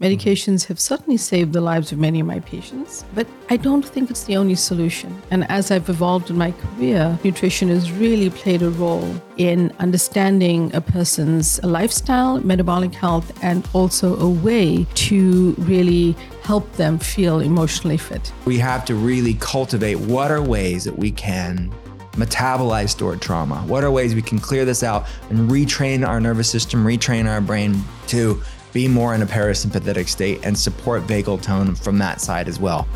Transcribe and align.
Medications 0.00 0.66
have 0.66 0.78
certainly 0.78 1.16
saved 1.16 1.54
the 1.54 1.60
lives 1.62 1.90
of 1.90 1.98
many 1.98 2.20
of 2.20 2.26
my 2.26 2.38
patients, 2.40 3.06
but 3.14 3.26
I 3.48 3.56
don't 3.56 3.82
think 3.82 4.10
it's 4.10 4.24
the 4.24 4.36
only 4.36 4.54
solution. 4.54 5.22
And 5.30 5.50
as 5.50 5.70
I've 5.70 5.88
evolved 5.88 6.28
in 6.28 6.36
my 6.36 6.50
career, 6.50 7.18
nutrition 7.24 7.68
has 7.70 7.90
really 7.90 8.28
played 8.28 8.60
a 8.60 8.68
role 8.68 9.10
in 9.38 9.72
understanding 9.78 10.74
a 10.74 10.82
person's 10.82 11.64
lifestyle, 11.64 12.42
metabolic 12.42 12.92
health, 12.92 13.32
and 13.42 13.66
also 13.72 14.18
a 14.18 14.28
way 14.28 14.86
to 14.96 15.54
really 15.60 16.12
help 16.42 16.70
them 16.72 16.98
feel 16.98 17.40
emotionally 17.40 17.96
fit. 17.96 18.30
We 18.44 18.58
have 18.58 18.84
to 18.86 18.94
really 18.94 19.34
cultivate 19.34 19.94
what 19.94 20.30
are 20.30 20.42
ways 20.42 20.84
that 20.84 20.98
we 20.98 21.10
can 21.10 21.72
metabolize 22.16 22.90
stored 22.90 23.20
trauma? 23.20 23.56
What 23.66 23.84
are 23.84 23.90
ways 23.90 24.14
we 24.14 24.22
can 24.22 24.38
clear 24.38 24.64
this 24.64 24.82
out 24.82 25.06
and 25.30 25.50
retrain 25.50 26.06
our 26.06 26.20
nervous 26.20 26.50
system, 26.50 26.84
retrain 26.84 27.26
our 27.26 27.40
brain 27.40 27.82
to 28.08 28.42
be 28.76 28.86
more 28.86 29.14
in 29.14 29.22
a 29.22 29.26
parasympathetic 29.26 30.06
state 30.06 30.38
and 30.44 30.58
support 30.58 31.02
vagal 31.06 31.40
tone 31.40 31.74
from 31.74 31.96
that 31.96 32.20
side 32.20 32.46
as 32.46 32.60
well. 32.60 32.86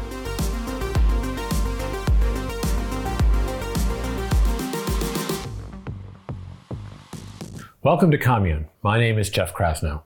Welcome 7.83 8.11
to 8.11 8.19
Commune. 8.19 8.69
My 8.83 8.99
name 8.99 9.19
is 9.19 9.31
Jeff 9.31 9.55
Krasnow. 9.55 10.03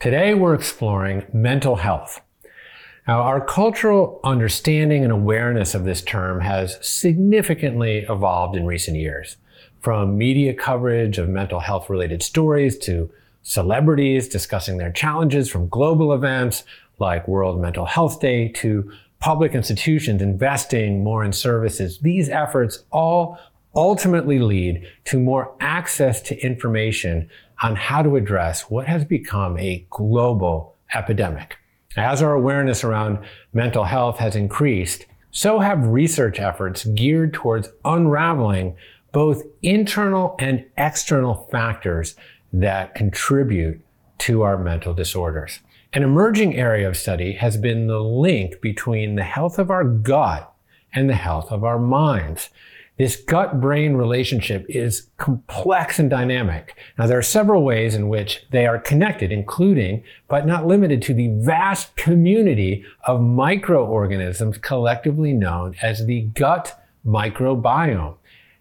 Today 0.00 0.34
we're 0.34 0.52
exploring 0.52 1.24
mental 1.32 1.76
health. 1.76 2.20
Now, 3.08 3.22
our 3.22 3.42
cultural 3.42 4.20
understanding 4.22 5.02
and 5.02 5.10
awareness 5.10 5.74
of 5.74 5.84
this 5.84 6.02
term 6.02 6.42
has 6.42 6.76
significantly 6.86 8.04
evolved 8.06 8.54
in 8.54 8.66
recent 8.66 8.98
years. 8.98 9.38
From 9.80 10.18
media 10.18 10.52
coverage 10.52 11.16
of 11.16 11.30
mental 11.30 11.60
health 11.60 11.88
related 11.88 12.22
stories 12.22 12.76
to 12.80 13.10
celebrities 13.42 14.28
discussing 14.28 14.76
their 14.76 14.92
challenges 14.92 15.48
from 15.48 15.68
global 15.68 16.12
events 16.12 16.64
like 16.98 17.26
World 17.26 17.60
Mental 17.60 17.86
Health 17.86 18.20
Day 18.20 18.48
to 18.48 18.90
public 19.20 19.54
institutions 19.54 20.22
investing 20.22 21.04
more 21.04 21.24
in 21.24 21.32
services. 21.32 21.98
These 21.98 22.28
efforts 22.28 22.84
all 22.90 23.38
ultimately 23.74 24.38
lead 24.38 24.86
to 25.04 25.18
more 25.18 25.54
access 25.60 26.20
to 26.22 26.38
information 26.44 27.28
on 27.62 27.76
how 27.76 28.02
to 28.02 28.16
address 28.16 28.70
what 28.70 28.86
has 28.86 29.04
become 29.04 29.58
a 29.58 29.86
global 29.90 30.74
epidemic. 30.94 31.56
As 31.96 32.22
our 32.22 32.34
awareness 32.34 32.84
around 32.84 33.18
mental 33.52 33.84
health 33.84 34.18
has 34.18 34.36
increased, 34.36 35.06
so 35.30 35.60
have 35.60 35.86
research 35.86 36.40
efforts 36.40 36.84
geared 36.84 37.34
towards 37.34 37.68
unraveling 37.84 38.76
both 39.12 39.42
internal 39.62 40.36
and 40.38 40.64
external 40.76 41.48
factors 41.50 42.14
that 42.52 42.94
contribute 42.94 43.80
to 44.18 44.42
our 44.42 44.58
mental 44.58 44.94
disorders. 44.94 45.60
An 45.92 46.02
emerging 46.02 46.54
area 46.54 46.88
of 46.88 46.96
study 46.96 47.32
has 47.32 47.56
been 47.56 47.86
the 47.86 48.00
link 48.00 48.60
between 48.60 49.16
the 49.16 49.24
health 49.24 49.58
of 49.58 49.70
our 49.70 49.84
gut 49.84 50.52
and 50.92 51.08
the 51.08 51.14
health 51.14 51.50
of 51.50 51.64
our 51.64 51.78
minds. 51.78 52.50
This 52.96 53.16
gut 53.16 53.60
brain 53.60 53.94
relationship 53.94 54.66
is 54.68 55.08
complex 55.16 55.98
and 55.98 56.10
dynamic. 56.10 56.76
Now, 56.98 57.06
there 57.06 57.16
are 57.16 57.22
several 57.22 57.64
ways 57.64 57.94
in 57.94 58.08
which 58.08 58.44
they 58.50 58.66
are 58.66 58.78
connected, 58.78 59.32
including, 59.32 60.04
but 60.28 60.46
not 60.46 60.66
limited 60.66 61.00
to, 61.02 61.14
the 61.14 61.28
vast 61.28 61.96
community 61.96 62.84
of 63.06 63.22
microorganisms 63.22 64.58
collectively 64.58 65.32
known 65.32 65.76
as 65.80 66.04
the 66.04 66.22
gut 66.34 66.78
microbiome. 67.06 68.16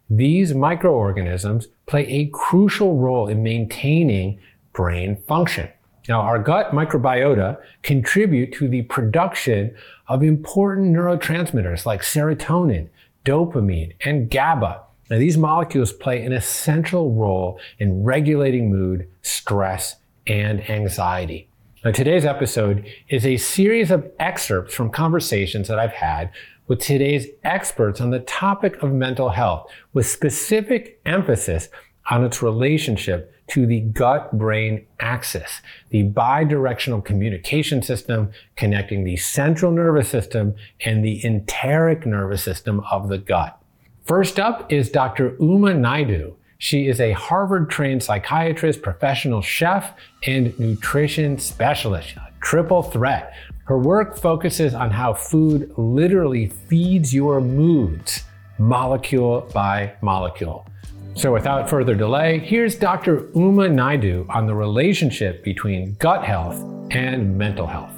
These 0.09 0.55
microorganisms 0.55 1.67
play 1.85 2.07
a 2.07 2.27
crucial 2.27 2.97
role 2.97 3.27
in 3.27 3.43
maintaining 3.43 4.39
brain 4.73 5.21
function. 5.27 5.69
Now, 6.07 6.21
our 6.21 6.39
gut 6.39 6.71
microbiota 6.71 7.57
contribute 7.83 8.51
to 8.53 8.67
the 8.67 8.81
production 8.83 9.75
of 10.07 10.23
important 10.23 10.95
neurotransmitters 10.95 11.85
like 11.85 12.01
serotonin, 12.01 12.89
dopamine, 13.23 13.93
and 14.03 14.31
GABA. 14.31 14.81
Now, 15.11 15.17
these 15.19 15.37
molecules 15.37 15.93
play 15.93 16.23
an 16.23 16.33
essential 16.33 17.13
role 17.13 17.59
in 17.77 18.03
regulating 18.03 18.71
mood, 18.71 19.07
stress, 19.21 19.97
and 20.25 20.67
anxiety. 20.67 21.49
Now, 21.85 21.91
today's 21.91 22.25
episode 22.25 22.85
is 23.09 23.25
a 23.25 23.37
series 23.37 23.91
of 23.91 24.09
excerpts 24.19 24.73
from 24.73 24.89
conversations 24.89 25.67
that 25.67 25.77
I've 25.77 25.93
had 25.93 26.31
with 26.69 26.79
today's 26.79 27.27
experts 27.43 27.99
on 27.99 28.11
the 28.11 28.19
topic 28.19 28.81
of 28.81 28.93
mental 28.93 29.29
health, 29.29 29.69
with 29.91 30.07
specific 30.07 31.01
emphasis 31.05 31.67
on 32.09 32.23
its 32.23 32.41
relationship 32.41 33.33
to 33.47 33.65
the 33.65 33.81
gut 33.81 34.31
brain 34.37 34.85
axis, 34.99 35.61
the 35.89 36.03
bidirectional 36.03 37.03
communication 37.03 37.81
system 37.81 38.31
connecting 38.55 39.03
the 39.03 39.17
central 39.17 39.71
nervous 39.71 40.07
system 40.07 40.55
and 40.85 41.03
the 41.03 41.25
enteric 41.25 42.05
nervous 42.05 42.43
system 42.43 42.79
of 42.91 43.09
the 43.09 43.17
gut. 43.17 43.59
First 44.05 44.39
up 44.39 44.71
is 44.71 44.91
Dr. 44.91 45.35
Uma 45.39 45.71
Naidoo. 45.71 46.35
She 46.59 46.87
is 46.87 46.99
a 46.99 47.13
Harvard 47.13 47.69
trained 47.69 48.03
psychiatrist, 48.03 48.81
professional 48.81 49.41
chef, 49.41 49.93
and 50.27 50.57
nutrition 50.59 51.39
specialist. 51.39 52.15
A 52.17 52.31
triple 52.41 52.83
threat 52.83 53.33
her 53.69 53.77
work 53.77 54.17
focuses 54.17 54.73
on 54.73 54.89
how 54.89 55.13
food 55.13 55.71
literally 55.77 56.47
feeds 56.47 57.13
your 57.13 57.39
moods, 57.39 58.23
molecule 58.57 59.47
by 59.53 59.93
molecule. 60.01 60.65
So, 61.13 61.31
without 61.31 61.69
further 61.69 61.93
delay, 61.93 62.39
here's 62.39 62.73
Dr. 62.73 63.29
Uma 63.35 63.69
Naidoo 63.69 64.27
on 64.29 64.47
the 64.47 64.55
relationship 64.55 65.43
between 65.43 65.93
gut 65.99 66.25
health 66.25 66.59
and 66.89 67.37
mental 67.37 67.67
health. 67.67 67.93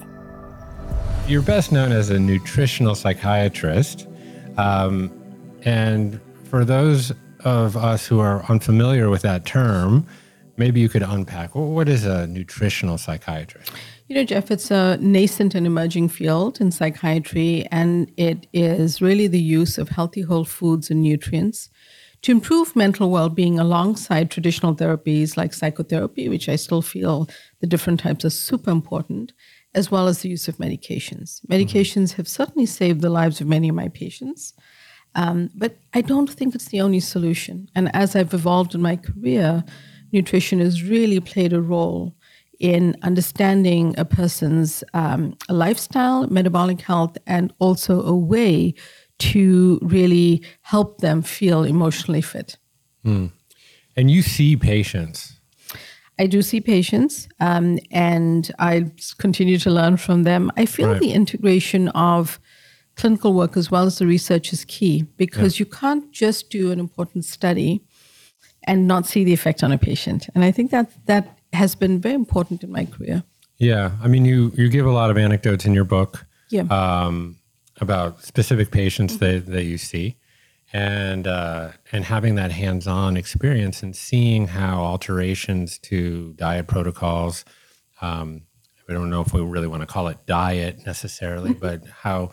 You're 1.25 1.41
best 1.41 1.71
known 1.71 1.93
as 1.93 2.09
a 2.09 2.19
nutritional 2.19 2.93
psychiatrist. 2.93 4.09
Um, 4.57 5.09
and 5.63 6.19
for 6.43 6.65
those 6.65 7.13
of 7.45 7.77
us 7.77 8.05
who 8.05 8.19
are 8.19 8.43
unfamiliar 8.49 9.09
with 9.09 9.21
that 9.21 9.45
term, 9.45 10.05
maybe 10.57 10.81
you 10.81 10.89
could 10.89 11.03
unpack 11.03 11.55
what 11.55 11.87
is 11.87 12.05
a 12.05 12.27
nutritional 12.27 12.97
psychiatrist? 12.97 13.71
You 14.11 14.15
know, 14.15 14.23
Jeff, 14.25 14.51
it's 14.51 14.69
a 14.71 14.97
nascent 14.97 15.55
and 15.55 15.65
emerging 15.65 16.09
field 16.09 16.59
in 16.59 16.73
psychiatry, 16.73 17.65
and 17.71 18.11
it 18.17 18.45
is 18.51 19.01
really 19.01 19.27
the 19.27 19.39
use 19.39 19.77
of 19.77 19.87
healthy 19.87 20.19
whole 20.19 20.43
foods 20.43 20.91
and 20.91 21.01
nutrients 21.01 21.69
to 22.23 22.33
improve 22.33 22.75
mental 22.75 23.09
well 23.09 23.29
being 23.29 23.57
alongside 23.57 24.29
traditional 24.29 24.75
therapies 24.75 25.37
like 25.37 25.53
psychotherapy, 25.53 26.27
which 26.27 26.49
I 26.49 26.57
still 26.57 26.81
feel 26.81 27.29
the 27.61 27.67
different 27.67 28.01
types 28.01 28.25
are 28.25 28.29
super 28.29 28.69
important, 28.69 29.31
as 29.75 29.89
well 29.89 30.09
as 30.09 30.19
the 30.19 30.29
use 30.29 30.49
of 30.49 30.57
medications. 30.57 31.39
Medications 31.45 32.09
mm-hmm. 32.09 32.17
have 32.17 32.27
certainly 32.27 32.65
saved 32.65 32.99
the 32.99 33.09
lives 33.09 33.39
of 33.39 33.47
many 33.47 33.69
of 33.69 33.75
my 33.75 33.87
patients. 33.87 34.53
Um, 35.15 35.51
but 35.55 35.77
I 35.93 36.01
don't 36.01 36.29
think 36.29 36.53
it's 36.53 36.67
the 36.67 36.81
only 36.81 36.99
solution. 36.99 37.69
And 37.75 37.89
as 37.95 38.13
I've 38.17 38.33
evolved 38.33 38.75
in 38.75 38.81
my 38.81 38.97
career, 38.97 39.63
nutrition 40.11 40.59
has 40.59 40.83
really 40.83 41.21
played 41.21 41.53
a 41.53 41.61
role 41.61 42.13
in 42.61 42.95
understanding 43.01 43.95
a 43.97 44.05
person's 44.05 44.83
um, 44.93 45.35
lifestyle, 45.49 46.27
metabolic 46.27 46.79
health, 46.79 47.17
and 47.25 47.51
also 47.59 48.01
a 48.03 48.15
way 48.15 48.73
to 49.17 49.79
really 49.81 50.43
help 50.61 50.99
them 50.99 51.21
feel 51.23 51.63
emotionally 51.63 52.21
fit. 52.21 52.57
Mm. 53.05 53.31
And 53.97 54.11
you 54.11 54.21
see 54.21 54.55
patients. 54.55 55.39
I 56.19 56.27
do 56.27 56.43
see 56.43 56.61
patients, 56.61 57.27
um, 57.39 57.79
and 57.89 58.51
I 58.59 58.91
continue 59.17 59.57
to 59.57 59.71
learn 59.71 59.97
from 59.97 60.21
them. 60.23 60.51
I 60.55 60.67
feel 60.67 60.89
right. 60.89 60.99
the 60.99 61.13
integration 61.13 61.87
of 61.89 62.39
clinical 62.95 63.33
work 63.33 63.57
as 63.57 63.71
well 63.71 63.85
as 63.87 63.97
the 63.97 64.05
research 64.05 64.53
is 64.53 64.65
key 64.65 65.03
because 65.17 65.55
yeah. 65.55 65.63
you 65.63 65.71
can't 65.71 66.11
just 66.11 66.51
do 66.51 66.71
an 66.71 66.79
important 66.79 67.25
study 67.25 67.81
and 68.67 68.87
not 68.87 69.07
see 69.07 69.23
the 69.23 69.33
effect 69.33 69.63
on 69.63 69.71
a 69.71 69.77
patient. 69.79 70.29
And 70.35 70.43
I 70.43 70.51
think 70.51 70.69
that 70.69 70.91
that 71.07 71.39
has 71.53 71.75
been 71.75 71.99
very 71.99 72.15
important 72.15 72.63
in 72.63 72.71
my 72.71 72.85
career. 72.85 73.23
Yeah, 73.57 73.91
I 74.01 74.07
mean, 74.07 74.25
you 74.25 74.51
you 74.55 74.69
give 74.69 74.85
a 74.85 74.91
lot 74.91 75.11
of 75.11 75.17
anecdotes 75.17 75.65
in 75.65 75.73
your 75.73 75.83
book. 75.85 76.25
Yeah. 76.49 76.63
Um, 76.63 77.37
about 77.79 78.23
specific 78.23 78.71
patients 78.71 79.15
mm-hmm. 79.17 79.45
that, 79.47 79.51
that 79.51 79.63
you 79.63 79.77
see, 79.77 80.17
and 80.71 81.27
uh, 81.27 81.71
and 81.91 82.05
having 82.05 82.35
that 82.35 82.51
hands-on 82.51 83.17
experience 83.17 83.83
and 83.83 83.95
seeing 83.95 84.47
how 84.47 84.81
alterations 84.81 85.77
to 85.79 86.33
diet 86.33 86.67
protocols. 86.67 87.43
Um, 88.01 88.43
I 88.87 88.93
don't 88.93 89.09
know 89.09 89.21
if 89.21 89.33
we 89.33 89.41
really 89.41 89.67
want 89.67 89.81
to 89.81 89.87
call 89.87 90.07
it 90.09 90.17
diet 90.25 90.85
necessarily, 90.85 91.51
mm-hmm. 91.51 91.59
but 91.59 91.85
how 92.01 92.31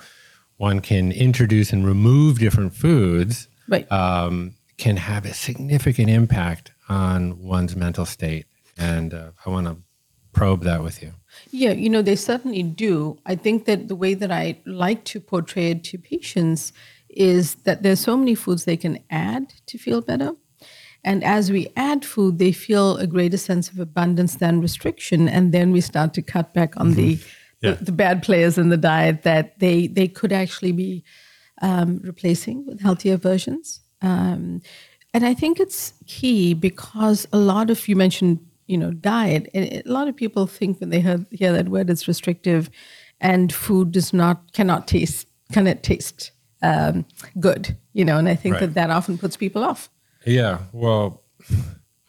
one 0.56 0.80
can 0.80 1.12
introduce 1.12 1.72
and 1.72 1.86
remove 1.86 2.40
different 2.40 2.74
foods 2.74 3.48
right. 3.68 3.90
um, 3.92 4.54
can 4.76 4.96
have 4.96 5.24
a 5.24 5.32
significant 5.32 6.10
impact 6.10 6.72
on 6.88 7.40
one's 7.40 7.76
mental 7.76 8.04
state 8.04 8.46
and 8.78 9.12
uh, 9.14 9.30
I 9.44 9.50
want 9.50 9.66
to 9.66 9.76
probe 10.32 10.62
that 10.64 10.82
with 10.82 11.02
you. 11.02 11.12
Yeah, 11.50 11.72
you 11.72 11.88
know, 11.90 12.02
they 12.02 12.16
certainly 12.16 12.62
do. 12.62 13.18
I 13.26 13.34
think 13.34 13.64
that 13.64 13.88
the 13.88 13.96
way 13.96 14.14
that 14.14 14.30
I 14.30 14.60
like 14.66 15.04
to 15.06 15.20
portray 15.20 15.70
it 15.72 15.84
to 15.84 15.98
patients 15.98 16.72
is 17.10 17.56
that 17.64 17.82
there's 17.82 18.00
so 18.00 18.16
many 18.16 18.34
foods 18.34 18.64
they 18.64 18.76
can 18.76 18.98
add 19.10 19.52
to 19.66 19.78
feel 19.78 20.00
better. 20.00 20.32
And 21.04 21.24
as 21.24 21.50
we 21.50 21.68
add 21.76 22.04
food, 22.04 22.38
they 22.38 22.52
feel 22.52 22.96
a 22.96 23.06
greater 23.06 23.36
sense 23.36 23.70
of 23.70 23.78
abundance 23.78 24.36
than 24.36 24.60
restriction. 24.60 25.28
And 25.28 25.52
then 25.52 25.70
we 25.72 25.80
start 25.80 26.12
to 26.14 26.22
cut 26.22 26.52
back 26.54 26.76
on 26.76 26.94
the, 26.94 27.18
Yeah. 27.60 27.74
the, 27.74 27.84
the 27.86 27.92
bad 27.92 28.22
players 28.22 28.58
in 28.58 28.68
the 28.68 28.76
diet 28.76 29.22
that 29.22 29.58
they, 29.58 29.86
they 29.86 30.08
could 30.08 30.32
actually 30.32 30.72
be 30.72 31.04
um, 31.62 32.00
replacing 32.02 32.66
with 32.66 32.80
healthier 32.80 33.16
versions. 33.16 33.80
Um, 34.02 34.60
and 35.14 35.24
I 35.24 35.34
think 35.34 35.58
it's 35.58 35.94
key 36.06 36.54
because 36.54 37.26
a 37.32 37.38
lot 37.38 37.70
of, 37.70 37.88
you 37.88 37.96
mentioned, 37.96 38.38
you 38.68 38.78
know, 38.78 38.92
diet, 38.92 39.48
and 39.54 39.64
a 39.64 39.82
lot 39.90 40.06
of 40.06 40.14
people 40.14 40.46
think 40.46 40.78
when 40.80 40.90
they 40.90 41.00
hear, 41.00 41.24
hear 41.30 41.52
that 41.52 41.68
word, 41.68 41.90
it's 41.90 42.06
restrictive 42.06 42.70
and 43.20 43.52
food 43.52 43.90
does 43.90 44.12
not, 44.12 44.52
cannot 44.52 44.86
taste, 44.86 45.26
cannot 45.52 45.82
taste 45.82 46.30
um, 46.62 47.04
good, 47.40 47.76
you 47.94 48.04
know, 48.04 48.16
and 48.18 48.28
I 48.28 48.36
think 48.36 48.54
Right. 48.54 48.60
that 48.60 48.74
that 48.74 48.90
often 48.90 49.18
puts 49.18 49.36
people 49.36 49.64
off. 49.64 49.88
Yeah. 50.24 50.58
Well, 50.72 51.22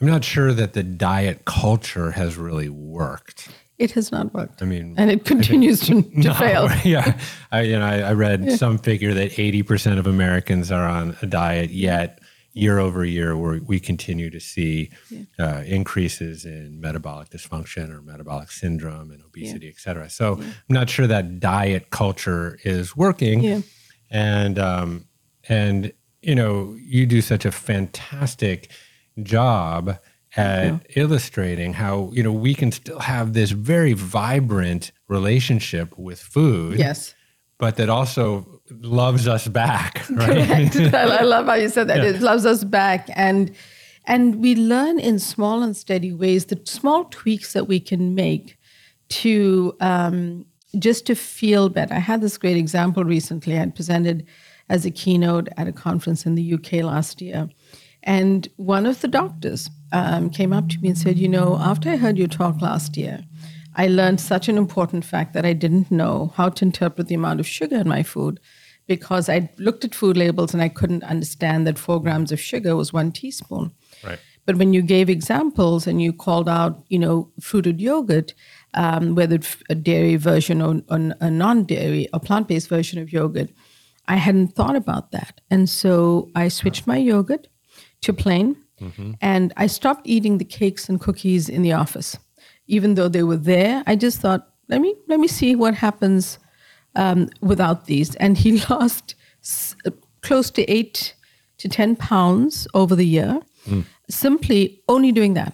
I'm 0.01 0.07
not 0.07 0.23
sure 0.23 0.53
that 0.53 0.73
the 0.73 0.83
diet 0.83 1.45
culture 1.45 2.11
has 2.11 2.37
really 2.37 2.69
worked. 2.69 3.49
It 3.77 3.91
has 3.91 4.11
not 4.11 4.33
worked. 4.33 4.61
I 4.61 4.65
mean, 4.65 4.95
and 4.97 5.09
it 5.09 5.23
continues 5.25 5.79
to, 5.87 6.01
to 6.03 6.09
No, 6.19 6.33
fail. 6.33 6.69
yeah, 6.83 7.17
I, 7.51 7.61
you 7.61 7.79
know, 7.79 7.85
I, 7.85 7.99
I 7.99 8.13
read 8.13 8.51
some 8.53 8.77
figure 8.77 9.13
that 9.13 9.31
80% 9.31 9.97
of 9.97 10.05
Americans 10.07 10.71
are 10.71 10.87
on 10.87 11.15
a 11.21 11.25
diet, 11.25 11.69
yet 11.71 12.19
year 12.53 12.79
over 12.79 13.05
year, 13.05 13.37
we 13.37 13.59
we 13.59 13.79
continue 13.79 14.29
to 14.29 14.39
see 14.39 14.89
uh, 15.37 15.63
increases 15.65 16.45
in 16.45 16.81
metabolic 16.81 17.29
dysfunction 17.29 17.89
or 17.89 18.01
metabolic 18.01 18.51
syndrome 18.51 19.11
and 19.11 19.21
obesity, 19.23 19.67
et 19.69 19.79
cetera. 19.79 20.09
So 20.09 20.33
I'm 20.39 20.53
not 20.67 20.89
sure 20.89 21.07
that 21.07 21.39
diet 21.39 21.89
culture 21.89 22.57
is 22.63 22.95
working. 22.95 23.43
Yeah. 23.43 23.61
And, 24.09 24.57
um, 24.57 25.05
and, 25.47 25.93
you 26.21 26.35
know, 26.35 26.75
you 26.81 27.05
do 27.05 27.21
such 27.21 27.45
a 27.45 27.51
fantastic 27.51 28.71
job 29.21 29.99
at 30.35 30.85
illustrating 30.95 31.73
how, 31.73 32.11
you 32.13 32.23
know, 32.23 32.31
we 32.31 32.53
can 32.53 32.71
still 32.71 32.99
have 32.99 33.33
this 33.33 33.51
very 33.51 33.93
vibrant 33.93 34.91
relationship 35.07 35.97
with 35.97 36.19
food 36.19 36.77
Yes. 36.79 37.15
But 37.59 37.75
that 37.75 37.89
also 37.89 38.61
loves 38.69 39.27
us 39.27 39.47
back, 39.47 40.09
right? 40.11 40.71
Correct. 40.71 40.93
I 40.95 41.21
love 41.21 41.45
how 41.45 41.53
you 41.53 41.69
said 41.69 41.87
that. 41.89 42.03
It 42.03 42.21
loves 42.21 42.45
us 42.45 42.63
back, 42.63 43.09
and 43.15 43.53
and 44.05 44.41
we 44.41 44.55
learn 44.55 44.97
in 44.97 45.19
small 45.19 45.61
and 45.61 45.77
steady 45.77 46.11
ways 46.11 46.45
the 46.45 46.59
small 46.65 47.05
tweaks 47.05 47.53
that 47.53 47.67
we 47.67 47.79
can 47.79 48.15
make 48.15 48.57
to 49.09 49.75
um, 49.81 50.45
just 50.79 51.05
to 51.07 51.15
feel 51.15 51.69
better. 51.69 51.93
I 51.93 51.99
had 51.99 52.21
this 52.21 52.37
great 52.37 52.57
example 52.57 53.03
recently. 53.03 53.59
I 53.59 53.65
presented 53.67 54.25
as 54.69 54.85
a 54.85 54.91
keynote 54.91 55.49
at 55.57 55.67
a 55.67 55.71
conference 55.71 56.25
in 56.25 56.35
the 56.35 56.53
UK 56.53 56.83
last 56.83 57.21
year, 57.21 57.49
and 58.03 58.47
one 58.55 58.85
of 58.85 59.01
the 59.01 59.07
doctors 59.07 59.69
um, 59.91 60.29
came 60.29 60.53
up 60.53 60.69
to 60.69 60.79
me 60.79 60.89
and 60.89 60.97
said, 60.97 61.19
"You 61.19 61.27
know, 61.27 61.57
after 61.59 61.89
I 61.89 61.97
heard 61.97 62.17
your 62.17 62.27
talk 62.27 62.61
last 62.61 62.95
year." 62.95 63.25
I 63.75 63.87
learned 63.87 64.19
such 64.19 64.49
an 64.49 64.57
important 64.57 65.05
fact 65.05 65.33
that 65.33 65.45
I 65.45 65.53
didn't 65.53 65.91
know 65.91 66.33
how 66.35 66.49
to 66.49 66.65
interpret 66.65 67.07
the 67.07 67.15
amount 67.15 67.39
of 67.39 67.47
sugar 67.47 67.77
in 67.77 67.87
my 67.87 68.03
food 68.03 68.39
because 68.87 69.29
I 69.29 69.49
looked 69.57 69.85
at 69.85 69.93
food 69.93 70.17
labels 70.17 70.53
and 70.53 70.63
I 70.63 70.69
couldn't 70.69 71.03
understand 71.03 71.67
that 71.67 71.77
four 71.77 72.01
grams 72.01 72.31
of 72.31 72.39
sugar 72.39 72.75
was 72.75 72.91
one 72.91 73.11
teaspoon. 73.11 73.71
Right. 74.03 74.19
But 74.45 74.57
when 74.57 74.73
you 74.73 74.81
gave 74.81 75.09
examples 75.09 75.85
and 75.85 76.01
you 76.01 76.11
called 76.11 76.49
out, 76.49 76.83
you 76.89 76.97
know, 76.97 77.31
fruited 77.39 77.79
yogurt, 77.79 78.33
um, 78.73 79.13
whether 79.13 79.35
it's 79.35 79.57
a 79.69 79.75
dairy 79.75 80.15
version 80.15 80.61
or, 80.61 80.81
or 80.89 81.13
a 81.19 81.29
non-dairy 81.29 82.09
or 82.13 82.19
plant-based 82.19 82.67
version 82.67 82.99
of 82.99 83.13
yogurt, 83.13 83.49
I 84.07 84.15
hadn't 84.15 84.55
thought 84.55 84.75
about 84.75 85.11
that, 85.11 85.39
and 85.51 85.69
so 85.69 86.31
I 86.33 86.47
switched 86.47 86.87
my 86.87 86.97
yogurt 86.97 87.47
to 88.01 88.11
plain, 88.11 88.55
and 89.21 89.53
I 89.55 89.67
stopped 89.67 90.07
eating 90.07 90.39
the 90.39 90.45
cakes 90.45 90.89
and 90.89 90.99
cookies 90.99 91.47
in 91.47 91.61
the 91.61 91.73
office, 91.73 92.17
even 92.69 92.95
though 92.95 93.09
they 93.09 93.23
were 93.23 93.37
there. 93.53 93.83
I 93.87 93.95
just 93.95 94.19
thought, 94.21 94.47
let 94.69 94.79
me 94.81 94.95
let 95.07 95.19
me 95.19 95.27
see 95.27 95.55
what 95.55 95.73
happens 95.73 96.39
um, 96.95 97.29
without 97.41 97.85
these. 97.85 98.15
And 98.15 98.37
he 98.37 98.61
lost 98.69 99.15
s- 99.43 99.75
close 100.21 100.49
to 100.51 100.63
eight 100.71 101.15
to 101.57 101.67
10 101.67 101.95
pounds 101.97 102.67
over 102.73 102.95
the 102.95 103.05
year, 103.05 103.41
simply 104.09 104.81
only 104.87 105.11
doing 105.11 105.33
that, 105.33 105.53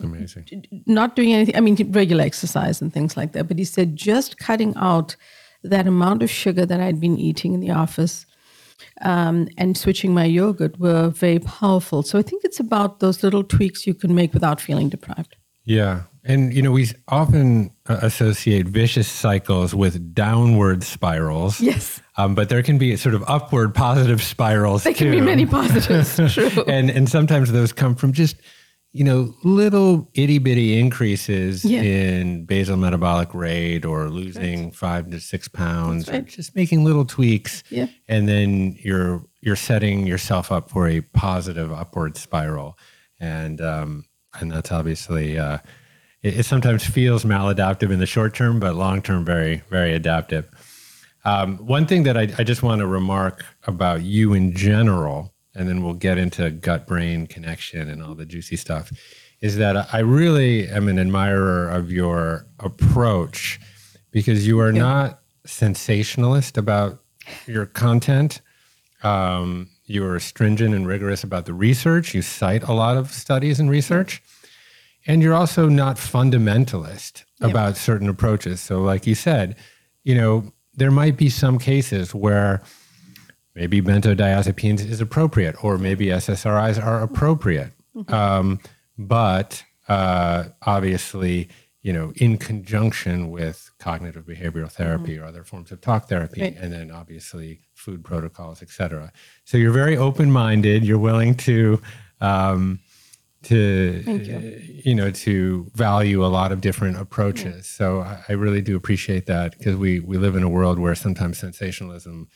Amazing. 0.00 0.64
not 0.86 1.16
doing 1.16 1.32
anything. 1.32 1.56
I 1.56 1.60
mean, 1.60 1.76
regular 1.92 2.22
exercise 2.24 2.82
and 2.82 2.92
things 2.92 3.16
like 3.16 3.32
that. 3.32 3.48
But 3.48 3.58
he 3.58 3.64
said 3.64 3.96
just 3.96 4.38
cutting 4.38 4.74
out 4.76 5.16
that 5.64 5.86
amount 5.86 6.22
of 6.22 6.30
sugar 6.30 6.66
that 6.66 6.80
I'd 6.80 7.00
been 7.00 7.16
eating 7.18 7.54
in 7.54 7.60
the 7.60 7.70
office 7.70 8.26
um, 9.02 9.48
and 9.56 9.76
switching 9.76 10.12
my 10.14 10.24
yogurt 10.24 10.78
were 10.78 11.08
very 11.08 11.38
powerful. 11.38 12.02
So 12.02 12.18
I 12.18 12.22
think 12.22 12.44
it's 12.44 12.60
about 12.60 13.00
those 13.00 13.22
little 13.22 13.42
tweaks 13.42 13.86
you 13.86 13.94
can 13.94 14.14
make 14.14 14.34
without 14.34 14.60
feeling 14.60 14.88
deprived. 14.88 15.34
Yeah. 15.68 16.02
And, 16.24 16.52
you 16.52 16.60
know, 16.62 16.72
we 16.72 16.88
often 17.08 17.70
uh, 17.88 17.98
associate 18.02 18.66
vicious 18.66 19.08
cycles 19.08 19.74
with 19.74 20.14
downward 20.14 20.82
spirals. 20.84 21.60
Yes. 21.60 22.02
Um, 22.16 22.34
but 22.34 22.48
there 22.48 22.62
can 22.62 22.76
be 22.78 22.96
sort 22.96 23.14
of 23.14 23.22
upward 23.28 23.74
positive 23.74 24.22
spirals 24.22 24.82
There 24.84 24.92
can 24.92 25.06
too. 25.06 25.12
be 25.12 25.20
many 25.20 25.46
positives. 25.46 26.16
True. 26.34 26.64
and 26.66 26.90
and 26.90 27.08
sometimes 27.08 27.52
those 27.52 27.72
come 27.72 27.94
from 27.94 28.12
just 28.12 28.36
you 28.92 29.04
know 29.04 29.34
little 29.44 30.10
itty 30.14 30.38
bitty 30.38 30.78
increases 30.78 31.64
Yeah. 31.64 31.82
in 31.82 32.44
basal 32.44 32.76
metabolic 32.76 33.32
rate 33.34 33.84
or 33.84 34.08
losing 34.10 34.70
five 34.72 35.10
to 35.10 35.20
six 35.20 35.48
pounds, 35.48 36.08
or 36.08 36.12
right. 36.12 36.26
just 36.26 36.56
making 36.56 36.84
little 36.84 37.04
tweaks, 37.04 37.62
Yeah. 37.70 37.86
and 38.08 38.28
then 38.28 38.76
you're 38.82 39.24
you're 39.40 39.56
setting 39.56 40.06
yourself 40.06 40.50
up 40.50 40.70
for 40.70 40.88
a 40.88 41.00
positive 41.02 41.70
upward 41.72 42.16
spiral, 42.16 42.76
and 43.20 43.60
um, 43.60 44.04
and 44.40 44.50
that's 44.50 44.72
obviously. 44.72 45.38
Uh, 45.38 45.58
it, 46.22 46.40
it 46.40 46.42
sometimes 46.44 46.84
feels 46.84 47.24
maladaptive 47.24 47.90
in 47.90 47.98
the 47.98 48.06
short 48.06 48.34
term, 48.34 48.60
but 48.60 48.74
long 48.74 49.02
term, 49.02 49.24
very, 49.24 49.62
very 49.70 49.94
adaptive. 49.94 50.48
Um, 51.24 51.58
one 51.58 51.86
thing 51.86 52.04
that 52.04 52.16
I, 52.16 52.28
I 52.38 52.44
just 52.44 52.62
want 52.62 52.80
to 52.80 52.86
remark 52.86 53.44
about 53.64 54.02
you 54.02 54.34
in 54.34 54.54
general, 54.54 55.34
and 55.54 55.68
then 55.68 55.82
we'll 55.82 55.94
get 55.94 56.18
into 56.18 56.50
gut 56.50 56.86
brain 56.86 57.26
connection 57.26 57.88
and 57.88 58.02
all 58.02 58.14
the 58.14 58.26
juicy 58.26 58.56
stuff, 58.56 58.90
is 59.40 59.56
that 59.56 59.94
I 59.94 60.00
really 60.00 60.68
am 60.68 60.88
an 60.88 60.98
admirer 60.98 61.68
of 61.68 61.92
your 61.92 62.46
approach 62.58 63.60
because 64.10 64.46
you 64.46 64.58
are 64.60 64.72
not 64.72 65.20
sensationalist 65.44 66.56
about 66.56 67.02
your 67.46 67.66
content. 67.66 68.40
Um, 69.02 69.68
you 69.88 70.04
are 70.06 70.20
stringent 70.20 70.74
and 70.74 70.86
rigorous 70.86 71.24
about 71.24 71.46
the 71.46 71.54
research. 71.54 72.14
You 72.14 72.22
cite 72.22 72.62
a 72.62 72.72
lot 72.72 72.96
of 72.96 73.10
studies 73.10 73.58
and 73.58 73.70
research. 73.70 74.22
And 75.06 75.22
you're 75.22 75.34
also 75.34 75.68
not 75.68 75.96
fundamentalist 75.96 77.24
about 77.40 77.76
certain 77.76 78.08
approaches. 78.08 78.60
So, 78.60 78.80
like 78.82 79.06
you 79.06 79.14
said, 79.14 79.56
you 80.04 80.14
know, 80.14 80.52
there 80.74 80.90
might 80.90 81.16
be 81.16 81.30
some 81.30 81.58
cases 81.58 82.14
where 82.14 82.62
maybe 83.54 83.80
benzodiazepines 83.80 84.80
is 84.88 85.00
appropriate, 85.00 85.56
or 85.64 85.78
maybe 85.78 86.06
SSRIs 86.06 86.82
are 86.84 87.00
appropriate. 87.02 87.72
Um, 88.08 88.60
but 88.98 89.64
uh, 89.88 90.44
obviously, 90.66 91.48
you 91.82 91.92
know, 91.92 92.12
in 92.16 92.36
conjunction 92.36 93.30
with 93.30 93.70
cognitive 93.78 94.24
behavioral 94.26 94.70
therapy 94.70 95.18
or 95.18 95.24
other 95.24 95.42
forms 95.42 95.72
of 95.72 95.80
talk 95.80 96.08
therapy, 96.08 96.42
Right. 96.42 96.56
and 96.56 96.72
then 96.72 96.90
obviously 96.90 97.60
food 97.78 98.04
protocols, 98.04 98.62
et 98.62 98.70
cetera. 98.70 99.12
So 99.44 99.56
you're 99.56 99.72
very 99.72 99.96
open 99.96 100.30
minded. 100.32 100.84
You're 100.84 100.98
willing 100.98 101.34
to. 101.48 101.80
Um, 102.20 102.80
to 103.44 104.02
you. 104.04 104.62
you. 104.84 104.94
know 104.96 105.12
to 105.12 105.70
value 105.76 106.24
a 106.24 106.30
lot 106.38 106.50
of 106.50 106.60
different 106.60 106.96
approaches 106.98 107.68
so 107.68 108.00
I, 108.00 108.24
I 108.30 108.32
really 108.32 108.60
do 108.60 108.74
appreciate 108.74 109.26
that 109.26 109.56
because 109.56 109.76
we 109.76 110.00
we 110.00 110.18
live 110.18 110.34
in 110.34 110.42
a 110.42 110.48
world 110.48 110.80
where 110.80 110.96
sometimes 110.96 111.38
sensationalism 111.38 112.26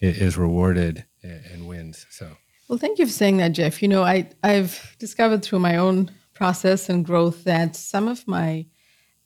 i- 0.00 0.06
is 0.06 0.38
rewarded 0.38 1.04
a- 1.22 1.42
and 1.52 1.68
wins 1.68 2.06
so 2.08 2.26
Well, 2.68 2.78
thank 2.78 2.98
you 2.98 3.04
for 3.04 3.12
saying 3.12 3.36
that, 3.38 3.52
Jeff. 3.52 3.82
You 3.82 3.88
know, 3.88 4.02
I, 4.02 4.28
I've 4.42 4.96
discovered 4.98 5.42
through 5.42 5.58
my 5.70 5.76
own 5.76 6.10
process 6.32 6.88
and 6.88 7.04
growth 7.04 7.44
that 7.44 7.76
some 7.76 8.08
of 8.08 8.26
my 8.26 8.64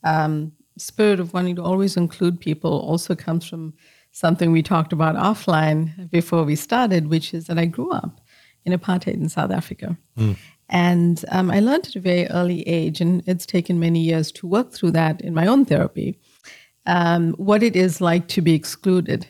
um, 0.03 0.53
spirit 0.77 1.21
of 1.21 1.33
wanting 1.35 1.55
to 1.57 1.63
always 1.63 1.97
include 1.97 2.41
people 2.41 2.73
also 2.91 3.15
comes 3.15 3.45
from 3.49 3.75
something 4.13 4.53
we 4.53 4.63
talked 4.63 4.93
about 4.93 5.17
offline 5.17 6.09
before 6.11 6.45
we 6.45 6.55
started, 6.55 7.09
which 7.09 7.35
is 7.35 7.47
that 7.47 7.59
I 7.59 7.65
grew 7.65 7.91
up 7.91 8.21
in 8.65 8.73
apartheid 8.73 9.15
in 9.15 9.29
South 9.29 9.51
Africa. 9.51 9.97
And 10.69 11.25
um, 11.31 11.51
I 11.51 11.61
learned 11.61 11.87
at 11.89 11.97
a 11.97 12.01
very 12.01 12.27
early 12.29 12.67
age, 12.69 13.01
and 13.01 13.23
it's 13.27 13.45
taken 13.45 13.81
many 13.81 14.01
years 14.01 14.33
to 14.33 14.47
work 14.47 14.73
through 14.73 14.93
that 14.93 15.21
in 15.21 15.35
my 15.35 15.47
own 15.47 15.65
therapy, 15.65 16.19
um, 16.87 17.33
what 17.33 17.63
it 17.63 17.77
is 17.77 18.01
like 18.01 18.29
to 18.29 18.41
be 18.41 18.55
excluded 18.55 19.27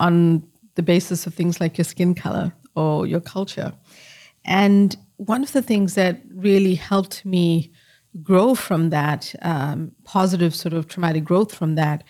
on 0.00 0.42
the 0.74 0.82
basis 0.82 1.26
of 1.26 1.34
things 1.34 1.60
like 1.60 1.76
your 1.76 1.84
skin 1.84 2.14
color 2.14 2.52
or 2.74 3.06
your 3.06 3.20
culture. 3.20 3.72
And 4.44 4.96
one 5.16 5.42
of 5.42 5.52
the 5.52 5.62
things 5.62 5.94
that 5.94 6.20
really 6.34 6.74
helped 6.74 7.24
me 7.24 7.72
grow 8.22 8.54
from 8.54 8.90
that, 8.90 9.34
um, 9.42 9.92
positive 10.04 10.54
sort 10.54 10.72
of 10.74 10.88
traumatic 10.88 11.24
growth 11.24 11.54
from 11.54 11.74
that, 11.74 12.04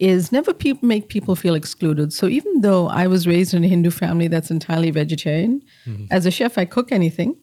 is 0.00 0.32
never 0.32 0.54
pe- 0.54 0.78
make 0.80 1.08
people 1.08 1.36
feel 1.36 1.54
excluded. 1.54 2.12
So 2.12 2.26
even 2.26 2.62
though 2.62 2.88
I 2.88 3.06
was 3.06 3.26
raised 3.26 3.52
in 3.52 3.62
a 3.62 3.68
Hindu 3.68 3.90
family 3.90 4.28
that's 4.28 4.50
entirely 4.50 4.90
vegetarian, 4.90 5.62
as 6.10 6.24
a 6.26 6.30
chef, 6.30 6.56
I 6.56 6.64
cook 6.64 6.90
anything. 6.90 7.36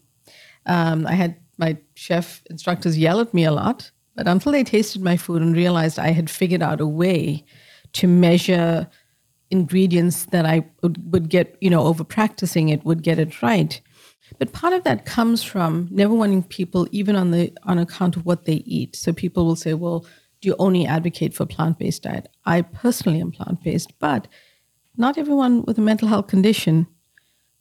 Um, 0.65 1.05
I 1.05 1.13
had 1.13 1.37
my 1.57 1.77
chef 1.93 2.43
instructors 2.49 2.97
yell 2.97 3.19
at 3.19 3.33
me 3.33 3.45
a 3.45 3.51
lot, 3.51 3.91
but 4.15 4.27
until 4.27 4.51
they 4.51 4.63
tasted 4.63 5.01
my 5.03 5.17
food 5.17 5.41
and 5.41 5.55
realized 5.55 5.99
I 5.99 6.09
had 6.09 6.29
figured 6.29 6.63
out 6.63 6.81
a 6.81 6.87
way 6.87 7.45
to 7.93 8.07
measure 8.07 8.87
ingredients 9.51 10.25
that 10.25 10.45
I 10.45 10.65
would, 10.81 11.13
would 11.13 11.29
get, 11.29 11.55
you 11.61 11.69
know, 11.69 11.83
over 11.83 12.03
practicing 12.03 12.69
it 12.69 12.83
would 12.83 13.03
get 13.03 13.19
it 13.19 13.41
right. 13.41 13.79
But 14.39 14.51
part 14.51 14.73
of 14.73 14.83
that 14.83 15.05
comes 15.05 15.43
from 15.43 15.87
never 15.91 16.13
wanting 16.13 16.43
people, 16.43 16.87
even 16.91 17.15
on 17.15 17.31
the 17.31 17.53
on 17.63 17.77
account 17.77 18.17
of 18.17 18.25
what 18.25 18.45
they 18.45 18.61
eat. 18.65 18.95
So 18.95 19.13
people 19.13 19.45
will 19.45 19.55
say, 19.55 19.73
"Well, 19.73 20.05
do 20.41 20.49
you 20.49 20.55
only 20.59 20.85
advocate 20.85 21.33
for 21.33 21.45
plant 21.45 21.79
based 21.79 22.03
diet?" 22.03 22.27
I 22.45 22.61
personally 22.61 23.21
am 23.21 23.31
plant 23.31 23.63
based, 23.63 23.97
but 23.99 24.27
not 24.97 25.17
everyone 25.17 25.63
with 25.65 25.77
a 25.77 25.81
mental 25.81 26.07
health 26.07 26.27
condition 26.27 26.87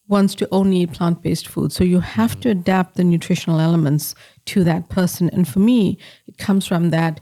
wants 0.09 0.35
to 0.37 0.49
only 0.53 0.79
eat 0.79 0.93
plant 0.93 1.23
based 1.23 1.49
food. 1.49 1.73
So 1.73 1.85
you 1.85 2.01
have 2.01 2.39
to 2.41 2.51
adapt 2.51 2.97
the 2.97 3.05
nutritional 3.05 3.61
elements 3.61 4.15
to 4.47 4.65
that 4.65 4.89
person. 4.89 5.29
And 5.31 5.47
for 5.49 5.59
me, 5.59 5.99
it 6.27 6.39
comes 6.39 6.67
from 6.67 6.91
that 6.91 7.21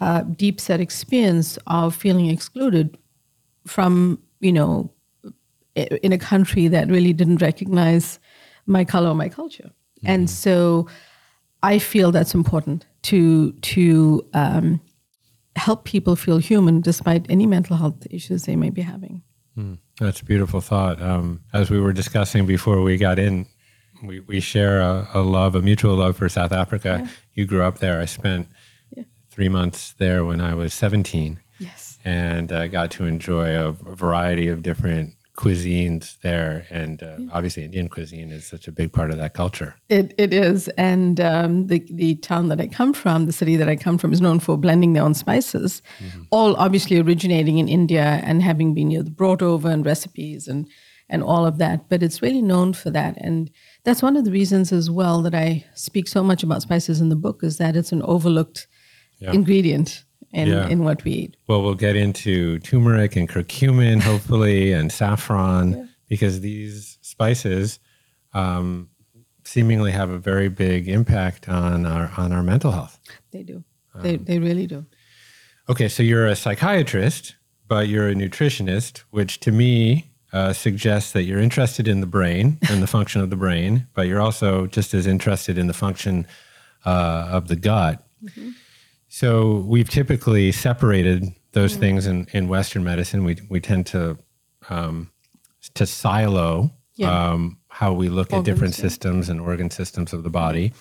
uh, 0.00 0.22
deep 0.22 0.60
set 0.60 0.80
experience 0.80 1.58
of 1.66 1.94
feeling 1.94 2.26
excluded 2.26 2.98
from, 3.66 4.20
you 4.40 4.52
know, 4.52 4.92
in 5.74 6.12
a 6.12 6.18
country 6.18 6.68
that 6.68 6.88
really 6.88 7.12
didn't 7.12 7.42
recognize 7.42 8.18
my 8.66 8.84
color 8.84 9.10
or 9.10 9.14
my 9.14 9.28
culture. 9.28 9.70
Mm-hmm. 9.98 10.06
And 10.06 10.30
so 10.30 10.88
I 11.62 11.78
feel 11.78 12.12
that's 12.12 12.34
important 12.34 12.86
to 13.02 13.52
to 13.52 14.26
um, 14.34 14.80
help 15.56 15.84
people 15.84 16.16
feel 16.16 16.38
human 16.38 16.80
despite 16.80 17.26
any 17.28 17.46
mental 17.46 17.76
health 17.76 18.06
issues 18.10 18.44
they 18.44 18.56
may 18.56 18.70
be 18.70 18.82
having. 18.82 19.22
Mm, 19.56 19.78
that's 19.98 20.20
a 20.20 20.24
beautiful 20.24 20.60
thought. 20.60 21.00
Um, 21.00 21.42
as 21.52 21.70
we 21.70 21.80
were 21.80 21.92
discussing 21.92 22.46
before 22.46 22.82
we 22.82 22.98
got 22.98 23.18
in, 23.18 23.46
we, 24.02 24.20
we 24.20 24.40
share 24.40 24.80
a, 24.80 25.08
a 25.14 25.20
love, 25.20 25.54
a 25.54 25.62
mutual 25.62 25.96
love 25.96 26.16
for 26.16 26.28
South 26.28 26.52
Africa. 26.52 27.00
Yeah. 27.02 27.10
You 27.34 27.46
grew 27.46 27.62
up 27.62 27.78
there. 27.78 28.00
I 28.00 28.04
spent 28.04 28.48
yeah. 28.94 29.04
three 29.30 29.48
months 29.48 29.94
there 29.94 30.24
when 30.24 30.40
I 30.40 30.54
was 30.54 30.74
17. 30.74 31.40
Yes. 31.58 31.98
And 32.04 32.52
I 32.52 32.64
uh, 32.64 32.66
got 32.68 32.90
to 32.92 33.06
enjoy 33.06 33.56
a 33.56 33.72
variety 33.72 34.48
of 34.48 34.62
different 34.62 35.15
cuisines 35.36 36.18
there, 36.20 36.66
and 36.70 37.02
uh, 37.02 37.18
obviously 37.32 37.64
Indian 37.64 37.88
cuisine 37.88 38.30
is 38.30 38.46
such 38.46 38.66
a 38.66 38.72
big 38.72 38.92
part 38.92 39.10
of 39.10 39.18
that 39.18 39.34
culture. 39.34 39.76
It 39.88 40.14
it 40.18 40.32
is, 40.32 40.68
and 40.78 41.20
um, 41.20 41.66
the 41.66 41.84
the 41.90 42.16
town 42.16 42.48
that 42.48 42.60
I 42.60 42.66
come 42.66 42.92
from, 42.92 43.26
the 43.26 43.32
city 43.32 43.56
that 43.56 43.68
I 43.68 43.76
come 43.76 43.98
from, 43.98 44.12
is 44.12 44.20
known 44.20 44.40
for 44.40 44.56
blending 44.56 44.94
their 44.94 45.02
own 45.02 45.14
spices, 45.14 45.82
mm-hmm. 45.98 46.22
all 46.30 46.56
obviously 46.56 46.98
originating 46.98 47.58
in 47.58 47.68
India 47.68 48.20
and 48.24 48.42
having 48.42 48.74
been 48.74 48.90
you 48.90 49.02
know, 49.02 49.10
brought 49.10 49.42
over 49.42 49.70
and 49.70 49.84
recipes 49.84 50.48
and 50.48 50.66
and 51.08 51.22
all 51.22 51.46
of 51.46 51.58
that. 51.58 51.88
But 51.88 52.02
it's 52.02 52.22
really 52.22 52.42
known 52.42 52.72
for 52.72 52.90
that, 52.90 53.16
and 53.18 53.50
that's 53.84 54.02
one 54.02 54.16
of 54.16 54.24
the 54.24 54.32
reasons 54.32 54.72
as 54.72 54.90
well 54.90 55.20
that 55.22 55.34
I 55.34 55.64
speak 55.74 56.08
so 56.08 56.22
much 56.24 56.42
about 56.42 56.62
spices 56.62 57.00
in 57.00 57.10
the 57.10 57.16
book 57.16 57.42
is 57.42 57.58
that 57.58 57.76
it's 57.76 57.92
an 57.92 58.02
overlooked 58.02 58.66
yeah. 59.18 59.32
ingredient 59.32 60.05
in, 60.36 60.48
yeah. 60.48 60.68
in 60.68 60.84
what 60.84 61.02
we 61.02 61.12
eat. 61.12 61.36
Well, 61.48 61.62
we'll 61.62 61.74
get 61.74 61.96
into 61.96 62.58
turmeric 62.58 63.16
and 63.16 63.28
curcumin, 63.28 64.02
hopefully, 64.02 64.72
and 64.72 64.92
saffron, 64.92 65.72
yeah. 65.72 65.84
because 66.08 66.42
these 66.42 66.98
spices 67.00 67.78
um, 68.34 68.90
seemingly 69.44 69.92
have 69.92 70.10
a 70.10 70.18
very 70.18 70.48
big 70.48 70.88
impact 70.88 71.48
on 71.48 71.86
our 71.86 72.12
on 72.18 72.32
our 72.32 72.42
mental 72.42 72.70
health. 72.70 73.00
They 73.32 73.42
do. 73.42 73.64
Um, 73.94 74.02
they 74.02 74.16
they 74.16 74.38
really 74.38 74.66
do. 74.66 74.84
Okay, 75.70 75.88
so 75.88 76.02
you're 76.02 76.26
a 76.26 76.36
psychiatrist, 76.36 77.34
but 77.66 77.88
you're 77.88 78.08
a 78.08 78.14
nutritionist, 78.14 79.04
which 79.10 79.40
to 79.40 79.50
me 79.50 80.12
uh, 80.34 80.52
suggests 80.52 81.12
that 81.12 81.22
you're 81.22 81.40
interested 81.40 81.88
in 81.88 82.00
the 82.00 82.06
brain 82.06 82.58
and 82.68 82.82
the 82.82 82.86
function 82.86 83.22
of 83.22 83.30
the 83.30 83.36
brain, 83.36 83.86
but 83.94 84.06
you're 84.06 84.20
also 84.20 84.66
just 84.66 84.92
as 84.92 85.06
interested 85.06 85.56
in 85.56 85.66
the 85.66 85.72
function 85.72 86.26
uh, 86.84 87.28
of 87.30 87.48
the 87.48 87.56
gut. 87.56 88.06
Mm-hmm. 88.22 88.50
So 89.16 89.64
we've 89.66 89.88
typically 89.88 90.52
separated 90.52 91.34
those 91.52 91.72
mm-hmm. 91.72 91.80
things 91.80 92.06
in, 92.06 92.26
in 92.34 92.48
Western 92.48 92.84
medicine. 92.84 93.24
We 93.24 93.38
we 93.48 93.60
tend 93.60 93.86
to 93.86 94.18
um, 94.68 95.10
to 95.72 95.86
silo 95.86 96.70
yeah. 96.96 97.30
um, 97.30 97.56
how 97.68 97.94
we 97.94 98.10
look 98.10 98.30
Organs, 98.30 98.46
at 98.46 98.52
different 98.52 98.76
yeah. 98.76 98.82
systems 98.82 99.30
and 99.30 99.40
organ 99.40 99.70
systems 99.70 100.12
of 100.12 100.22
the 100.22 100.28
body. 100.28 100.74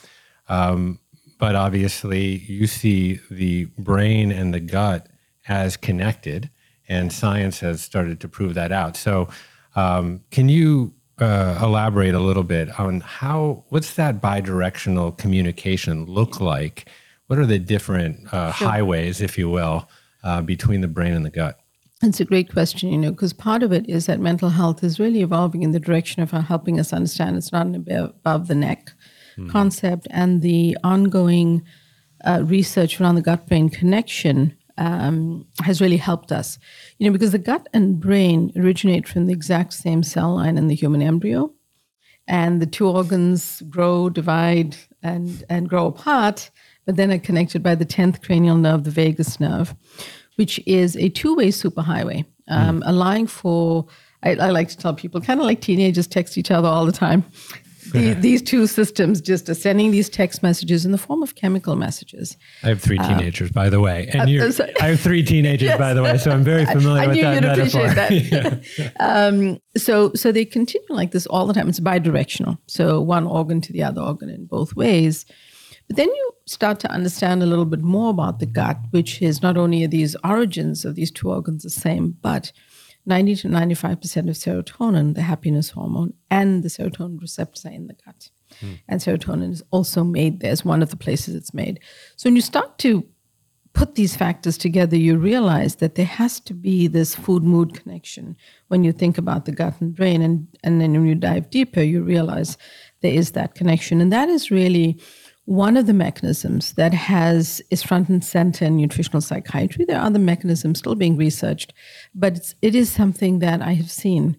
Um, 0.49 0.99
but 1.37 1.55
obviously, 1.55 2.39
you 2.39 2.67
see 2.67 3.21
the 3.31 3.69
brain 3.77 4.33
and 4.33 4.53
the 4.53 4.59
gut 4.59 5.07
as 5.47 5.77
connected, 5.77 6.49
and 6.89 7.13
science 7.13 7.61
has 7.61 7.79
started 7.79 8.19
to 8.19 8.27
prove 8.27 8.53
that 8.55 8.73
out. 8.73 8.97
So, 8.97 9.29
um, 9.77 10.25
can 10.31 10.49
you 10.49 10.93
uh, 11.19 11.57
elaborate 11.61 12.13
a 12.13 12.19
little 12.19 12.43
bit 12.43 12.77
on 12.77 12.99
how 12.99 13.63
what's 13.69 13.93
that 13.95 14.21
bidirectional 14.21 15.17
communication 15.17 16.03
look 16.03 16.41
like? 16.41 16.89
What 17.27 17.39
are 17.39 17.45
the 17.45 17.59
different 17.59 18.31
uh, 18.33 18.51
sure. 18.51 18.67
highways, 18.67 19.21
if 19.21 19.37
you 19.37 19.49
will, 19.49 19.89
uh, 20.23 20.41
between 20.41 20.81
the 20.81 20.87
brain 20.87 21.13
and 21.13 21.25
the 21.25 21.29
gut? 21.29 21.59
It's 22.01 22.19
a 22.19 22.25
great 22.25 22.51
question, 22.51 22.91
you 22.91 22.97
know, 22.97 23.11
because 23.11 23.33
part 23.33 23.63
of 23.63 23.71
it 23.71 23.89
is 23.89 24.05
that 24.05 24.19
mental 24.19 24.49
health 24.49 24.83
is 24.83 24.99
really 24.99 25.21
evolving 25.21 25.63
in 25.63 25.71
the 25.71 25.79
direction 25.79 26.21
of 26.21 26.31
helping 26.31 26.79
us 26.79 26.91
understand 26.93 27.37
it's 27.37 27.51
not 27.51 27.67
an 27.67 27.89
above 27.89 28.47
the 28.47 28.55
neck 28.55 28.93
mm. 29.37 29.49
concept, 29.49 30.07
and 30.11 30.41
the 30.41 30.77
ongoing 30.83 31.63
uh, 32.25 32.43
research 32.43 32.99
around 32.99 33.15
the 33.15 33.21
gut 33.21 33.47
brain 33.47 33.69
connection 33.69 34.55
um, 34.77 35.47
has 35.63 35.79
really 35.79 35.97
helped 35.97 36.31
us. 36.31 36.59
You 36.97 37.07
know, 37.07 37.13
because 37.13 37.31
the 37.31 37.39
gut 37.39 37.67
and 37.73 37.99
brain 37.99 38.51
originate 38.57 39.07
from 39.07 39.25
the 39.25 39.33
exact 39.33 39.73
same 39.73 40.03
cell 40.03 40.35
line 40.35 40.57
in 40.57 40.67
the 40.67 40.75
human 40.75 41.01
embryo, 41.01 41.53
and 42.27 42.61
the 42.61 42.65
two 42.65 42.87
organs 42.87 43.63
grow, 43.69 44.09
divide, 44.09 44.75
and 45.01 45.43
and 45.49 45.69
grow 45.69 45.87
apart 45.87 46.51
but 46.85 46.95
then 46.95 47.11
are 47.11 47.19
connected 47.19 47.63
by 47.63 47.75
the 47.75 47.85
10th 47.85 48.21
cranial 48.23 48.57
nerve, 48.57 48.83
the 48.83 48.91
vagus 48.91 49.39
nerve, 49.39 49.75
which 50.35 50.59
is 50.65 50.95
a 50.97 51.09
two 51.09 51.35
way 51.35 51.49
superhighway, 51.49 52.25
um, 52.47 52.81
mm. 52.81 52.83
allowing 52.85 53.27
for, 53.27 53.87
I, 54.23 54.31
I, 54.35 54.49
like 54.49 54.69
to 54.69 54.77
tell 54.77 54.93
people, 54.93 55.21
kind 55.21 55.39
of 55.39 55.45
like 55.45 55.61
teenagers 55.61 56.07
text 56.07 56.37
each 56.37 56.51
other 56.51 56.67
all 56.67 56.85
the 56.85 56.91
time. 56.91 57.23
The, 57.91 58.13
these 58.19 58.41
two 58.41 58.67
systems 58.67 59.21
just 59.21 59.47
are 59.49 59.55
sending 59.55 59.91
these 59.91 60.09
text 60.09 60.43
messages 60.43 60.85
in 60.85 60.91
the 60.91 60.97
form 60.97 61.23
of 61.23 61.35
chemical 61.35 61.75
messages. 61.75 62.35
I 62.63 62.69
have 62.69 62.81
three 62.81 62.97
uh, 62.97 63.07
teenagers, 63.07 63.49
uh, 63.49 63.53
by 63.53 63.69
the 63.69 63.79
way, 63.79 64.09
and 64.13 64.29
you're, 64.29 64.49
I 64.81 64.87
have 64.87 64.99
three 64.99 65.23
teenagers, 65.23 65.67
yes. 65.69 65.77
by 65.77 65.93
the 65.93 66.03
way, 66.03 66.17
so 66.17 66.31
I'm 66.31 66.43
very 66.43 66.65
familiar 66.77 67.01
I, 67.01 67.05
I 67.05 67.07
with 67.07 67.21
that 67.21 67.41
metaphor. 67.41 67.89
That. 67.89 68.77
yeah. 68.77 68.89
um, 68.99 69.59
so, 69.77 70.11
so 70.13 70.31
they 70.31 70.45
continue 70.45 70.87
like 70.89 71.11
this 71.11 71.25
all 71.27 71.45
the 71.45 71.53
time. 71.53 71.69
It's 71.69 71.79
bidirectional, 71.79 72.57
so 72.67 73.01
one 73.01 73.25
organ 73.25 73.61
to 73.61 73.73
the 73.73 73.83
other 73.83 74.01
organ 74.01 74.29
in 74.29 74.45
both 74.45 74.75
ways. 74.75 75.25
But 75.87 75.97
then 75.97 76.07
you 76.07 76.31
start 76.45 76.79
to 76.81 76.91
understand 76.91 77.43
a 77.43 77.45
little 77.45 77.65
bit 77.65 77.81
more 77.81 78.09
about 78.09 78.39
the 78.39 78.45
gut, 78.45 78.77
which 78.91 79.21
is 79.21 79.41
not 79.41 79.57
only 79.57 79.83
are 79.83 79.87
these 79.87 80.15
origins 80.23 80.85
of 80.85 80.95
these 80.95 81.11
two 81.11 81.29
organs 81.29 81.63
the 81.63 81.69
same, 81.69 82.17
but 82.21 82.51
90 83.05 83.35
to 83.35 83.47
95% 83.47 83.91
of 84.29 84.35
serotonin, 84.35 85.13
the 85.13 85.21
happiness 85.21 85.69
hormone, 85.69 86.13
and 86.31 86.63
the 86.63 86.69
serotonin 86.69 87.21
receptors 87.21 87.65
are 87.65 87.71
in 87.71 87.87
the 87.87 87.95
gut. 88.05 88.29
Mm. 88.61 88.79
And 88.87 89.01
serotonin 89.01 89.51
is 89.51 89.63
also 89.71 90.03
made 90.03 90.39
there, 90.39 90.51
it's 90.51 90.65
one 90.65 90.81
of 90.81 90.89
the 90.89 90.97
places 90.97 91.35
it's 91.35 91.53
made. 91.53 91.79
So 92.15 92.27
when 92.27 92.35
you 92.35 92.41
start 92.41 92.77
to 92.79 93.05
put 93.73 93.95
these 93.95 94.15
factors 94.15 94.57
together, 94.57 94.95
you 94.95 95.17
realize 95.17 95.75
that 95.75 95.95
there 95.95 96.05
has 96.05 96.39
to 96.39 96.53
be 96.53 96.87
this 96.87 97.13
food 97.13 97.43
mood 97.43 97.73
connection 97.73 98.35
when 98.69 98.83
you 98.83 98.91
think 98.91 99.17
about 99.17 99.45
the 99.45 99.51
gut 99.51 99.79
and 99.81 99.93
brain. 99.93 100.21
And, 100.21 100.47
and 100.63 100.81
then 100.81 100.93
when 100.93 101.05
you 101.05 101.15
dive 101.15 101.49
deeper, 101.49 101.81
you 101.81 102.01
realize 102.01 102.57
there 103.01 103.13
is 103.13 103.31
that 103.31 103.53
connection. 103.53 103.99
And 103.99 104.11
that 104.13 104.29
is 104.29 104.49
really 104.49 104.99
one 105.45 105.77
of 105.77 105.85
the 105.85 105.93
mechanisms 105.93 106.73
that 106.73 106.93
has 106.93 107.61
is 107.69 107.83
front 107.83 108.09
and 108.09 108.23
center 108.23 108.65
in 108.65 108.77
nutritional 108.77 109.21
psychiatry. 109.21 109.85
There 109.85 109.97
are 109.97 110.05
other 110.05 110.19
mechanisms 110.19 110.79
still 110.79 110.95
being 110.95 111.17
researched, 111.17 111.73
but 112.13 112.37
it's, 112.37 112.55
it 112.61 112.75
is 112.75 112.91
something 112.91 113.39
that 113.39 113.61
I 113.61 113.73
have 113.73 113.91
seen 113.91 114.37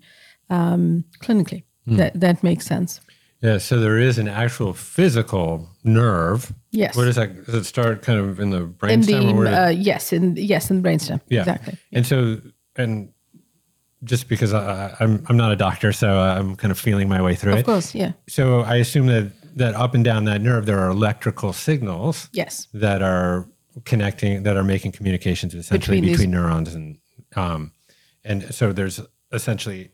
um, 0.50 1.04
clinically 1.20 1.64
mm. 1.86 1.96
that 1.96 2.18
that 2.20 2.42
makes 2.42 2.66
sense. 2.66 3.00
Yeah, 3.40 3.58
so 3.58 3.78
there 3.78 3.98
is 3.98 4.18
an 4.18 4.28
actual 4.28 4.72
physical 4.72 5.68
nerve. 5.84 6.52
Yes. 6.72 6.96
Where 6.96 7.06
does 7.06 7.16
that 7.16 7.46
does 7.46 7.54
it 7.54 7.64
start? 7.64 8.02
Kind 8.02 8.18
of 8.18 8.40
in 8.40 8.50
the 8.50 8.66
brainstem. 8.66 9.30
In 9.30 9.44
the, 9.44 9.62
uh, 9.64 9.68
yes, 9.68 10.12
in 10.12 10.36
yes, 10.36 10.70
in 10.70 10.82
the 10.82 10.88
brainstem. 10.88 11.20
Yeah, 11.28 11.40
exactly. 11.40 11.78
Yeah. 11.90 11.98
And 11.98 12.06
so, 12.06 12.40
and 12.76 13.12
just 14.04 14.28
because 14.28 14.52
I, 14.52 14.88
am 14.88 14.96
I'm, 15.00 15.26
I'm 15.28 15.36
not 15.36 15.52
a 15.52 15.56
doctor, 15.56 15.92
so 15.92 16.18
I'm 16.18 16.56
kind 16.56 16.72
of 16.72 16.78
feeling 16.78 17.08
my 17.08 17.20
way 17.22 17.34
through 17.34 17.52
of 17.52 17.58
it. 17.58 17.60
Of 17.60 17.66
course, 17.66 17.94
yeah. 17.94 18.12
So 18.28 18.60
I 18.60 18.76
assume 18.76 19.06
that 19.06 19.30
that 19.56 19.74
up 19.74 19.94
and 19.94 20.04
down 20.04 20.24
that 20.26 20.40
nerve, 20.40 20.66
there 20.66 20.78
are 20.78 20.90
electrical 20.90 21.52
signals. 21.52 22.28
Yes. 22.32 22.68
That 22.74 23.02
are 23.02 23.48
connecting, 23.84 24.44
that 24.44 24.56
are 24.56 24.64
making 24.64 24.92
communications 24.92 25.54
essentially 25.54 26.00
between, 26.00 26.12
between 26.12 26.30
neurons, 26.30 26.74
and 26.74 26.98
um, 27.34 27.72
and 28.24 28.54
so 28.54 28.72
there's 28.72 29.00
essentially 29.32 29.90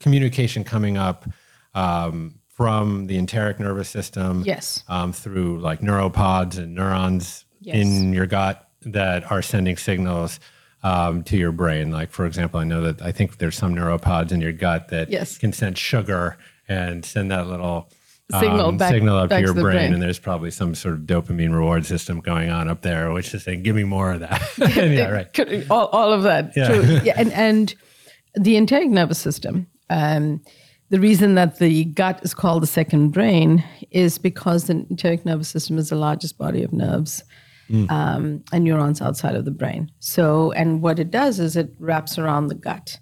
communication 0.00 0.64
coming 0.64 0.96
up 0.96 1.26
um, 1.74 2.34
from 2.48 3.06
the 3.06 3.16
enteric 3.16 3.58
nervous 3.58 3.88
system. 3.88 4.42
Yes. 4.44 4.84
Um, 4.88 5.12
through 5.12 5.60
like 5.60 5.80
neuropods 5.80 6.58
and 6.58 6.74
neurons 6.74 7.44
yes. 7.60 7.76
in 7.76 8.12
your 8.12 8.26
gut 8.26 8.68
that 8.82 9.30
are 9.30 9.42
sending 9.42 9.76
signals. 9.76 10.40
Um, 10.82 11.24
to 11.24 11.36
your 11.36 11.52
brain. 11.52 11.90
Like, 11.90 12.10
for 12.10 12.24
example, 12.24 12.58
I 12.58 12.64
know 12.64 12.80
that 12.80 13.02
I 13.02 13.12
think 13.12 13.36
there's 13.36 13.54
some 13.54 13.74
neuropods 13.74 14.32
in 14.32 14.40
your 14.40 14.52
gut 14.52 14.88
that 14.88 15.10
yes. 15.10 15.36
can 15.36 15.52
sense 15.52 15.78
sugar 15.78 16.38
and 16.66 17.04
send 17.04 17.30
that 17.30 17.48
little 17.48 17.90
Signal 18.38 18.72
back- 18.72 18.92
signal 18.92 19.16
up 19.16 19.30
back 19.30 19.38
to 19.38 19.42
to 19.42 19.46
your 19.46 19.54
the 19.54 19.62
brain, 19.62 19.76
brain. 19.76 19.92
and 19.94 20.02
there's 20.02 20.18
probably 20.18 20.50
some 20.50 20.74
sort 20.74 20.94
of 20.94 21.00
dopamine 21.00 21.52
reward 21.52 21.86
system 21.86 22.20
going 22.20 22.50
on 22.50 22.68
up 22.68 22.82
there, 22.82 23.10
which 23.12 23.34
is 23.34 23.42
saying, 23.42 23.62
"Give 23.62 23.74
me 23.74 23.84
more 23.84 24.12
of 24.12 24.20
that." 24.20 24.42
yeah, 24.76 25.08
right. 25.10 25.32
Could- 25.32 25.66
all, 25.70 25.86
all 25.88 26.12
of 26.12 26.22
that 26.24 26.52
Yeah. 26.56 26.68
true 26.68 26.82
yeah 27.04 27.14
and, 27.16 27.32
and 27.32 27.74
the 28.38 28.56
enteric 28.56 28.88
nervous 28.90 29.18
system 29.18 29.66
um, 29.90 30.40
the 30.90 31.00
reason 31.00 31.34
that 31.36 31.58
the 31.58 31.84
gut 31.86 32.20
is 32.22 32.34
called 32.34 32.62
the 32.62 32.66
second 32.68 33.10
brain 33.10 33.64
is 33.90 34.18
because 34.18 34.64
the 34.66 34.74
enteric 34.90 35.24
nervous 35.24 35.48
system 35.48 35.78
is 35.78 35.88
the 35.88 35.96
largest 35.96 36.38
body 36.38 36.62
of 36.62 36.72
nerves 36.72 37.22
um, 37.88 38.42
and 38.52 38.64
neurons 38.64 39.00
outside 39.00 39.34
of 39.36 39.44
the 39.44 39.50
brain 39.52 39.90
so 40.00 40.50
and 40.52 40.82
what 40.82 40.98
it 40.98 41.10
does 41.10 41.38
is 41.38 41.56
it 41.56 41.72
wraps 41.78 42.18
around 42.18 42.48
the 42.48 42.54
gut 42.54 42.98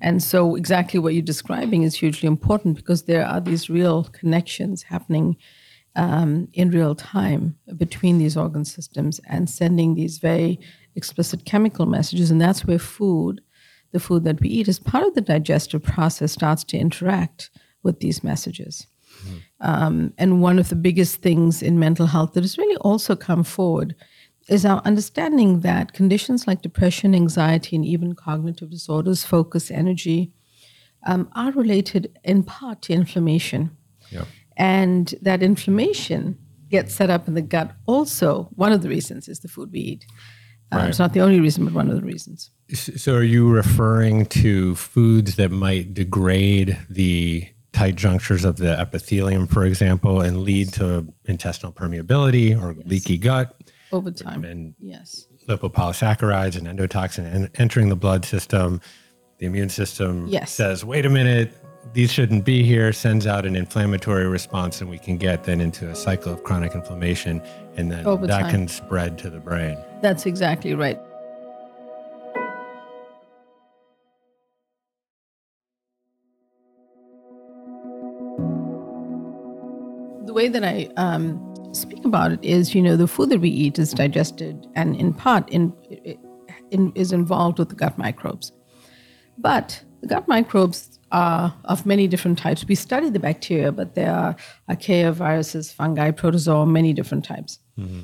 and 0.00 0.22
so 0.22 0.54
exactly 0.56 0.98
what 0.98 1.14
you're 1.14 1.22
describing 1.22 1.82
is 1.82 1.94
hugely 1.94 2.26
important 2.26 2.76
because 2.76 3.02
there 3.02 3.26
are 3.26 3.40
these 3.40 3.68
real 3.68 4.04
connections 4.04 4.82
happening 4.82 5.36
um, 5.96 6.48
in 6.52 6.70
real 6.70 6.94
time 6.94 7.56
between 7.76 8.18
these 8.18 8.36
organ 8.36 8.64
systems 8.64 9.20
and 9.28 9.50
sending 9.50 9.94
these 9.94 10.18
very 10.18 10.58
explicit 10.96 11.44
chemical 11.44 11.86
messages. 11.86 12.30
And 12.30 12.40
that's 12.40 12.64
where 12.64 12.78
food, 12.78 13.40
the 13.92 14.00
food 14.00 14.24
that 14.24 14.40
we 14.40 14.48
eat, 14.48 14.68
as 14.68 14.78
part 14.78 15.04
of 15.04 15.14
the 15.14 15.20
digestive 15.20 15.82
process, 15.82 16.32
starts 16.32 16.64
to 16.64 16.78
interact 16.78 17.50
with 17.82 18.00
these 18.00 18.24
messages. 18.24 18.86
Um, 19.60 20.14
and 20.16 20.40
one 20.40 20.58
of 20.58 20.70
the 20.70 20.76
biggest 20.76 21.20
things 21.20 21.62
in 21.62 21.78
mental 21.78 22.06
health 22.06 22.32
that 22.32 22.44
has 22.44 22.56
really 22.56 22.76
also 22.76 23.14
come 23.14 23.44
forward 23.44 23.94
is 24.50 24.66
our 24.66 24.82
understanding 24.84 25.60
that 25.60 25.92
conditions 25.92 26.46
like 26.46 26.60
depression, 26.60 27.14
anxiety, 27.14 27.76
and 27.76 27.84
even 27.84 28.14
cognitive 28.14 28.68
disorders, 28.68 29.24
focus, 29.24 29.70
energy, 29.70 30.32
um, 31.06 31.30
are 31.34 31.52
related 31.52 32.18
in 32.24 32.42
part 32.42 32.82
to 32.82 32.92
inflammation. 32.92 33.70
Yep. 34.10 34.26
And 34.56 35.14
that 35.22 35.42
inflammation 35.42 36.36
gets 36.68 36.94
set 36.94 37.10
up 37.10 37.28
in 37.28 37.34
the 37.34 37.42
gut. 37.42 37.72
Also, 37.86 38.48
one 38.56 38.72
of 38.72 38.82
the 38.82 38.88
reasons 38.88 39.28
is 39.28 39.38
the 39.40 39.48
food 39.48 39.70
we 39.72 39.80
eat. 39.80 40.06
Um, 40.72 40.88
It's 40.88 40.98
not 40.98 41.12
the 41.12 41.20
only 41.20 41.40
reason, 41.40 41.64
but 41.64 41.72
one 41.72 41.88
of 41.88 41.96
the 41.96 42.02
reasons. 42.02 42.50
So, 42.74 43.14
are 43.14 43.22
you 43.22 43.48
referring 43.48 44.26
to 44.26 44.74
foods 44.76 45.36
that 45.36 45.50
might 45.50 45.94
degrade 45.94 46.78
the 46.88 47.48
tight 47.72 47.96
junctures 47.96 48.44
of 48.44 48.56
the 48.56 48.78
epithelium, 48.78 49.46
for 49.46 49.64
example, 49.64 50.20
and 50.20 50.42
lead 50.42 50.72
to 50.74 51.06
intestinal 51.24 51.72
permeability 51.72 52.60
or 52.60 52.74
leaky 52.84 53.16
gut, 53.16 53.56
Over 53.92 54.10
time. 54.10 54.44
and 54.44 54.74
Yes. 54.80 55.26
lipopolysaccharides 55.48 56.56
and 56.56 56.66
endotoxin 56.66 57.24
en- 57.24 57.50
entering 57.56 57.88
the 57.88 57.96
blood 57.96 58.24
system? 58.24 58.80
The 59.38 59.46
immune 59.46 59.68
system 59.70 60.26
Yes. 60.28 60.50
says, 60.52 60.84
"Wait 60.84 61.06
a 61.06 61.10
minute." 61.10 61.52
These 61.94 62.12
shouldn't 62.12 62.44
be 62.44 62.62
here, 62.62 62.92
sends 62.92 63.26
out 63.26 63.46
an 63.46 63.56
inflammatory 63.56 64.26
response, 64.28 64.82
and 64.82 64.90
we 64.90 64.98
can 64.98 65.16
get 65.16 65.44
then 65.44 65.62
into 65.62 65.88
a 65.88 65.94
cycle 65.94 66.30
of 66.30 66.44
chronic 66.44 66.74
inflammation, 66.74 67.40
and 67.78 67.90
then 67.90 68.06
Over 68.06 68.26
that 68.26 68.42
time. 68.42 68.50
can 68.50 68.68
spread 68.68 69.16
to 69.18 69.30
the 69.30 69.40
brain. 69.40 69.78
That's 70.02 70.26
exactly 70.26 70.74
right. 70.74 70.98
The 80.26 80.32
way 80.34 80.48
that 80.48 80.62
I 80.62 80.88
um, 80.96 81.49
speak 81.72 82.04
about 82.04 82.32
it 82.32 82.44
is, 82.44 82.74
you 82.74 82.82
know, 82.82 82.96
the 82.96 83.06
food 83.06 83.30
that 83.30 83.40
we 83.40 83.48
eat 83.48 83.78
is 83.78 83.92
digested 83.92 84.66
and 84.74 84.96
in 84.96 85.12
part 85.12 85.48
in, 85.48 85.72
in, 86.70 86.92
is 86.94 87.12
involved 87.12 87.58
with 87.58 87.68
the 87.68 87.74
gut 87.74 87.96
microbes. 87.98 88.52
But 89.38 89.82
the 90.00 90.08
gut 90.08 90.28
microbes 90.28 90.98
are 91.12 91.54
of 91.64 91.86
many 91.86 92.06
different 92.06 92.38
types. 92.38 92.64
We 92.66 92.74
study 92.74 93.10
the 93.10 93.18
bacteria, 93.18 93.72
but 93.72 93.94
there 93.94 94.12
are 94.12 94.36
archaea, 94.68 95.12
viruses, 95.12 95.72
fungi, 95.72 96.10
protozoa, 96.10 96.66
many 96.66 96.92
different 96.92 97.24
types. 97.24 97.58
Mm-hmm. 97.78 98.02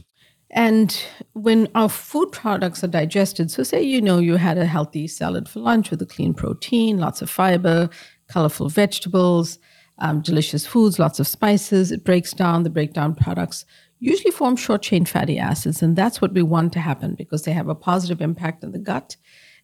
And 0.51 1.05
when 1.33 1.69
our 1.75 1.89
food 1.89 2.31
products 2.33 2.83
are 2.83 2.89
digested, 2.89 3.51
so 3.51 3.63
say 3.63 3.83
you 3.83 4.01
know 4.01 4.19
you 4.19 4.37
had 4.37 4.59
a 4.59 4.65
healthy 4.65 5.07
salad 5.07 5.49
for 5.49 5.61
lunch 5.61 5.91
with 5.91 6.01
a 6.03 6.07
clean 6.07 6.35
protein, 6.35 6.99
lots 6.99 7.21
of 7.21 7.29
fiber, 7.29 7.91
colorful 8.29 8.69
vegetables, 8.69 9.59
um, 9.99 10.21
delicious 10.21 10.67
foods, 10.67 10.99
lots 10.99 11.21
of 11.21 11.27
spices, 11.27 11.91
it 11.91 12.05
breaks 12.05 12.33
down. 12.33 12.63
The 12.63 12.71
breakdown 12.71 13.15
products 13.15 13.65
usually 13.99 14.31
form 14.31 14.57
short 14.57 14.83
chain 14.83 15.05
fatty 15.05 15.39
acids. 15.39 15.83
And 15.83 15.97
that's 15.97 16.21
what 16.21 16.33
we 16.33 16.43
want 16.43 16.73
to 16.75 16.81
happen 16.81 17.15
because 17.15 17.45
they 17.45 17.53
have 17.53 17.69
a 17.69 17.75
positive 17.75 18.21
impact 18.21 18.63
on 18.63 18.73
the 18.73 18.79
gut. 18.79 19.17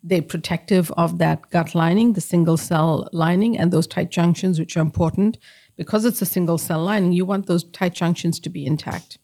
They're 0.03 0.23
protective 0.23 0.91
of 0.93 1.19
that 1.19 1.49
gut 1.51 1.75
lining, 1.75 2.15
the 2.15 2.21
single 2.21 2.57
cell 2.57 3.09
lining, 3.13 3.57
and 3.59 3.71
those 3.71 3.87
tight 3.87 4.11
junctions, 4.11 4.59
which 4.59 4.77
are 4.77 4.81
important. 4.81 5.39
Because 5.77 6.05
it's 6.05 6.23
a 6.23 6.27
single 6.27 6.59
cell 6.59 6.83
lining, 6.83 7.13
you 7.13 7.25
want 7.25 7.47
those 7.47 7.65
tight 7.65 7.95
junctions 7.95 8.41
to 8.41 8.51
be 8.51 8.67
intact. 8.67 9.19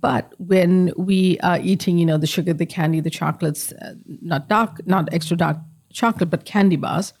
But 0.00 0.32
when 0.38 0.92
we 0.96 1.38
are 1.40 1.58
eating, 1.60 1.98
you 1.98 2.06
know, 2.06 2.16
the 2.16 2.26
sugar, 2.26 2.52
the 2.52 2.66
candy, 2.66 3.00
the 3.00 3.10
chocolates, 3.10 3.72
uh, 3.72 3.94
not 4.06 4.48
dark, 4.48 4.86
not 4.86 5.12
extra 5.12 5.36
dark 5.36 5.58
chocolate, 5.92 6.30
but 6.30 6.44
candy 6.44 6.76
bars, 6.76 7.12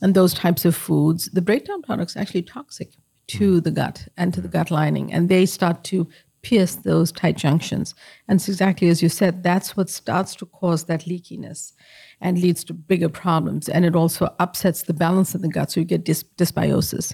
and 0.00 0.14
those 0.14 0.34
types 0.34 0.64
of 0.64 0.76
foods, 0.76 1.26
the 1.32 1.42
breakdown 1.42 1.82
products 1.82 2.16
are 2.16 2.20
actually 2.20 2.42
toxic 2.42 2.92
to 3.28 3.60
the 3.60 3.70
gut 3.70 4.08
and 4.16 4.32
to 4.34 4.40
the 4.40 4.48
gut 4.48 4.70
lining, 4.70 5.12
and 5.12 5.28
they 5.28 5.46
start 5.46 5.84
to 5.84 6.08
pierce 6.42 6.76
those 6.76 7.10
tight 7.12 7.36
junctions. 7.36 7.94
And 8.28 8.38
it's 8.38 8.48
exactly 8.48 8.88
as 8.88 9.02
you 9.02 9.08
said, 9.08 9.42
that's 9.42 9.76
what 9.76 9.90
starts 9.90 10.34
to 10.36 10.46
cause 10.46 10.84
that 10.84 11.02
leakiness 11.02 11.72
and 12.20 12.40
leads 12.40 12.64
to 12.64 12.74
bigger 12.74 13.08
problems. 13.08 13.68
And 13.68 13.84
it 13.84 13.96
also 13.96 14.34
upsets 14.38 14.82
the 14.82 14.94
balance 14.94 15.34
in 15.34 15.42
the 15.42 15.48
gut, 15.48 15.70
so 15.70 15.80
you 15.80 15.86
get 15.86 16.04
dys- 16.04 16.24
dysbiosis. 16.36 17.12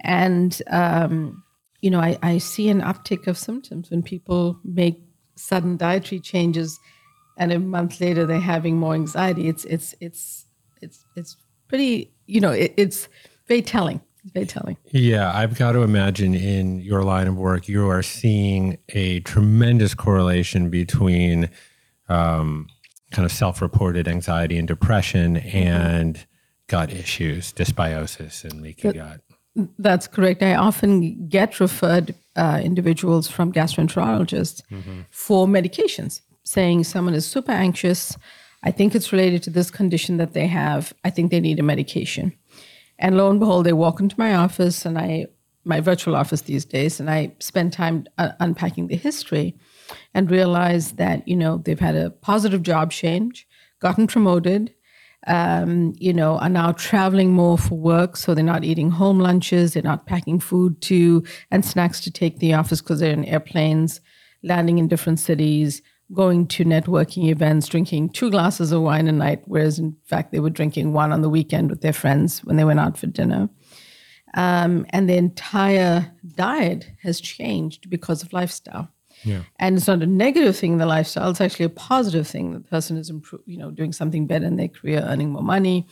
And 0.00 0.60
um, 0.70 1.42
you 1.80 1.90
know, 1.90 2.00
I, 2.00 2.16
I 2.22 2.38
see 2.38 2.70
an 2.70 2.80
uptick 2.80 3.26
of 3.26 3.36
symptoms 3.36 3.90
when 3.90 4.02
people 4.02 4.58
make 4.64 5.02
sudden 5.36 5.76
dietary 5.76 6.20
changes, 6.20 6.78
and 7.36 7.52
a 7.52 7.58
month 7.58 8.00
later 8.00 8.24
they're 8.24 8.40
having 8.40 8.78
more 8.78 8.94
anxiety. 8.94 9.48
It's 9.48 9.64
it's 9.66 9.94
it's 10.00 10.46
it's 10.80 11.04
it's 11.16 11.36
pretty. 11.74 12.12
You 12.26 12.40
know, 12.40 12.52
it, 12.52 12.72
it's 12.76 13.08
very 13.48 13.60
telling. 13.62 14.00
It's 14.22 14.32
very 14.32 14.46
telling. 14.46 14.76
Yeah, 14.92 15.36
I've 15.36 15.58
got 15.58 15.72
to 15.72 15.82
imagine 15.82 16.32
in 16.34 16.78
your 16.80 17.02
line 17.02 17.26
of 17.26 17.36
work, 17.36 17.68
you 17.68 17.88
are 17.88 18.02
seeing 18.02 18.78
a 18.90 19.20
tremendous 19.20 19.92
correlation 19.92 20.70
between 20.70 21.50
um, 22.08 22.68
kind 23.10 23.26
of 23.26 23.32
self 23.32 23.60
reported 23.60 24.06
anxiety 24.06 24.56
and 24.56 24.68
depression 24.68 25.38
and 25.38 26.24
gut 26.68 26.92
issues, 26.92 27.52
dysbiosis 27.52 28.44
and 28.44 28.62
leaky 28.62 28.92
gut. 28.92 29.20
That's 29.78 30.06
correct. 30.06 30.42
I 30.42 30.54
often 30.54 31.28
get 31.28 31.58
referred 31.58 32.14
uh, 32.36 32.60
individuals 32.62 33.28
from 33.28 33.52
gastroenterologists 33.52 34.62
for 35.10 35.46
medications, 35.46 36.20
saying 36.44 36.84
someone 36.84 37.14
is 37.14 37.26
super 37.26 37.52
anxious. 37.52 38.16
I 38.64 38.70
think 38.70 38.94
it's 38.94 39.12
related 39.12 39.42
to 39.44 39.50
this 39.50 39.70
condition 39.70 40.16
that 40.16 40.32
they 40.32 40.46
have. 40.46 40.92
I 41.04 41.10
think 41.10 41.30
they 41.30 41.40
need 41.40 41.60
a 41.60 41.62
medication. 41.62 42.32
And 42.98 43.16
lo 43.16 43.30
and 43.30 43.38
behold, 43.38 43.66
they 43.66 43.72
walk 43.72 44.00
into 44.00 44.16
my 44.18 44.34
office, 44.34 44.86
and 44.86 44.98
I, 44.98 45.26
my 45.64 45.80
virtual 45.80 46.16
office 46.16 46.42
these 46.42 46.64
days, 46.64 46.98
and 46.98 47.10
I 47.10 47.32
spend 47.40 47.72
time 47.72 48.06
uh, 48.18 48.30
unpacking 48.40 48.86
the 48.86 48.96
history, 48.96 49.54
and 50.14 50.30
realize 50.30 50.92
that 50.92 51.26
you 51.28 51.36
know 51.36 51.58
they've 51.58 51.78
had 51.78 51.94
a 51.94 52.10
positive 52.10 52.62
job 52.62 52.90
change, 52.90 53.46
gotten 53.80 54.06
promoted, 54.06 54.74
um, 55.26 55.94
you 55.98 56.12
know, 56.12 56.38
are 56.38 56.48
now 56.48 56.72
traveling 56.72 57.32
more 57.32 57.58
for 57.58 57.76
work. 57.76 58.16
So 58.16 58.34
they're 58.34 58.44
not 58.44 58.64
eating 58.64 58.90
home 58.90 59.18
lunches. 59.18 59.74
They're 59.74 59.82
not 59.82 60.06
packing 60.06 60.40
food 60.40 60.80
to 60.82 61.24
and 61.50 61.64
snacks 61.64 62.00
to 62.00 62.10
take 62.10 62.38
the 62.38 62.54
office 62.54 62.80
because 62.80 63.00
they're 63.00 63.12
in 63.12 63.24
airplanes, 63.24 64.00
landing 64.42 64.78
in 64.78 64.88
different 64.88 65.20
cities, 65.20 65.82
going 66.14 66.46
to 66.48 66.64
networking 66.64 67.28
events, 67.28 67.66
drinking 67.68 68.10
two 68.10 68.30
glasses 68.30 68.72
of 68.72 68.82
wine 68.82 69.08
a 69.08 69.12
night, 69.12 69.42
whereas 69.46 69.78
in 69.78 69.96
fact 70.04 70.32
they 70.32 70.40
were 70.40 70.50
drinking 70.50 70.92
one 70.92 71.12
on 71.12 71.22
the 71.22 71.28
weekend 71.28 71.70
with 71.70 71.80
their 71.80 71.92
friends 71.92 72.44
when 72.44 72.56
they 72.56 72.64
went 72.64 72.80
out 72.80 72.96
for 72.96 73.06
dinner. 73.06 73.48
Um, 74.34 74.86
and 74.90 75.08
the 75.08 75.16
entire 75.16 76.12
diet 76.34 76.90
has 77.02 77.20
changed 77.20 77.88
because 77.88 78.22
of 78.22 78.32
lifestyle. 78.32 78.88
And 79.58 79.76
it's 79.76 79.86
not 79.86 80.02
a 80.02 80.06
negative 80.06 80.56
thing 80.56 80.72
in 80.72 80.78
the 80.78 80.86
lifestyle; 80.86 81.30
it's 81.30 81.40
actually 81.40 81.66
a 81.66 81.70
positive 81.70 82.26
thing. 82.26 82.52
The 82.52 82.60
person 82.60 82.96
is 82.96 83.10
improve, 83.10 83.42
you 83.46 83.56
know, 83.56 83.70
doing 83.70 83.92
something 83.92 84.26
better 84.26 84.44
in 84.44 84.56
their 84.56 84.68
career, 84.68 85.00
earning 85.06 85.30
more 85.30 85.42
money, 85.42 85.86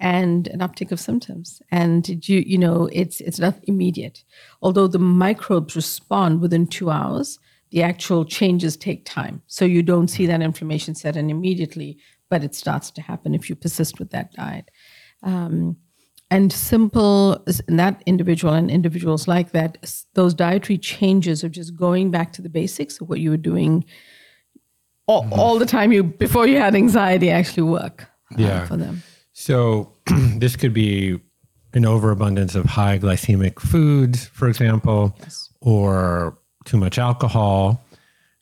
and 0.00 0.48
an 0.48 0.60
uptick 0.60 0.92
of 0.92 1.00
symptoms. 1.00 1.60
And 1.70 2.26
you, 2.28 2.42
you 2.46 2.58
know, 2.58 2.88
it's 2.92 3.20
it's 3.20 3.38
not 3.38 3.56
immediate. 3.64 4.24
Although 4.62 4.86
the 4.86 4.98
microbes 4.98 5.76
respond 5.76 6.40
within 6.40 6.66
two 6.66 6.90
hours, 6.90 7.38
the 7.70 7.82
actual 7.82 8.24
changes 8.24 8.76
take 8.76 9.04
time. 9.04 9.42
So 9.46 9.64
you 9.64 9.82
don't 9.82 10.08
see 10.08 10.26
that 10.26 10.42
inflammation 10.42 10.94
set 10.94 11.16
in 11.16 11.30
immediately, 11.30 11.98
but 12.30 12.44
it 12.44 12.54
starts 12.54 12.90
to 12.92 13.02
happen 13.02 13.34
if 13.34 13.48
you 13.48 13.56
persist 13.56 13.98
with 13.98 14.10
that 14.10 14.32
diet 14.32 14.70
and 16.30 16.52
simple 16.52 17.44
and 17.68 17.78
that 17.78 18.02
individual 18.06 18.54
and 18.54 18.70
individuals 18.70 19.28
like 19.28 19.52
that 19.52 19.78
those 20.14 20.34
dietary 20.34 20.78
changes 20.78 21.44
of 21.44 21.52
just 21.52 21.76
going 21.76 22.10
back 22.10 22.32
to 22.32 22.42
the 22.42 22.48
basics 22.48 23.00
of 23.00 23.08
what 23.08 23.20
you 23.20 23.30
were 23.30 23.36
doing 23.36 23.84
all, 25.06 25.28
all 25.32 25.58
the 25.58 25.66
time 25.66 25.92
you 25.92 26.02
before 26.02 26.46
you 26.46 26.58
had 26.58 26.74
anxiety 26.74 27.30
actually 27.30 27.62
work 27.62 28.08
uh, 28.32 28.36
Yeah. 28.38 28.64
for 28.66 28.76
them 28.76 29.02
So 29.32 29.92
this 30.38 30.56
could 30.56 30.72
be 30.72 31.20
an 31.74 31.84
overabundance 31.84 32.54
of 32.54 32.64
high 32.66 32.98
glycemic 33.00 33.58
foods, 33.58 34.26
for 34.26 34.46
example, 34.46 35.18
or 35.60 36.38
too 36.64 36.76
much 36.76 36.98
alcohol. 36.98 37.84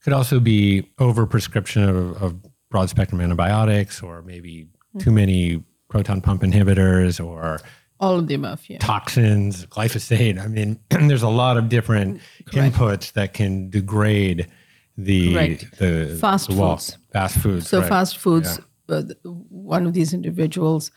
Could 0.05 0.13
also 0.13 0.41
be 0.41 0.91
overprescription 0.99 1.89
of, 1.89 2.23
of 2.23 2.35
broad 2.71 2.89
spectrum 2.91 3.21
antibiotics, 3.21 4.03
or 4.03 4.23
maybe 4.23 4.67
too 4.99 5.13
many 5.13 5.63
proton 5.89 6.21
pump 6.21 6.43
inhibitors, 6.43 7.25
or 7.25 7.61
All 8.01 8.19
of 8.19 8.27
the 8.27 8.35
above, 8.35 8.63
yeah. 8.69 8.79
toxins, 8.79 9.67
glyphosate. 9.67 10.43
I 10.43 10.49
mean, 10.49 10.79
there's 10.91 11.23
a 11.23 11.29
lot 11.29 11.57
of 11.57 11.69
different 11.69 12.21
Correct. 12.47 12.75
inputs 12.75 13.13
that 13.13 13.33
can 13.33 13.71
degrade 13.71 14.49
the 14.97 15.33
Correct. 15.35 15.79
the 15.79 16.19
Fast 16.21 16.49
the 16.49 16.55
foods. 16.55 16.99
Fast 17.13 17.39
foods. 17.39 17.69
So 17.69 17.81
right. 17.81 17.89
fast 17.89 18.19
foods. 18.19 18.59
Uh, 18.89 19.03
one 19.23 19.87
of 19.87 19.95
these 19.95 20.13
individuals, 20.13 20.91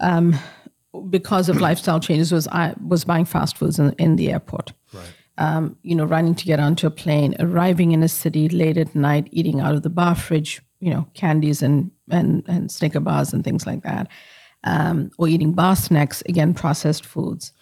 um, 0.00 0.34
because 1.10 1.48
of 1.48 1.60
lifestyle 1.60 2.00
changes, 2.00 2.32
was 2.32 2.48
I 2.48 2.74
was 2.84 3.04
buying 3.04 3.26
fast 3.26 3.58
foods 3.58 3.78
in, 3.78 3.92
in 3.98 4.16
the 4.16 4.32
airport. 4.32 4.72
Um, 5.40 5.76
you 5.82 5.94
know, 5.94 6.04
running 6.04 6.34
to 6.34 6.44
get 6.44 6.58
onto 6.58 6.86
a 6.86 6.90
plane, 6.90 7.36
arriving 7.38 7.92
in 7.92 8.02
a 8.02 8.08
city 8.08 8.48
late 8.48 8.76
at 8.76 8.94
night, 8.94 9.28
eating 9.30 9.60
out 9.60 9.74
of 9.74 9.82
the 9.82 9.90
bar 9.90 10.14
fridge. 10.14 10.60
You 10.80 10.92
know, 10.92 11.06
candies 11.14 11.62
and 11.62 11.90
and 12.10 12.44
and 12.46 12.70
Snicker 12.70 13.00
bars 13.00 13.32
and 13.32 13.42
things 13.42 13.66
like 13.66 13.82
that, 13.82 14.08
um, 14.64 15.10
or 15.18 15.28
eating 15.28 15.52
bar 15.52 15.74
snacks 15.74 16.22
again, 16.26 16.54
processed 16.54 17.04
foods 17.04 17.52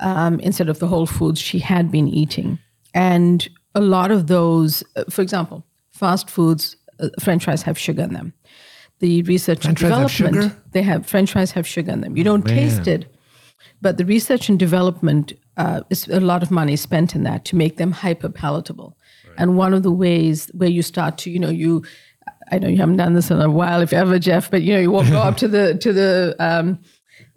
um, 0.00 0.40
instead 0.40 0.68
of 0.68 0.78
the 0.78 0.86
whole 0.86 1.06
foods 1.06 1.40
she 1.40 1.58
had 1.58 1.90
been 1.90 2.08
eating. 2.08 2.58
And 2.94 3.48
a 3.74 3.80
lot 3.80 4.10
of 4.10 4.26
those, 4.26 4.82
uh, 4.96 5.04
for 5.10 5.22
example, 5.22 5.64
fast 5.90 6.30
foods, 6.30 6.76
uh, 7.00 7.08
French 7.20 7.44
fries 7.44 7.62
have 7.62 7.78
sugar 7.78 8.02
in 8.02 8.12
them. 8.12 8.32
The 9.00 9.22
research 9.22 9.64
and 9.64 9.78
French 9.78 9.94
have 9.94 10.10
development, 10.10 10.52
sugar? 10.52 10.62
they 10.72 10.82
have 10.82 11.06
French 11.06 11.32
fries 11.32 11.52
have 11.52 11.66
sugar 11.66 11.92
in 11.92 12.00
them. 12.00 12.16
You 12.16 12.24
don't 12.24 12.44
taste 12.44 12.88
it, 12.88 13.14
but 13.80 13.96
the 13.96 14.04
research 14.04 14.48
and 14.48 14.58
development 14.58 15.32
uh, 15.56 15.82
is 15.90 16.08
a 16.08 16.20
lot 16.20 16.42
of 16.42 16.50
money 16.50 16.76
spent 16.76 17.14
in 17.14 17.24
that 17.24 17.44
to 17.46 17.56
make 17.56 17.76
them 17.76 17.92
hyper 17.92 18.28
palatable. 18.28 18.96
And 19.38 19.56
one 19.56 19.72
of 19.72 19.84
the 19.84 19.92
ways 19.92 20.50
where 20.52 20.68
you 20.68 20.82
start 20.82 21.16
to, 21.18 21.30
you 21.30 21.38
know, 21.38 21.48
you, 21.48 21.84
I 22.50 22.58
know 22.58 22.68
you 22.68 22.78
haven't 22.78 22.96
done 22.96 23.14
this 23.14 23.30
in 23.30 23.40
a 23.40 23.48
while, 23.48 23.80
if 23.80 23.92
ever, 23.92 24.18
Jeff, 24.18 24.50
but 24.50 24.62
you 24.62 24.74
know, 24.74 24.80
you 24.80 24.90
will 24.90 25.08
go 25.08 25.18
up 25.18 25.36
to 25.38 25.48
the 25.48 25.74
to 25.80 25.92
the 25.92 26.36
um, 26.40 26.78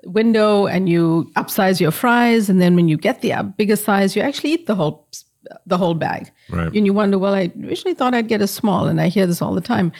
window 0.03 0.65
and 0.65 0.89
you 0.89 1.31
upsize 1.35 1.79
your 1.79 1.91
fries, 1.91 2.49
and 2.49 2.59
then 2.59 2.75
when 2.75 2.87
you 2.87 2.97
get 2.97 3.21
the 3.21 3.31
bigger 3.55 3.75
size, 3.75 4.15
you 4.15 4.21
actually 4.21 4.51
eat 4.51 4.65
the 4.65 4.75
whole 4.75 5.07
the 5.65 5.77
whole 5.77 5.93
bag. 5.93 6.31
Right. 6.49 6.73
And 6.73 6.85
you 6.85 6.93
wonder, 6.93 7.19
well, 7.19 7.35
I 7.35 7.51
originally 7.63 7.93
thought 7.93 8.13
I'd 8.13 8.27
get 8.27 8.41
a 8.41 8.47
small, 8.47 8.87
and 8.87 8.99
I 8.99 9.07
hear 9.07 9.27
this 9.27 9.41
all 9.41 9.53
the 9.53 9.61
time, 9.61 9.91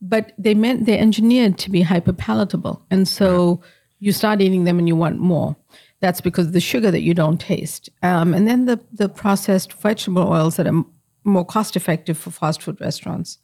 but 0.00 0.32
they 0.38 0.54
meant 0.54 0.86
they're 0.86 1.00
engineered 1.00 1.58
to 1.58 1.70
be 1.70 1.82
hyper 1.82 2.12
palatable, 2.12 2.86
and 2.90 3.08
so 3.08 3.62
you 3.98 4.12
start 4.12 4.40
eating 4.40 4.62
them 4.62 4.78
and 4.78 4.86
you 4.86 4.94
want 4.94 5.18
more. 5.18 5.56
That's 6.00 6.20
because 6.20 6.46
of 6.46 6.52
the 6.52 6.60
sugar 6.60 6.90
that 6.90 7.02
you 7.02 7.12
don't 7.14 7.40
taste, 7.40 7.88
um, 8.02 8.34
and 8.34 8.46
then 8.46 8.66
the 8.66 8.78
the 8.92 9.08
processed 9.08 9.72
vegetable 9.72 10.22
oils 10.28 10.56
that 10.56 10.66
are 10.66 10.76
m- 10.80 10.86
more 11.24 11.44
cost 11.44 11.76
effective 11.76 12.16
for 12.16 12.30
fast 12.30 12.62
food 12.62 12.80
restaurants 12.80 13.38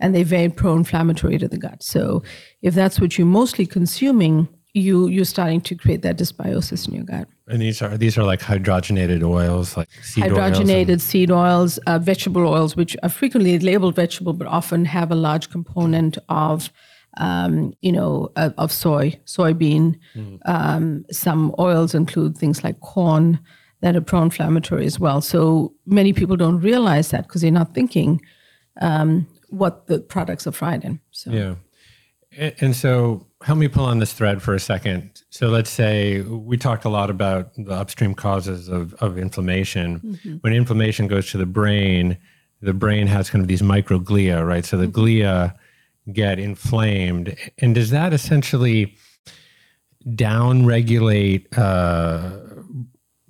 and 0.00 0.14
they're 0.14 0.24
very 0.24 0.48
pro-inflammatory 0.48 1.36
to 1.38 1.48
the 1.48 1.58
gut. 1.58 1.82
So 1.82 2.22
if 2.62 2.72
that's 2.72 3.00
what 3.00 3.18
you're 3.18 3.26
mostly 3.26 3.66
consuming, 3.66 4.46
you 4.72 5.08
you're 5.08 5.24
starting 5.24 5.60
to 5.62 5.74
create 5.74 6.02
that 6.02 6.16
dysbiosis 6.18 6.86
in 6.86 6.94
your 6.94 7.04
gut. 7.04 7.26
And 7.48 7.60
these 7.60 7.82
are 7.82 7.96
these 7.98 8.16
are 8.16 8.22
like 8.24 8.40
hydrogenated 8.40 9.22
oils, 9.24 9.76
like 9.76 9.88
seed 10.02 10.22
oils. 10.24 10.38
and- 10.38 10.38
Hydrogenated 10.68 11.00
seed 11.00 11.30
oils, 11.32 11.78
uh, 11.88 11.98
vegetable 11.98 12.46
oils, 12.46 12.76
which 12.76 12.96
are 13.02 13.08
frequently 13.08 13.58
labeled 13.58 13.96
vegetable, 13.96 14.32
but 14.34 14.46
often 14.46 14.84
have 14.84 15.10
a 15.10 15.16
large 15.16 15.50
component 15.50 16.16
of, 16.28 16.70
um, 17.18 17.74
you 17.80 17.92
know, 17.92 18.30
of, 18.36 18.54
of 18.56 18.72
soy, 18.72 19.18
soybean. 19.26 19.98
Um, 20.46 21.04
some 21.10 21.54
oils 21.58 21.94
include 21.94 22.38
things 22.38 22.64
like 22.64 22.80
corn 22.80 23.38
that 23.80 23.94
are 23.94 24.00
pro-inflammatory 24.00 24.86
as 24.86 24.98
well. 24.98 25.20
So 25.20 25.74
many 25.86 26.12
people 26.12 26.36
don't 26.36 26.60
realize 26.60 27.10
that 27.10 27.26
because 27.26 27.42
they're 27.42 27.50
not 27.50 27.74
thinking 27.74 28.20
um, 28.80 29.26
what 29.50 29.86
the 29.86 30.00
products 30.00 30.46
are 30.46 30.52
fried 30.52 30.84
in. 30.84 31.00
So. 31.10 31.30
Yeah. 31.30 31.54
And, 32.36 32.54
and 32.60 32.76
so 32.76 33.26
help 33.42 33.58
me 33.58 33.68
pull 33.68 33.84
on 33.84 33.98
this 33.98 34.12
thread 34.12 34.42
for 34.42 34.54
a 34.54 34.60
second. 34.60 35.22
So 35.30 35.48
let's 35.48 35.70
say 35.70 36.22
we 36.22 36.56
talked 36.56 36.84
a 36.84 36.88
lot 36.88 37.10
about 37.10 37.54
the 37.54 37.72
upstream 37.72 38.14
causes 38.14 38.68
of, 38.68 38.94
of 38.94 39.16
inflammation. 39.18 40.18
When 40.40 40.52
inflammation 40.52 41.06
goes 41.06 41.30
to 41.30 41.38
the 41.38 41.46
brain, 41.46 42.18
the 42.60 42.74
brain 42.74 43.06
has 43.06 43.30
kind 43.30 43.42
of 43.42 43.48
these 43.48 43.62
microglia, 43.62 44.44
right? 44.44 44.64
So 44.64 44.76
the 44.76 44.88
glia 44.88 45.54
get 46.12 46.38
inflamed. 46.38 47.36
And 47.58 47.74
does 47.74 47.90
that 47.90 48.12
essentially 48.12 48.96
downregulate 50.06 51.46
uh, 51.56 52.30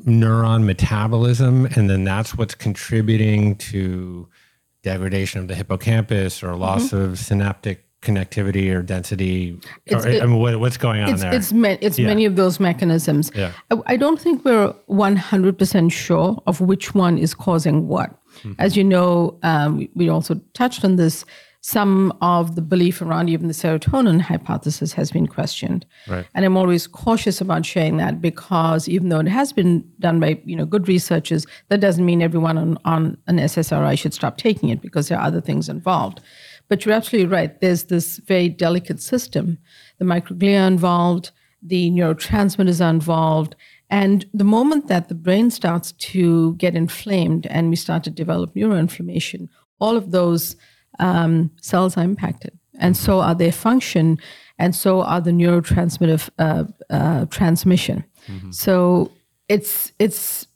neuron 0.05 0.65
metabolism? 0.65 1.67
And 1.67 1.91
then 1.91 2.05
that's 2.05 2.37
what's 2.37 2.55
contributing 2.55 3.57
to 3.57 4.29
degradation 4.83 5.41
of 5.41 5.49
the 5.49 5.55
hippocampus 5.55 6.43
or 6.43 6.55
loss 6.57 6.93
of 6.93 7.19
synaptic 7.19 7.85
connectivity 8.01 8.73
or 8.73 8.81
density? 8.83 9.59
Or, 9.91 10.07
it- 10.07 10.23
I 10.23 10.27
mean, 10.27 10.39
what, 10.39 10.61
what's 10.61 10.77
going 10.77 11.03
on 11.03 11.11
it's 11.15 11.23
there? 11.23 11.35
it's 11.35 11.53
ma- 11.53 11.77
it's 11.81 11.99
many 11.99 12.25
of 12.27 12.37
those 12.37 12.61
mechanisms. 12.61 13.33
Yeah. 13.35 13.53
I, 13.73 13.77
I 13.87 13.97
don't 13.97 14.21
think 14.21 14.45
we're 14.45 14.73
one 14.87 15.17
hundred 15.17 15.59
percent 15.59 15.91
sure 15.91 16.41
of 16.47 16.61
which 16.61 16.95
one 16.95 17.19
is 17.19 17.35
causing 17.35 17.89
what. 17.89 18.11
Mm-hmm. 18.11 18.53
As 18.61 18.77
you 18.77 18.85
know, 18.85 19.37
um, 19.43 19.79
we, 19.79 19.91
we 19.95 20.09
also 20.09 20.41
touched 20.55 20.85
on 20.85 20.95
this. 20.95 21.25
Some 21.61 22.17
of 22.21 22.55
the 22.55 22.63
belief 22.63 23.03
around 23.03 23.29
even 23.29 23.49
the 23.49 23.53
serotonin 23.53 24.21
hypothesis 24.21 24.93
has 24.93 25.11
been 25.11 25.27
questioned, 25.27 25.85
Right. 26.07 26.25
and 26.35 26.45
I'm 26.45 26.57
always 26.57 26.87
cautious 26.87 27.41
about 27.41 27.67
sharing 27.67 27.97
that 27.97 28.21
because 28.21 28.89
even 28.89 29.09
though 29.09 29.19
it 29.19 29.27
has 29.29 29.53
been 29.53 29.85
done 29.99 30.21
by 30.21 30.41
you 30.45 30.55
know 30.55 30.65
good 30.67 30.87
researchers, 30.87 31.47
that 31.69 31.81
doesn't 31.81 32.07
mean 32.07 32.23
everyone 32.23 32.59
on, 32.59 32.79
on 32.85 33.19
an 33.27 33.39
SSRI 33.39 33.99
should 33.99 34.15
stop 34.15 34.39
taking 34.39 34.69
it 34.69 34.81
because 34.81 35.09
there 35.09 35.19
are 35.19 35.27
other 35.27 35.41
things 35.41 35.69
involved. 35.69 36.21
But 36.69 36.85
you're 36.85 36.95
absolutely 36.95 37.33
right. 37.33 37.61
There's 37.61 37.85
this 37.85 38.19
very 38.19 38.49
delicate 38.49 39.01
system. 39.01 39.59
The 39.99 40.05
microglia 40.05 40.63
are 40.63 40.69
involved, 40.69 41.33
the 41.61 41.91
neurotransmitters 41.91 42.85
are 42.85 42.91
involved. 42.91 43.57
And 43.91 44.27
the 44.33 44.45
moment 44.45 44.87
that 44.89 45.09
the 45.09 45.15
brain 45.15 45.51
starts 45.51 45.93
to 45.93 46.55
get 46.55 46.77
inflamed 46.77 47.47
and 47.47 47.71
we 47.71 47.77
start 47.77 48.05
to 48.05 48.11
develop 48.11 48.55
neuroinflammation, 48.55 49.49
all 49.81 49.97
of 49.97 50.11
those 50.13 50.57
um, 50.99 51.51
cells 51.61 51.97
are 51.97 52.05
impacted. 52.05 52.59
And 52.81 52.97
so 52.97 53.21
are 53.21 53.35
their 53.35 53.51
function, 53.51 54.19
and 54.57 54.75
so 54.75 55.03
are 55.03 55.21
the 55.21 55.33
neurotransmitter 55.33 56.31
uh, 56.39 56.65
uh, 56.91 57.25
transmission. 57.27 58.05
So 58.51 59.11
it's 59.49 59.93
it's 59.99 60.47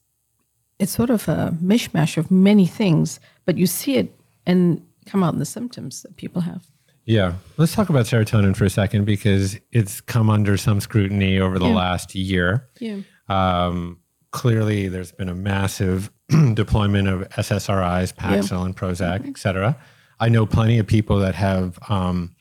it's 0.79 0.93
sort 0.93 1.11
of 1.11 1.29
a 1.29 1.57
mishmash 1.63 2.17
of 2.17 2.31
many 2.31 2.67
things, 2.67 3.19
but 3.45 3.57
you 3.57 3.67
see 3.67 3.97
it 3.97 4.15
and 4.47 4.85
come 5.07 5.23
out 5.23 5.33
in 5.33 5.39
the 5.39 5.47
symptoms 5.47 6.03
that 6.03 6.17
people 6.17 6.43
have. 6.43 6.67
Yeah. 7.05 7.35
Let's 7.57 7.75
talk 7.75 7.89
about 7.89 8.07
serotonin 8.07 8.57
for 8.57 8.65
a 8.65 8.71
second 8.71 9.05
because 9.05 9.59
it's 9.73 10.01
come 10.01 10.31
under 10.31 10.57
some 10.57 10.81
scrutiny 10.81 11.39
over 11.39 11.59
the 11.59 11.67
last 11.67 12.15
year. 12.15 12.69
Yeah. 12.79 13.01
Um, 13.29 13.99
clearly, 14.31 14.89
there's 14.89 15.13
been 15.13 15.29
a 15.29 15.35
massive 15.35 16.11
deployment 16.55 17.09
of 17.09 17.29
SSRIs, 17.31 18.15
Paxil, 18.15 18.65
and 18.65 18.77
Prozac, 18.77 19.27
et 19.27 19.39
cetera. 19.39 19.77
I 20.23 20.29
know 20.29 20.47
plenty 20.47 20.79
of 20.79 20.87
people 20.87 21.19
that 21.19 21.35
have 21.35 21.79
um, 21.89 22.35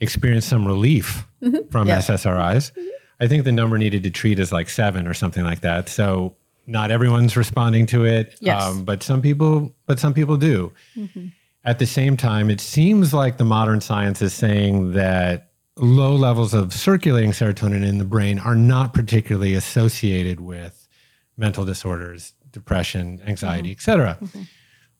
experienced 0.00 0.48
some 0.48 0.66
relief 0.66 1.26
from 1.70 1.86
Yeah. 1.88 1.98
SSRIs. 1.98 2.72
I 3.20 3.28
think 3.28 3.44
the 3.44 3.52
number 3.52 3.78
needed 3.78 4.02
to 4.02 4.10
treat 4.10 4.38
is 4.38 4.50
like 4.52 4.68
seven 4.68 5.06
or 5.06 5.14
something 5.14 5.44
like 5.44 5.60
that. 5.60 5.88
So 5.88 6.34
not 6.66 6.90
everyone's 6.90 7.36
responding 7.36 7.86
to 7.86 8.04
it, 8.04 8.36
um, 8.66 8.84
but 8.84 9.02
some 9.02 9.22
people, 9.22 9.72
but 9.86 9.98
some 10.00 10.12
people 10.14 10.36
do. 10.36 10.72
At 11.64 11.78
the 11.78 11.86
same 11.86 12.16
time, 12.16 12.50
it 12.50 12.60
seems 12.60 13.14
like 13.14 13.38
the 13.38 13.44
modern 13.44 13.80
science 13.80 14.20
is 14.20 14.34
saying 14.34 14.92
that 14.92 15.52
low 15.76 16.14
levels 16.16 16.54
of 16.54 16.72
circulating 16.74 17.30
serotonin 17.32 17.84
in 17.86 17.98
the 17.98 18.04
brain 18.04 18.38
are 18.40 18.56
not 18.56 18.92
particularly 18.94 19.54
associated 19.54 20.40
with 20.40 20.88
mental 21.36 21.64
disorders, 21.64 22.32
depression, 22.50 23.20
anxiety, 23.26 23.70
et 23.70 23.80
cetera. 23.80 24.18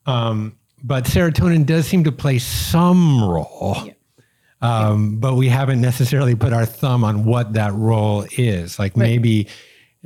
Um, 0.06 0.56
but 0.82 1.04
serotonin 1.04 1.66
does 1.66 1.86
seem 1.86 2.04
to 2.04 2.12
play 2.12 2.38
some 2.38 3.22
role. 3.22 3.76
Um, 4.62 5.18
but 5.18 5.34
we 5.34 5.48
haven't 5.48 5.80
necessarily 5.80 6.34
put 6.34 6.52
our 6.52 6.66
thumb 6.66 7.04
on 7.04 7.24
what 7.24 7.52
that 7.52 7.72
role 7.74 8.26
is. 8.36 8.78
Like 8.78 8.96
maybe, 8.96 9.48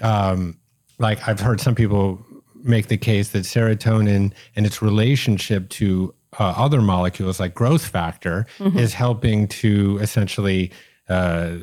um, 0.03 0.59
like 0.99 1.27
I've 1.29 1.41
heard 1.41 1.61
some 1.61 1.75
people 1.75 2.25
make 2.63 2.89
the 2.89 2.97
case 2.97 3.31
that 3.31 3.45
serotonin 3.45 4.33
and 4.57 4.67
its 4.67 4.83
relationship 4.83 5.69
to 5.71 6.15
uh, 6.39 6.55
other 6.57 6.81
molecules 6.83 7.41
like 7.41 7.55
growth 7.55 7.87
factor 7.87 8.47
is 8.79 8.95
helping 8.95 9.49
to 9.49 9.99
essentially 10.01 10.71
uh, 11.09 11.57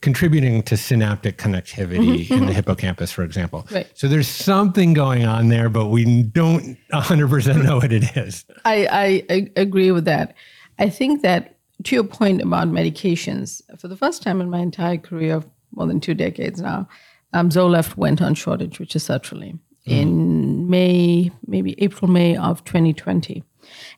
contributing 0.00 0.62
to 0.64 0.76
synaptic 0.76 1.38
connectivity 1.38 1.98
mm-hmm. 1.98 2.32
in 2.32 2.40
the 2.40 2.46
mm-hmm. 2.46 2.54
hippocampus, 2.54 3.12
for 3.12 3.22
example. 3.22 3.66
Right. 3.70 3.86
So 3.94 4.08
there's 4.08 4.28
something 4.28 4.94
going 4.94 5.24
on 5.24 5.48
there, 5.48 5.68
but 5.68 5.86
we 5.86 6.22
don't 6.22 6.76
100% 6.92 7.64
know 7.64 7.76
what 7.76 7.92
it 7.92 8.16
is. 8.16 8.44
I, 8.64 8.88
I, 9.30 9.34
I 9.34 9.50
agree 9.56 9.90
with 9.90 10.04
that. 10.04 10.34
I 10.78 10.88
think 10.88 11.22
that 11.22 11.56
to 11.84 11.94
your 11.94 12.04
point 12.04 12.42
about 12.42 12.68
medications, 12.68 13.62
for 13.78 13.88
the 13.88 13.96
first 13.96 14.22
time 14.22 14.40
in 14.40 14.50
my 14.50 14.60
entire 14.60 14.98
career 14.98 15.36
of 15.36 15.46
more 15.72 15.86
than 15.86 16.00
two 16.00 16.14
decades 16.14 16.60
now, 16.60 16.88
um, 17.32 17.50
Zoloft 17.50 17.96
went 17.96 18.22
on 18.22 18.34
shortage, 18.34 18.78
which 18.78 18.96
is 18.96 19.06
sertraline, 19.06 19.58
mm. 19.86 19.92
in 19.92 20.68
May, 20.68 21.30
maybe 21.46 21.80
April, 21.82 22.10
May 22.10 22.36
of 22.36 22.64
2020. 22.64 23.44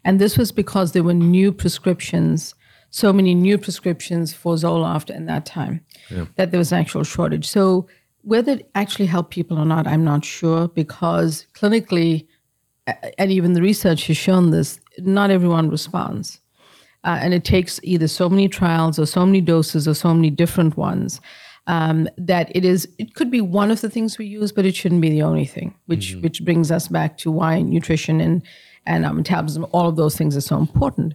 And 0.04 0.20
this 0.20 0.36
was 0.36 0.52
because 0.52 0.92
there 0.92 1.04
were 1.04 1.14
new 1.14 1.52
prescriptions, 1.52 2.54
so 2.90 3.12
many 3.12 3.34
new 3.34 3.56
prescriptions 3.58 4.32
for 4.32 4.54
Zoloft 4.54 5.14
in 5.14 5.26
that 5.26 5.46
time, 5.46 5.84
that 6.36 6.50
there 6.50 6.58
was 6.58 6.72
an 6.72 6.80
actual 6.80 7.04
shortage. 7.04 7.46
So 7.46 7.86
whether 8.22 8.52
it 8.52 8.70
actually 8.74 9.06
helped 9.06 9.30
people 9.30 9.58
or 9.58 9.64
not, 9.64 9.86
I'm 9.86 10.04
not 10.04 10.24
sure 10.24 10.68
because 10.68 11.46
clinically, 11.54 12.26
and 13.18 13.30
even 13.30 13.52
the 13.52 13.62
research 13.62 14.06
has 14.08 14.16
shown 14.16 14.50
this, 14.50 14.80
not 14.98 15.30
everyone 15.30 15.70
responds. 15.70 16.40
Uh, 17.02 17.18
and 17.22 17.32
it 17.32 17.44
takes 17.44 17.80
either 17.82 18.06
so 18.08 18.28
many 18.28 18.46
trials 18.46 18.98
or 18.98 19.06
so 19.06 19.24
many 19.24 19.40
doses 19.40 19.88
or 19.88 19.94
so 19.94 20.12
many 20.12 20.28
different 20.28 20.76
ones 20.76 21.20
um, 21.66 22.08
that 22.18 22.54
it 22.54 22.64
is 22.64 22.88
it 22.98 23.14
could 23.14 23.30
be 23.30 23.40
one 23.40 23.70
of 23.70 23.80
the 23.80 23.88
things 23.88 24.18
we 24.18 24.26
use, 24.26 24.52
but 24.52 24.66
it 24.66 24.74
shouldn't 24.74 25.00
be 25.00 25.10
the 25.10 25.22
only 25.22 25.44
thing. 25.44 25.74
Which 25.86 26.16
which 26.16 26.44
brings 26.44 26.70
us 26.70 26.88
back 26.88 27.16
to 27.18 27.30
why 27.30 27.62
nutrition 27.62 28.20
and 28.20 28.42
and 28.86 29.04
um, 29.06 29.16
metabolism, 29.16 29.66
all 29.72 29.88
of 29.88 29.96
those 29.96 30.16
things 30.16 30.36
are 30.36 30.40
so 30.40 30.56
important. 30.56 31.14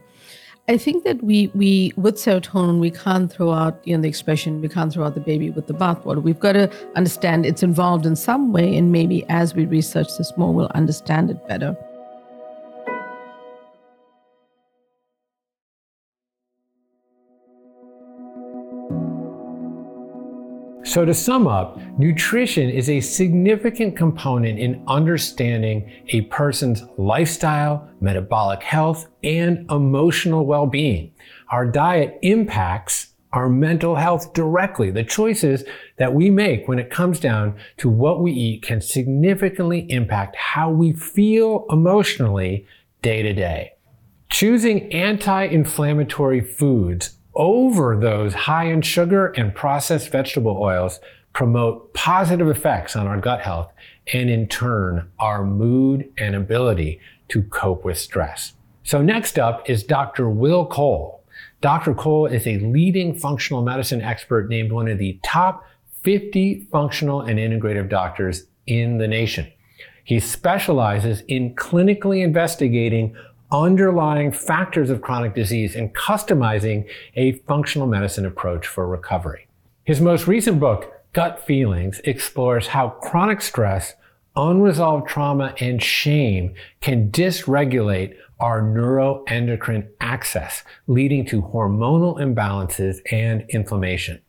I 0.68 0.78
think 0.78 1.04
that 1.04 1.22
we 1.22 1.52
we 1.54 1.94
with 1.96 2.16
serotonin 2.16 2.80
we 2.80 2.90
can't 2.90 3.32
throw 3.32 3.52
out 3.52 3.80
you 3.84 3.96
know 3.96 4.02
the 4.02 4.08
expression 4.08 4.62
we 4.62 4.68
can't 4.68 4.92
throw 4.92 5.06
out 5.06 5.14
the 5.14 5.22
baby 5.22 5.52
with 5.52 5.68
the 5.68 5.76
bathwater. 5.76 6.24
We've 6.24 6.40
got 6.40 6.54
to 6.54 6.72
understand 6.96 7.46
it's 7.46 7.62
involved 7.62 8.08
in 8.08 8.16
some 8.16 8.52
way, 8.52 8.76
and 8.76 8.92
maybe 8.92 9.24
as 9.30 9.54
we 9.54 9.66
research 9.66 10.18
this 10.18 10.36
more, 10.38 10.52
we'll 10.52 10.72
understand 10.74 11.30
it 11.30 11.48
better. 11.48 11.78
So, 20.96 21.04
to 21.04 21.14
sum 21.14 21.46
up, 21.46 21.78
nutrition 22.00 22.70
is 22.70 22.90
a 22.90 23.02
significant 23.02 23.98
component 23.98 24.58
in 24.58 24.82
understanding 24.88 25.92
a 26.14 26.22
person's 26.22 26.84
lifestyle, 26.98 27.90
metabolic 28.00 28.64
health, 28.64 29.10
and 29.22 29.70
emotional 29.70 30.46
well 30.46 30.66
being. 30.66 31.12
Our 31.50 31.66
diet 31.66 32.18
impacts 32.22 33.08
our 33.34 33.50
mental 33.50 33.96
health 33.96 34.32
directly. 34.32 34.90
The 34.90 35.04
choices 35.04 35.66
that 35.98 36.14
we 36.14 36.30
make 36.30 36.70
when 36.70 36.80
it 36.80 36.90
comes 36.90 37.20
down 37.20 37.58
to 37.76 37.90
what 37.90 38.22
we 38.22 38.32
eat 38.32 38.62
can 38.62 38.80
significantly 38.80 39.92
impact 39.92 40.38
how 40.38 40.70
we 40.70 40.94
feel 40.94 41.66
emotionally 41.70 42.66
day 43.02 43.22
to 43.22 43.34
day. 43.34 43.74
Choosing 44.30 44.90
anti 44.94 45.44
inflammatory 45.44 46.40
foods 46.40 47.15
over 47.36 47.98
those 47.98 48.34
high 48.34 48.66
in 48.66 48.82
sugar 48.82 49.28
and 49.38 49.54
processed 49.54 50.12
vegetable 50.12 50.58
oils 50.60 51.00
promote 51.34 51.94
positive 51.94 52.48
effects 52.48 52.96
on 52.96 53.08
our 53.08 53.20
gut 53.20 53.42
health 53.42 53.72
and 54.14 54.30
in 54.30 54.48
turn 54.48 55.10
our 55.20 55.44
mood 55.44 56.10
and 56.18 56.36
ability 56.36 57.00
to 57.28 57.44
cope 57.44 57.84
with 57.84 57.98
stress. 57.98 58.54
So 58.84 59.02
next 59.02 59.38
up 59.38 59.70
is 59.70 59.84
Dr. 59.84 60.30
Will 60.30 60.66
Cole. 60.66 61.24
Dr. 61.62 61.94
Cole 61.94 62.28
is 62.28 62.46
a 62.48 62.60
leading 62.60 63.18
functional 63.18 63.64
medicine 63.64 64.02
expert 64.02 64.48
named 64.48 64.72
one 64.72 64.88
of 64.88 64.98
the 64.98 65.20
top 65.24 65.66
50 66.04 66.68
functional 66.72 67.22
and 67.22 67.40
integrative 67.40 67.90
doctors 67.90 68.46
in 68.68 69.00
the 69.00 69.08
nation. 69.08 69.52
He 70.04 70.20
specializes 70.20 71.22
in 71.28 71.56
clinically 71.56 72.24
investigating 72.24 73.16
underlying 73.64 74.32
factors 74.32 74.90
of 74.90 75.02
chronic 75.02 75.34
disease 75.34 75.76
and 75.76 75.94
customizing 75.96 76.90
a 77.16 77.34
functional 77.48 77.88
medicine 77.88 78.26
approach 78.26 78.68
for 78.68 78.88
recovery. 78.88 79.48
His 79.84 80.02
most 80.02 80.28
recent 80.28 80.60
book, 80.60 80.92
Gut 81.14 81.46
Feelings, 81.46 82.02
explores 82.04 82.68
how 82.68 82.90
chronic 82.90 83.42
stress, 83.42 83.94
unresolved 84.36 85.08
trauma, 85.08 85.56
and 85.60 85.82
shame 85.82 86.54
can 86.82 87.12
dysregulate 87.12 88.16
our 88.40 88.62
neuroendocrine 88.62 89.88
axis, 90.02 90.64
leading 90.88 91.26
to 91.26 91.42
hormonal 91.42 92.20
imbalances 92.20 92.98
and 93.12 93.46
inflammation. 93.50 94.22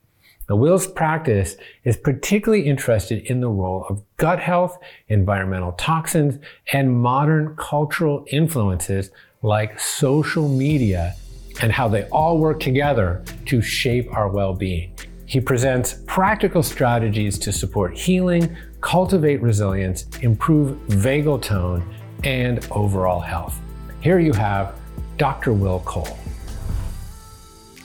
The 0.48 0.54
Will's 0.54 0.86
practice 0.86 1.56
is 1.82 1.96
particularly 1.96 2.66
interested 2.66 3.26
in 3.26 3.40
the 3.40 3.48
role 3.48 3.84
of 3.88 4.02
gut 4.16 4.38
health, 4.38 4.78
environmental 5.08 5.72
toxins, 5.72 6.38
and 6.72 7.00
modern 7.00 7.56
cultural 7.56 8.24
influences 8.28 9.10
like 9.42 9.80
social 9.80 10.48
media 10.48 11.16
and 11.60 11.72
how 11.72 11.88
they 11.88 12.04
all 12.10 12.38
work 12.38 12.60
together 12.60 13.24
to 13.46 13.60
shape 13.60 14.12
our 14.12 14.28
well 14.28 14.54
being. 14.54 14.94
He 15.24 15.40
presents 15.40 16.02
practical 16.06 16.62
strategies 16.62 17.40
to 17.40 17.50
support 17.50 17.98
healing, 17.98 18.56
cultivate 18.80 19.42
resilience, 19.42 20.06
improve 20.22 20.78
vagal 20.86 21.42
tone, 21.42 21.92
and 22.22 22.64
overall 22.70 23.18
health. 23.18 23.58
Here 24.00 24.20
you 24.20 24.32
have 24.34 24.78
Dr. 25.16 25.52
Will 25.52 25.80
Cole. 25.80 26.16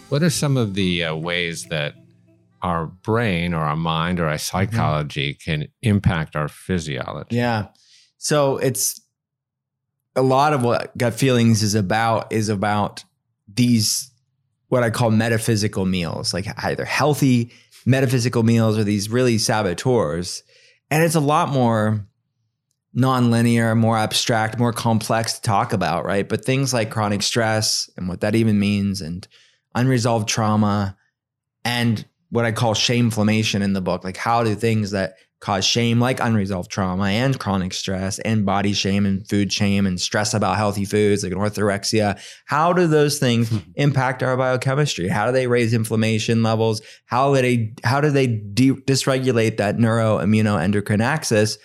What 0.09 0.21
are 0.21 0.29
some 0.29 0.57
of 0.57 0.75
the 0.75 1.05
uh, 1.05 1.15
ways 1.15 1.65
that 1.65 1.95
our 2.61 2.87
brain 2.87 3.53
or 3.53 3.61
our 3.61 3.75
mind 3.75 4.19
or 4.19 4.25
our 4.25 4.35
mm-hmm. 4.35 4.39
psychology 4.39 5.33
can 5.33 5.67
impact 5.81 6.35
our 6.35 6.47
physiology? 6.47 7.35
Yeah. 7.35 7.67
So 8.17 8.57
it's 8.57 9.01
a 10.15 10.21
lot 10.21 10.53
of 10.53 10.63
what 10.63 10.95
gut 10.97 11.13
feelings 11.13 11.63
is 11.63 11.75
about 11.75 12.31
is 12.31 12.49
about 12.49 13.03
these 13.53 14.11
what 14.67 14.83
I 14.83 14.89
call 14.89 15.11
metaphysical 15.11 15.85
meals, 15.85 16.33
like 16.33 16.47
either 16.63 16.85
healthy 16.85 17.51
metaphysical 17.85 18.43
meals 18.43 18.77
or 18.77 18.85
these 18.85 19.09
really 19.09 19.37
saboteurs. 19.37 20.43
And 20.89 21.03
it's 21.03 21.15
a 21.15 21.19
lot 21.19 21.49
more 21.49 22.07
non-linear, 22.93 23.75
more 23.75 23.97
abstract, 23.97 24.59
more 24.59 24.73
complex 24.73 25.33
to 25.33 25.41
talk 25.41 25.73
about, 25.73 26.05
right? 26.05 26.27
But 26.27 26.45
things 26.45 26.73
like 26.73 26.89
chronic 26.89 27.21
stress 27.21 27.89
and 27.97 28.07
what 28.07 28.21
that 28.21 28.35
even 28.35 28.59
means 28.59 29.01
and 29.01 29.27
unresolved 29.75 30.27
trauma 30.27 30.97
and 31.63 32.05
what 32.31 32.45
I 32.45 32.51
call 32.51 32.73
shameflammation 32.73 33.61
in 33.61 33.73
the 33.73 33.81
book, 33.81 34.03
like 34.03 34.17
how 34.17 34.43
do 34.43 34.55
things 34.55 34.91
that 34.91 35.15
cause 35.41 35.65
shame, 35.65 35.99
like 35.99 36.19
unresolved 36.19 36.71
trauma 36.71 37.05
and 37.05 37.39
chronic 37.39 37.73
stress 37.73 38.19
and 38.19 38.45
body 38.45 38.73
shame 38.73 39.05
and 39.05 39.27
food 39.27 39.51
shame 39.51 39.87
and 39.87 39.99
stress 39.99 40.33
about 40.33 40.55
healthy 40.55 40.85
foods 40.85 41.23
like 41.23 41.33
an 41.33 41.39
orthorexia, 41.39 42.21
how 42.45 42.71
do 42.71 42.87
those 42.87 43.19
things 43.19 43.49
hmm. 43.49 43.57
impact 43.75 44.23
our 44.23 44.37
biochemistry? 44.37 45.07
How 45.07 45.25
do 45.25 45.31
they 45.31 45.47
raise 45.47 45.73
inflammation 45.73 46.43
levels? 46.43 46.81
How 47.05 47.33
do 47.33 47.41
they 47.41 47.73
how 47.83 47.99
do 47.99 48.11
they 48.11 48.27
de- 48.27 48.73
dysregulate 48.73 49.57
that 49.57 49.77
neuroimmunoendocrine 49.77 51.01
axis 51.01 51.57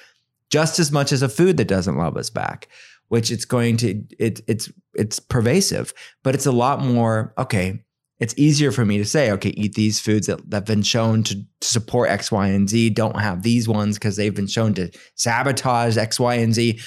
just 0.50 0.78
as 0.78 0.90
much 0.90 1.12
as 1.12 1.22
a 1.22 1.28
food 1.28 1.58
that 1.58 1.68
doesn't 1.68 1.98
love 1.98 2.16
us 2.16 2.30
back? 2.30 2.68
Which 3.08 3.30
it's 3.30 3.44
going 3.44 3.76
to 3.78 4.02
it 4.18 4.40
it's 4.48 4.72
it's 4.94 5.20
pervasive, 5.20 5.92
but 6.24 6.34
it's 6.34 6.46
a 6.46 6.52
lot 6.52 6.80
more 6.80 7.34
okay 7.38 7.84
it's 8.18 8.34
easier 8.38 8.72
for 8.72 8.84
me 8.84 8.98
to 8.98 9.04
say, 9.04 9.30
okay, 9.32 9.50
eat 9.50 9.74
these 9.74 10.00
foods 10.00 10.26
that, 10.26 10.38
that 10.50 10.56
have 10.56 10.64
been 10.64 10.82
shown 10.82 11.22
to, 11.24 11.34
to 11.34 11.68
support 11.68 12.10
X, 12.10 12.32
Y, 12.32 12.48
and 12.48 12.68
Z. 12.68 12.90
Don't 12.90 13.20
have 13.20 13.42
these 13.42 13.68
ones 13.68 13.98
because 13.98 14.16
they've 14.16 14.34
been 14.34 14.46
shown 14.46 14.74
to 14.74 14.90
sabotage 15.16 15.96
X, 15.96 16.18
Y, 16.18 16.34
and 16.36 16.54
Z. 16.54 16.80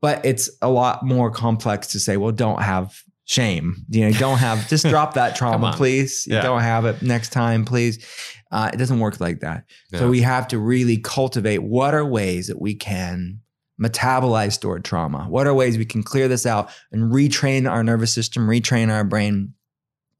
But 0.00 0.24
it's 0.24 0.48
a 0.62 0.70
lot 0.70 1.04
more 1.04 1.30
complex 1.30 1.88
to 1.88 2.00
say, 2.00 2.16
well, 2.16 2.30
don't 2.30 2.62
have 2.62 3.02
shame. 3.24 3.84
You 3.88 4.08
know, 4.08 4.12
don't 4.18 4.38
have, 4.38 4.68
just 4.68 4.86
drop 4.88 5.14
that 5.14 5.34
trauma, 5.34 5.72
please. 5.76 6.26
Yeah. 6.28 6.42
Don't 6.42 6.62
have 6.62 6.84
it 6.84 7.02
next 7.02 7.30
time, 7.30 7.64
please. 7.64 8.04
Uh, 8.52 8.70
it 8.72 8.76
doesn't 8.76 9.00
work 9.00 9.20
like 9.20 9.40
that. 9.40 9.64
So 9.92 10.08
we 10.08 10.20
have 10.22 10.48
to 10.48 10.58
really 10.58 10.96
cultivate 10.96 11.58
what 11.58 11.92
are 11.92 12.04
ways 12.04 12.46
that 12.46 12.60
we 12.60 12.74
can 12.74 13.40
metabolize 13.80 14.52
stored 14.52 14.84
trauma? 14.84 15.26
What 15.28 15.46
are 15.46 15.54
ways 15.54 15.78
we 15.78 15.84
can 15.84 16.02
clear 16.02 16.28
this 16.28 16.46
out 16.46 16.70
and 16.90 17.12
retrain 17.12 17.70
our 17.70 17.84
nervous 17.84 18.12
system, 18.12 18.48
retrain 18.48 18.90
our 18.90 19.04
brain 19.04 19.54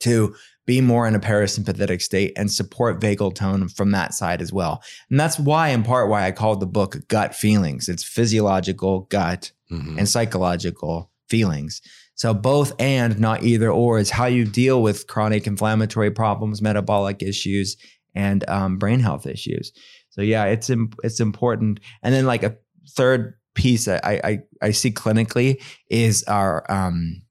to 0.00 0.34
be 0.66 0.80
more 0.82 1.08
in 1.08 1.14
a 1.14 1.20
parasympathetic 1.20 2.02
state 2.02 2.32
and 2.36 2.52
support 2.52 3.00
vagal 3.00 3.34
tone 3.34 3.68
from 3.68 3.90
that 3.92 4.12
side 4.12 4.42
as 4.42 4.52
well. 4.52 4.82
And 5.10 5.18
that's 5.18 5.38
why, 5.38 5.68
in 5.68 5.82
part, 5.82 6.10
why 6.10 6.26
I 6.26 6.30
called 6.30 6.60
the 6.60 6.66
book 6.66 7.08
Gut 7.08 7.34
Feelings. 7.34 7.88
It's 7.88 8.04
physiological 8.04 9.00
gut 9.10 9.52
Mhm. 9.70 9.98
and 9.98 10.08
psychological 10.08 11.10
feelings. 11.28 11.80
So 12.14 12.34
both 12.34 12.72
and 12.78 13.18
not 13.20 13.44
either 13.44 13.70
or 13.70 13.98
is 13.98 14.10
how 14.10 14.26
you 14.26 14.44
deal 14.44 14.82
with 14.82 15.06
chronic 15.06 15.46
inflammatory 15.46 16.10
problems, 16.10 16.60
metabolic 16.60 17.22
issues, 17.22 17.76
and 18.14 18.48
um, 18.48 18.76
brain 18.78 19.00
health 19.00 19.26
issues. 19.26 19.72
So 20.10 20.22
yeah, 20.22 20.44
it's 20.46 20.70
it's 21.04 21.20
important. 21.20 21.80
And 22.02 22.12
then 22.14 22.26
like 22.26 22.42
a 22.42 22.56
third 22.90 23.34
piece 23.54 23.84
that 23.84 24.04
I 24.04 24.20
I, 24.24 24.38
I 24.62 24.70
see 24.72 24.90
clinically 24.90 25.62
is 25.90 26.24
our 26.24 26.64
um, 26.70 27.22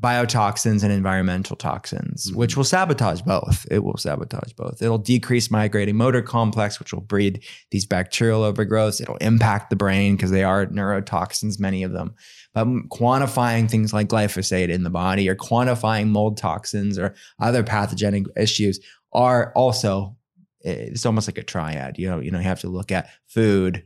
biotoxins 0.00 0.84
and 0.84 0.92
environmental 0.92 1.56
toxins, 1.56 2.32
which 2.32 2.56
will 2.56 2.64
sabotage 2.64 3.20
both. 3.22 3.66
It 3.70 3.80
will 3.80 3.96
sabotage 3.96 4.52
both. 4.52 4.80
It'll 4.80 4.98
decrease 4.98 5.50
migrating 5.50 5.96
motor 5.96 6.22
complex, 6.22 6.78
which 6.78 6.92
will 6.92 7.00
breed 7.00 7.44
these 7.70 7.84
bacterial 7.84 8.42
overgrowths. 8.42 9.00
It'll 9.00 9.16
impact 9.16 9.70
the 9.70 9.76
brain 9.76 10.14
because 10.14 10.30
they 10.30 10.44
are 10.44 10.66
neurotoxins, 10.66 11.58
many 11.58 11.82
of 11.82 11.92
them. 11.92 12.14
But 12.54 12.66
quantifying 12.90 13.68
things 13.68 13.92
like 13.92 14.08
glyphosate 14.08 14.68
in 14.68 14.84
the 14.84 14.90
body 14.90 15.28
or 15.28 15.34
quantifying 15.34 16.08
mold 16.08 16.38
toxins 16.38 16.98
or 16.98 17.14
other 17.40 17.62
pathogenic 17.62 18.26
issues 18.36 18.80
are 19.12 19.52
also 19.54 20.16
it's 20.60 21.06
almost 21.06 21.28
like 21.28 21.38
a 21.38 21.42
triad. 21.42 21.98
You 21.98 22.08
know, 22.08 22.20
you 22.20 22.30
know, 22.30 22.38
you 22.38 22.44
have 22.44 22.60
to 22.60 22.68
look 22.68 22.92
at 22.92 23.08
food, 23.26 23.84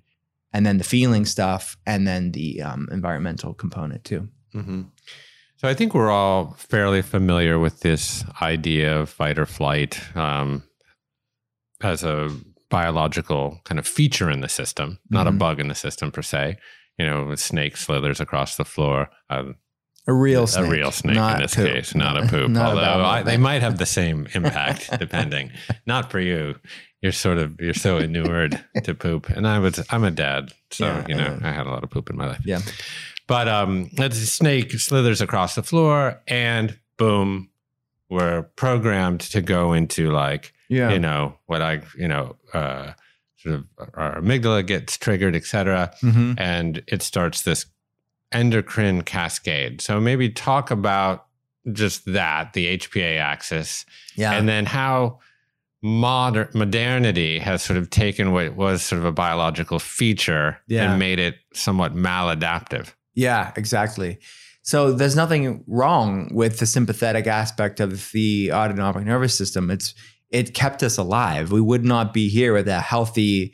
and 0.53 0.66
then 0.66 0.79
the 0.79 0.85
feeling 0.85 1.25
stuff, 1.25 1.77
and 1.87 2.07
then 2.07 2.33
the 2.33 2.62
um, 2.62 2.88
environmental 2.90 3.55
component 3.55 4.05
too. 4.05 4.29
Mm-hmm. 4.55 4.83
So 5.62 5.68
I 5.68 5.75
think 5.75 5.94
we're 5.94 6.11
all 6.11 6.55
fairly 6.59 7.03
familiar 7.03 7.57
with 7.59 7.81
this 7.81 8.25
idea 8.42 8.98
of 8.98 9.09
fight 9.09 9.38
or 9.38 9.46
flight 9.46 10.01
um, 10.16 10.64
as 11.81 12.03
a 12.03 12.31
biological 12.68 13.61
kind 13.64 13.79
of 13.79 13.87
feature 13.87 14.29
in 14.29 14.40
the 14.40 14.48
system, 14.48 14.98
not 15.09 15.27
Mhm. 15.27 15.31
a 15.31 15.33
bug 15.33 15.61
in 15.61 15.68
the 15.68 15.75
system 15.77 16.11
per 16.11 16.22
se. 16.22 16.57
You 16.98 17.07
know, 17.07 17.31
a 17.31 17.37
snake 17.37 17.77
slithers 17.77 18.20
across 18.20 18.57
the 18.57 18.64
floor. 18.64 19.09
Uh, 19.31 19.53
A 20.09 20.12
real 20.12 20.46
snake. 20.48 20.66
a 20.66 20.70
real 20.70 20.90
snake 20.90 21.14
not 21.14 21.37
in 21.37 21.42
this 21.42 21.55
poop. 21.55 21.66
case, 21.68 21.94
not 21.94 22.16
a 22.22 22.27
poop. 22.29 22.51
Not 22.51 22.70
although 22.70 23.05
I, 23.05 23.22
they 23.22 23.37
might 23.37 23.62
have 23.62 23.79
the 23.79 23.87
same 23.87 24.27
impact 24.35 24.90
depending. 24.98 25.53
Not 25.87 26.11
for 26.11 26.18
you. 26.18 26.57
You're 27.01 27.12
sort 27.12 27.38
of 27.38 27.61
you're 27.61 27.72
so 27.75 27.98
inured 27.98 28.62
to 28.85 28.94
poop, 28.94 29.29
and 29.29 29.46
I 29.46 29.59
was 29.59 29.85
I'm 29.90 30.05
a 30.05 30.11
dad, 30.11 30.53
so 30.70 30.87
Yeah, 30.87 31.05
you 31.09 31.14
know 31.14 31.38
yeah. 31.40 31.48
I 31.48 31.53
had 31.53 31.66
a 31.66 31.70
lot 31.70 31.83
of 31.85 31.90
poop 31.90 32.11
in 32.11 32.16
my 32.16 32.27
life. 32.29 32.42
Yeah. 32.44 32.61
But 33.33 33.49
um, 33.49 33.88
the 33.97 34.11
snake 34.12 34.73
slithers 34.73 35.23
across 35.23 35.55
the 35.55 35.62
floor, 35.62 36.21
and 36.29 36.79
boom, 36.99 37.49
we're 38.11 38.42
programmed 38.57 39.21
to 39.33 39.40
go 39.40 39.73
into 39.73 40.11
like 40.11 40.53
Yeah. 40.68 40.90
you 40.92 40.99
know 40.99 41.38
what 41.47 41.62
I 41.62 41.81
you 41.97 42.09
know 42.09 42.37
uh, 42.53 42.92
sort 43.38 43.55
of 43.55 43.64
our 43.95 44.21
amygdala 44.21 44.66
gets 44.66 44.99
triggered, 44.99 45.35
etc 45.35 45.92
Mhm. 46.03 46.35
and 46.38 46.83
it 46.87 47.01
starts 47.03 47.42
this 47.42 47.64
endocrine 48.33 49.01
cascade. 49.03 49.81
So 49.81 49.99
maybe 50.01 50.29
talk 50.29 50.71
about 50.71 51.27
just 51.73 52.05
that, 52.12 52.53
the 52.53 52.66
HPA 52.66 53.16
axis, 53.18 53.87
Yeah. 54.14 54.33
and 54.33 54.47
then 54.49 54.66
how 54.66 55.21
modern 55.83 56.49
modernity 56.55 57.38
has 57.38 57.62
sort 57.62 57.79
of 57.79 57.88
taken 57.90 58.33
what 58.33 58.55
was 58.57 58.83
sort 58.83 58.99
of 58.99 59.05
a 59.07 59.12
biological 59.12 59.79
feature 59.79 60.59
Yeah. 60.66 60.90
and 60.90 60.99
made 60.99 61.18
it 61.18 61.37
somewhat 61.55 61.95
maladaptive. 61.95 62.92
Yeah, 63.14 63.53
exactly. 63.57 64.18
So 64.62 64.92
there's 64.92 65.16
nothing 65.16 65.64
wrong 65.66 66.31
with 66.33 66.59
the 66.59 66.66
sympathetic 66.66 67.27
aspect 67.27 67.81
of 67.81 68.11
the 68.12 68.53
autonomic 68.53 69.05
nervous 69.05 69.37
system. 69.37 69.70
It's 69.70 69.94
it 70.31 70.55
kept 70.55 70.83
us 70.83 70.96
alive. 70.96 71.53
We 71.53 71.61
would 71.61 71.85
not 71.85 72.14
be 72.14 72.29
here 72.29 72.55
with 72.55 72.68
a 72.68 72.81
healthy 72.81 73.53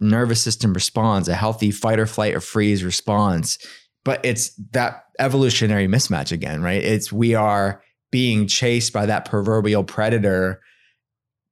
nervous 0.00 0.42
system 0.42 0.72
response, 0.72 1.28
a 1.28 1.34
healthy 1.34 1.70
fight 1.70 1.98
or 1.98 2.06
flight 2.06 2.34
or 2.34 2.40
freeze 2.40 2.84
response. 2.84 3.58
But 4.04 4.24
it's 4.24 4.54
that 4.72 5.04
evolutionary 5.18 5.88
mismatch 5.88 6.30
again, 6.30 6.62
right? 6.62 6.82
It's 6.82 7.10
we 7.12 7.34
are 7.34 7.82
being 8.12 8.46
chased 8.46 8.92
by 8.92 9.06
that 9.06 9.24
proverbial 9.24 9.82
predator 9.82 10.60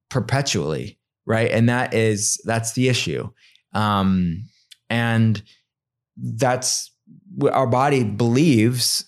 perpetually, 0.09 0.99
right? 1.25 1.51
And 1.51 1.67
that 1.67 1.93
is 1.93 2.39
that's 2.45 2.73
the 2.73 2.89
issue. 2.89 3.29
Um, 3.73 4.43
and 4.89 5.41
that's 6.15 6.92
our 7.51 7.67
body 7.67 8.03
believes 8.03 9.05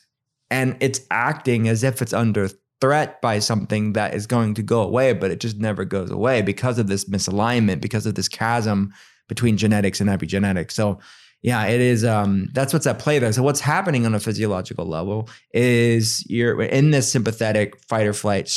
and 0.49 0.77
it's 0.79 1.01
acting 1.11 1.67
as 1.67 1.83
if 1.83 2.01
it's 2.01 2.13
under 2.13 2.49
threat 2.81 3.21
by 3.21 3.39
something 3.39 3.93
that 3.93 4.13
is 4.13 4.27
going 4.27 4.53
to 4.53 4.61
go 4.61 4.81
away 4.81 5.13
but 5.13 5.31
it 5.31 5.39
just 5.39 5.57
never 5.57 5.85
goes 5.85 6.11
away 6.11 6.41
because 6.41 6.77
of 6.77 6.87
this 6.87 7.05
misalignment 7.05 7.81
because 7.81 8.05
of 8.05 8.15
this 8.15 8.27
chasm 8.27 8.93
between 9.27 9.57
genetics 9.57 9.99
and 9.99 10.09
epigenetics. 10.09 10.71
So 10.71 10.99
yeah 11.41 11.65
it 11.65 11.81
is 11.81 12.03
um 12.03 12.49
that's 12.53 12.73
what's 12.73 12.87
at 12.87 12.99
play 12.99 13.19
there. 13.19 13.31
So 13.31 13.43
what's 13.43 13.61
happening 13.61 14.05
on 14.05 14.15
a 14.15 14.19
physiological 14.19 14.85
level 14.85 15.29
is 15.53 16.25
you're 16.29 16.61
in 16.61 16.91
this 16.91 17.11
sympathetic 17.11 17.79
fight 17.87 18.07
or 18.07 18.13
flight 18.13 18.49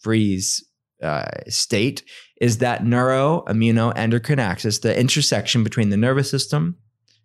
freeze 0.00 0.64
uh, 1.02 1.28
state 1.48 2.02
is 2.40 2.58
that 2.58 2.82
neuroimmunoendocrine 2.82 4.38
axis 4.38 4.80
the 4.80 4.98
intersection 4.98 5.62
between 5.62 5.90
the 5.90 5.96
nervous 5.96 6.28
system 6.28 6.76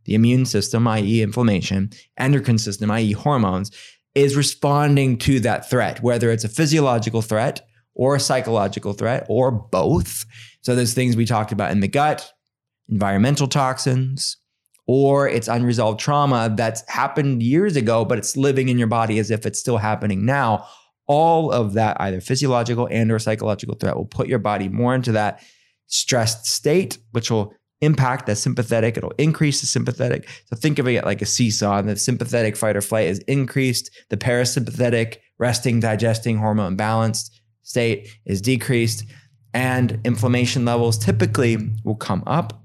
the 0.05 0.15
immune 0.15 0.45
system, 0.45 0.87
i.e., 0.87 1.21
inflammation, 1.21 1.91
endocrine 2.17 2.57
system, 2.57 2.91
i.e., 2.91 3.11
hormones, 3.11 3.71
is 4.15 4.35
responding 4.35 5.17
to 5.17 5.39
that 5.39 5.69
threat, 5.69 6.01
whether 6.03 6.31
it's 6.31 6.43
a 6.43 6.49
physiological 6.49 7.21
threat 7.21 7.65
or 7.95 8.15
a 8.15 8.19
psychological 8.19 8.93
threat 8.93 9.25
or 9.29 9.51
both. 9.51 10.25
So 10.61 10.75
there's 10.75 10.93
things 10.93 11.15
we 11.15 11.25
talked 11.25 11.51
about 11.51 11.71
in 11.71 11.79
the 11.79 11.87
gut, 11.87 12.31
environmental 12.89 13.47
toxins, 13.47 14.37
or 14.85 15.27
it's 15.27 15.47
unresolved 15.47 15.99
trauma 15.99 16.53
that's 16.55 16.83
happened 16.89 17.41
years 17.41 17.75
ago, 17.75 18.03
but 18.03 18.17
it's 18.17 18.35
living 18.35 18.69
in 18.69 18.77
your 18.77 18.87
body 18.87 19.17
as 19.19 19.31
if 19.31 19.45
it's 19.45 19.59
still 19.59 19.77
happening 19.77 20.25
now. 20.25 20.67
All 21.07 21.51
of 21.51 21.73
that, 21.73 21.97
either 21.99 22.21
physiological 22.21 22.87
and 22.91 23.11
or 23.11 23.19
psychological 23.19 23.75
threat, 23.75 23.95
will 23.95 24.05
put 24.05 24.27
your 24.27 24.39
body 24.39 24.69
more 24.69 24.95
into 24.95 25.13
that 25.13 25.41
stressed 25.87 26.45
state, 26.45 26.97
which 27.11 27.29
will 27.29 27.53
impact 27.83 28.25
that 28.25 28.37
sympathetic. 28.37 28.97
It'll 28.97 29.13
increase 29.17 29.61
the 29.61 29.67
sympathetic. 29.67 30.27
So 30.45 30.55
think 30.55 30.79
of 30.79 30.87
it 30.87 31.05
like 31.05 31.21
a 31.21 31.25
seesaw. 31.25 31.79
And 31.79 31.89
the 31.89 31.97
sympathetic 31.97 32.55
fight 32.55 32.75
or 32.75 32.81
flight 32.81 33.07
is 33.07 33.19
increased. 33.19 33.91
The 34.09 34.17
parasympathetic 34.17 35.17
resting, 35.37 35.79
digesting, 35.79 36.37
hormone 36.37 36.75
balanced 36.75 37.41
state 37.63 38.09
is 38.25 38.41
decreased. 38.41 39.05
And 39.53 39.99
inflammation 40.03 40.65
levels 40.65 40.97
typically 40.97 41.57
will 41.83 41.95
come 41.95 42.23
up. 42.25 42.61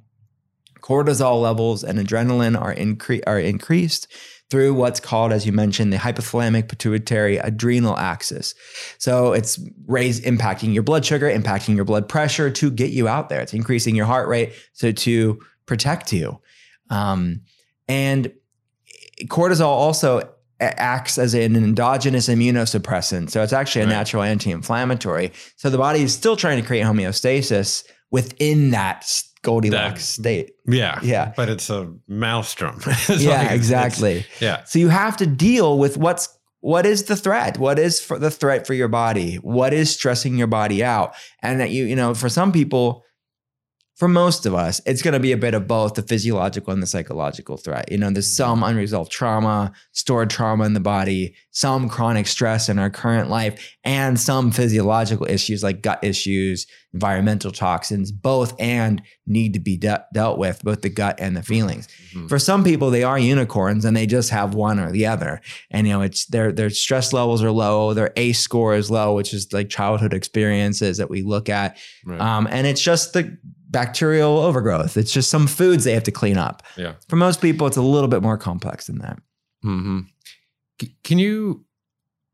Cortisol 0.81 1.42
levels 1.42 1.85
and 1.85 1.98
adrenaline 1.98 2.59
are, 2.59 2.74
incre- 2.74 3.22
are 3.26 3.38
increased 3.38 4.07
through 4.51 4.73
what's 4.75 4.99
called, 5.01 5.33
as 5.33 5.45
you 5.45 5.53
mentioned, 5.53 5.93
the 5.93 5.99
hypothalamic 5.99 6.69
pituitary 6.69 7.37
adrenal 7.37 7.97
axis. 7.99 8.55
So 8.99 9.33
it's 9.33 9.61
raised, 9.87 10.25
impacting 10.25 10.73
your 10.73 10.83
blood 10.83 11.05
sugar, 11.05 11.31
impacting 11.31 11.77
your 11.77 11.85
blood 11.85 12.09
pressure 12.09 12.51
to 12.51 12.71
get 12.71 12.91
you 12.91 13.09
out 13.09 13.29
there. 13.29 13.41
It's 13.41 13.53
increasing 13.53 13.95
your 13.95 14.07
heart 14.07 14.27
rate, 14.29 14.53
so 14.73 14.91
to 14.91 15.39
protect 15.67 16.13
you. 16.13 16.41
Um, 16.89 17.43
and 17.89 18.33
cortisol 19.25 19.67
also 19.67 20.29
acts 20.61 21.19
as 21.19 21.35
an 21.35 21.55
endogenous 21.55 22.29
immunosuppressant. 22.29 23.31
So 23.31 23.43
it's 23.43 23.53
actually 23.53 23.83
a 23.83 23.87
Right. 23.87 23.93
natural 23.93 24.23
anti-inflammatory. 24.23 25.33
So 25.57 25.71
the 25.71 25.79
body 25.79 26.03
is 26.03 26.13
still 26.13 26.37
trying 26.37 26.61
to 26.61 26.67
create 26.67 26.85
homeostasis 26.85 27.85
within 28.11 28.71
that 28.71 29.05
Goldilocks 29.42 30.05
state. 30.05 30.53
Yeah. 30.66 30.98
Yeah. 31.03 31.33
But 31.37 31.48
it's 31.48 31.70
a 31.70 31.92
maelstrom. 32.09 32.81
It's 32.87 33.09
yeah, 33.22 33.42
it's- 33.42 33.55
exactly. 33.57 34.27
yeah. 34.40 34.64
So 34.64 34.79
you 34.79 34.88
have 34.88 35.16
to 35.18 35.27
deal 35.27 35.79
with 35.79 35.96
what's 35.96 36.29
what 36.61 36.85
is 36.87 37.05
the 37.05 37.14
threat? 37.16 37.57
What 37.59 37.79
is 37.79 38.01
for 38.01 38.18
the 38.18 38.31
threat 38.33 38.66
for 38.66 38.74
your 38.74 38.88
body? 38.88 39.37
What 39.37 39.72
is 39.72 39.92
stressing 39.94 40.37
your 40.37 40.48
body 40.48 40.83
out? 40.83 41.14
And 41.40 41.61
that 41.61 41.70
you, 41.70 41.85
you 41.85 41.94
know, 41.94 42.14
for 42.14 42.29
some 42.29 42.51
people, 42.51 43.05
for 43.99 44.07
most 44.07 44.47
of 44.47 44.55
us, 44.55 44.81
it's 44.87 45.03
going 45.03 45.15
to 45.15 45.19
be 45.19 45.33
a 45.33 45.37
bit 45.37 45.55
of 45.55 45.67
both 45.67 45.95
the 45.95 46.03
physiological 46.03 46.73
and 46.73 46.81
the 46.81 46.87
psychological 46.87 47.57
threat. 47.57 47.91
You 47.91 47.99
know, 47.99 48.11
there's 48.11 48.33
some 48.33 48.63
unresolved 48.63 49.11
trauma, 49.11 49.73
stored 49.91 50.31
trauma 50.31 50.65
in 50.67 50.75
the 50.75 50.79
body, 50.81 51.35
some 51.51 51.89
chronic 51.89 52.29
stress 52.29 52.69
in 52.69 52.79
our 52.79 52.91
current 52.91 53.29
life, 53.29 53.77
and 53.83 54.19
some 54.21 54.53
physiological 54.53 55.27
issues 55.29 55.65
like 55.65 55.83
gut 55.83 55.99
issues, 56.05 56.69
environmental 56.95 57.51
toxins, 57.51 58.13
both 58.13 58.55
and 58.61 59.03
need 59.27 59.53
to 59.55 59.59
be 59.61 59.77
de- 59.77 60.05
dealt 60.15 60.39
with, 60.39 60.63
both 60.63 60.83
the 60.83 60.89
gut 60.89 61.17
and 61.19 61.37
the 61.37 61.43
feelings. 61.43 61.89
Mhm. 62.15 62.29
For 62.29 62.39
some 62.39 62.63
people, 62.63 62.91
they 62.91 63.03
are 63.03 63.19
unicorns 63.19 63.85
and 63.85 63.97
they 63.97 64.07
just 64.07 64.31
have 64.31 64.55
one 64.55 64.79
or 64.79 64.93
the 64.93 65.07
other. 65.07 65.41
And 65.73 65.89
you 65.89 65.93
know, 65.95 66.03
it's 66.03 66.25
their 66.27 66.53
their 66.53 66.71
stress 66.71 67.13
levels 67.13 67.43
are 67.43 67.51
low, 67.51 67.95
their 67.95 68.13
ACE 68.17 68.39
score 68.39 68.77
is 68.77 68.93
low, 68.93 69.15
which 69.17 69.35
is 69.35 69.53
like 69.53 69.69
childhood 69.69 70.15
experiences 70.15 70.99
that 70.99 71.11
we 71.11 71.23
look 71.23 71.49
at. 71.49 71.77
Right. 72.07 72.21
Um, 72.21 72.47
and 72.49 72.65
it's 72.65 72.81
just 72.81 73.13
the 73.13 73.37
bacterial 73.70 74.38
overgrowth. 74.38 74.96
It's 74.96 75.12
just 75.12 75.31
some 75.31 75.46
foods 75.46 75.85
they 75.85 75.92
have 75.92 76.04
to 76.04 76.12
clean 76.12 76.37
up. 76.38 76.62
Yeah. 76.76 76.94
For 77.09 77.16
most 77.16 77.40
people, 77.40 77.66
it's 77.66 77.76
a 77.76 77.83
little 77.83 78.09
bit 78.09 78.22
more 78.22 78.37
complex 78.38 78.87
than 78.87 78.98
that. 78.98 79.18
hmm 79.62 80.00
Can 81.04 81.18
you 81.18 81.64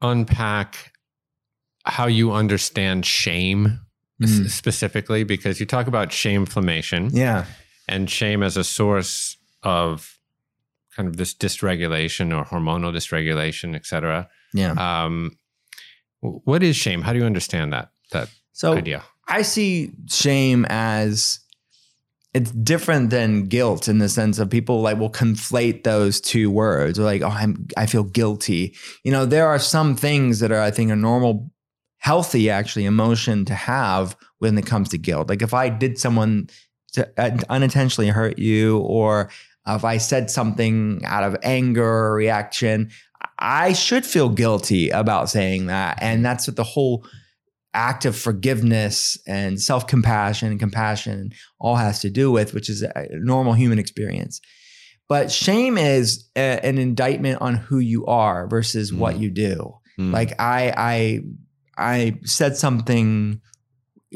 unpack 0.03 0.93
how 1.87 2.07
you 2.07 2.33
understand 2.33 3.05
shame 3.07 3.81
Mm. 4.23 4.49
specifically? 4.49 5.25
Because 5.25 5.59
you 5.59 5.67
talk 5.67 5.87
about 5.89 6.11
shameflammation 6.11 7.11
Yeah. 7.13 7.47
and 7.89 8.09
shame 8.09 8.43
as 8.45 8.57
a 8.57 8.63
source 8.65 9.37
of 9.63 10.19
kind 10.95 11.09
of 11.09 11.17
this 11.17 11.35
dysregulation 11.35 12.33
or 12.37 12.45
hormonal 12.45 12.93
dysregulation, 12.95 13.75
et 13.75 13.85
cetera. 13.87 14.29
Yeah. 14.53 14.73
Um, 14.79 15.37
what 16.21 16.63
is 16.63 16.77
shame? 16.77 17.03
How 17.03 17.13
do 17.13 17.19
you 17.19 17.25
understand 17.27 17.73
that 17.73 17.91
that 18.13 18.29
So 18.53 18.75
idea? 18.75 19.03
I 19.29 19.43
see 19.43 19.93
shame 20.09 20.67
as 20.69 21.41
it's 22.35 22.51
different 22.51 23.11
than 23.11 23.45
guilt 23.47 23.87
in 23.87 23.99
the 23.99 24.09
sense 24.09 24.41
of 24.41 24.51
people 24.51 24.83
like 24.83 24.99
will 24.99 25.11
conflate 25.11 25.85
those 25.85 26.21
two 26.21 26.51
words. 26.51 26.99
Or 26.99 27.05
like, 27.05 27.23
oh, 27.23 27.29
I'm 27.29 27.67
I 27.77 27.87
feel 27.87 28.03
guilty. 28.03 28.75
You 29.05 29.13
know, 29.13 29.25
there 29.25 29.47
are 29.47 29.59
some 29.59 29.95
things 29.95 30.41
that 30.41 30.51
are 30.51 30.61
I 30.61 30.71
think 30.71 30.91
a 30.91 30.97
normal, 30.97 31.51
healthy 31.99 32.51
actually 32.51 32.85
emotion 32.85 33.45
to 33.47 33.55
have 33.55 34.17
when 34.39 34.59
it 34.59 34.67
comes 34.67 34.89
to 34.91 34.99
guilt. 34.99 35.29
Like 35.29 35.43
if 35.43 35.55
I 35.55 35.69
did 35.69 35.99
someone 35.99 36.49
to 36.95 37.09
uh, 37.17 37.37
unintentionally 37.49 38.11
hurt 38.11 38.39
you, 38.39 38.79
or 38.79 39.31
if 39.67 39.85
I 39.85 39.99
said 39.99 40.31
something 40.31 41.03
out 41.05 41.23
of 41.23 41.37
anger 41.43 41.85
or 41.85 42.15
reaction, 42.15 42.91
I 43.39 43.73
should 43.73 44.05
feel 44.05 44.29
guilty 44.29 44.91
about 44.91 45.31
saying 45.31 45.67
that. 45.67 45.99
And 46.03 46.25
that's 46.25 46.47
what 46.47 46.57
the 46.57 46.65
whole 46.65 47.07
act 47.75 48.05
of 48.05 48.17
forgiveness 48.17 49.19
and 49.27 49.61
self 49.61 49.87
compassion 49.87 50.51
and 50.51 50.61
compassion 50.61 51.33
all 51.61 51.77
has 51.77 52.01
to 52.01 52.11
do 52.11 52.31
with, 52.31 52.55
which 52.55 52.69
is 52.69 52.83
a 52.83 53.09
normal 53.13 53.53
human 53.53 53.79
experience. 53.79 54.41
But 55.09 55.31
shame 55.31 55.77
is 55.77 56.29
a, 56.37 56.65
an 56.65 56.79
indictment 56.79 57.43
on 57.43 57.55
who 57.55 57.79
you 57.79 58.07
are 58.07 58.49
versus 58.49 58.91
mm. 58.91 58.99
what 58.99 59.19
you 59.19 59.31
do. 59.31 59.75
Mm. 59.99 60.13
Like 60.13 60.41
I, 60.41 60.73
I, 60.77 61.21
I 61.77 62.19
said 62.25 62.57
something 62.57 63.41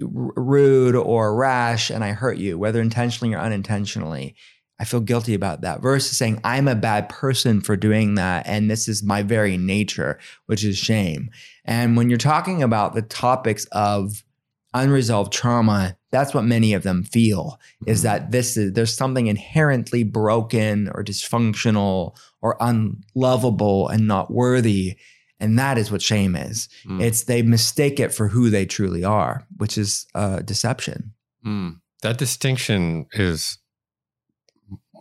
rude 0.00 0.94
or 0.94 1.34
rash 1.34 1.90
and 1.90 2.02
I 2.04 2.12
hurt 2.12 2.38
you, 2.38 2.58
whether 2.58 2.80
intentionally 2.80 3.34
or 3.34 3.38
unintentionally. 3.38 4.36
I 4.80 4.84
feel 4.84 5.00
guilty 5.00 5.34
about 5.34 5.62
that 5.62 5.82
versus 5.82 6.16
saying 6.16 6.40
I'm 6.44 6.68
a 6.68 6.76
bad 6.76 7.08
person 7.08 7.60
for 7.60 7.76
doing 7.76 8.14
that. 8.14 8.46
And 8.46 8.70
this 8.70 8.86
is 8.86 9.02
my 9.02 9.24
very 9.24 9.56
nature, 9.56 10.20
which 10.46 10.62
is 10.62 10.78
shame. 10.78 11.30
And 11.68 11.98
when 11.98 12.08
you're 12.08 12.16
talking 12.16 12.62
about 12.62 12.94
the 12.94 13.02
topics 13.02 13.66
of 13.72 14.24
unresolved 14.72 15.32
trauma, 15.32 15.98
that's 16.10 16.32
what 16.32 16.44
many 16.44 16.72
of 16.72 16.82
them 16.82 17.04
feel 17.04 17.60
is 17.86 17.98
mm-hmm. 17.98 18.04
that 18.06 18.30
this 18.30 18.56
is 18.56 18.72
there's 18.72 18.96
something 18.96 19.26
inherently 19.26 20.02
broken 20.02 20.88
or 20.94 21.04
dysfunctional 21.04 22.16
or 22.40 22.56
unlovable 22.60 23.88
and 23.88 24.08
not 24.08 24.30
worthy. 24.30 24.96
And 25.40 25.58
that 25.58 25.76
is 25.76 25.92
what 25.92 26.00
shame 26.00 26.34
is. 26.34 26.70
Mm. 26.86 27.02
It's 27.02 27.24
they 27.24 27.42
mistake 27.42 28.00
it 28.00 28.14
for 28.14 28.28
who 28.28 28.48
they 28.48 28.64
truly 28.64 29.04
are, 29.04 29.46
which 29.58 29.76
is 29.76 30.06
uh, 30.14 30.40
deception. 30.40 31.12
Mm. 31.46 31.80
That 32.00 32.16
distinction 32.16 33.06
is 33.12 33.58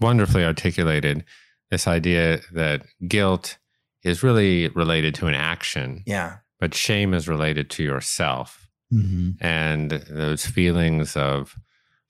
wonderfully 0.01 0.43
articulated 0.43 1.24
this 1.72 1.88
idea 1.88 2.41
that 2.51 2.84
guilt 3.07 3.57
is 4.03 4.22
really 4.22 4.68
related 4.70 5.15
to 5.15 5.28
an 5.28 5.34
action. 5.34 6.03
Yeah. 6.05 6.38
But 6.60 6.74
shame 6.74 7.14
is 7.14 7.28
related 7.28 7.70
to 7.72 7.84
yourself. 7.84 8.70
Mm-hmm. 8.91 9.43
And 9.45 9.91
those 9.91 10.45
feelings 10.45 11.16
of 11.16 11.55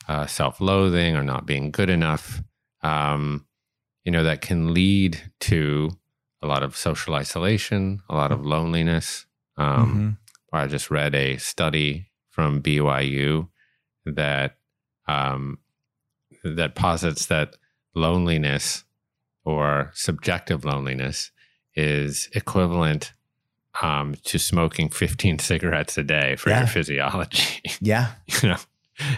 uh, 0.07 0.25
self 0.25 0.61
loathing 0.61 1.15
or 1.15 1.23
not 1.23 1.45
being 1.45 1.71
good 1.71 1.89
enough, 1.89 2.41
um, 2.81 3.45
you 4.05 4.11
know, 4.11 4.23
that 4.23 4.41
can 4.41 4.73
lead 4.73 5.19
to 5.41 5.91
a 6.41 6.47
lot 6.47 6.63
of 6.63 6.77
social 6.77 7.15
isolation, 7.15 8.01
a 8.09 8.15
lot 8.15 8.31
of 8.31 8.45
loneliness. 8.45 9.25
Um, 9.57 10.17
mm-hmm. 10.51 10.55
I 10.55 10.67
just 10.67 10.89
read 10.89 11.13
a 11.13 11.37
study 11.37 12.07
from 12.29 12.61
BYU 12.61 13.49
that 14.05 14.57
um, 15.07 15.59
that 16.43 16.75
posits 16.75 17.25
that 17.27 17.55
loneliness 17.95 18.83
or 19.43 19.91
subjective 19.93 20.63
loneliness 20.65 21.31
is 21.75 22.29
equivalent 22.33 23.13
um, 23.81 24.15
to 24.23 24.39
smoking 24.39 24.89
15 24.89 25.39
cigarettes 25.39 25.97
a 25.97 26.03
day 26.03 26.35
for 26.35 26.49
yeah. 26.49 26.59
your 26.59 26.67
physiology. 26.67 27.61
Yeah. 27.81 28.13
you 28.41 28.49
know, 28.49 28.57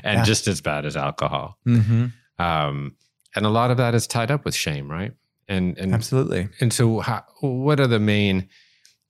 and 0.03 0.19
yeah. 0.19 0.23
just 0.23 0.47
as 0.47 0.59
bad 0.61 0.85
as 0.85 0.97
alcohol. 0.97 1.57
Mm-hmm. 1.65 2.07
Um, 2.43 2.95
and 3.35 3.45
a 3.45 3.49
lot 3.49 3.71
of 3.71 3.77
that 3.77 3.95
is 3.95 4.07
tied 4.07 4.31
up 4.31 4.43
with 4.43 4.55
shame, 4.55 4.89
right? 4.89 5.13
And, 5.47 5.77
and 5.77 5.93
absolutely. 5.93 6.49
And 6.59 6.73
so, 6.73 6.99
how, 6.99 7.23
what 7.41 7.79
are 7.79 7.87
the 7.87 7.99
main 7.99 8.49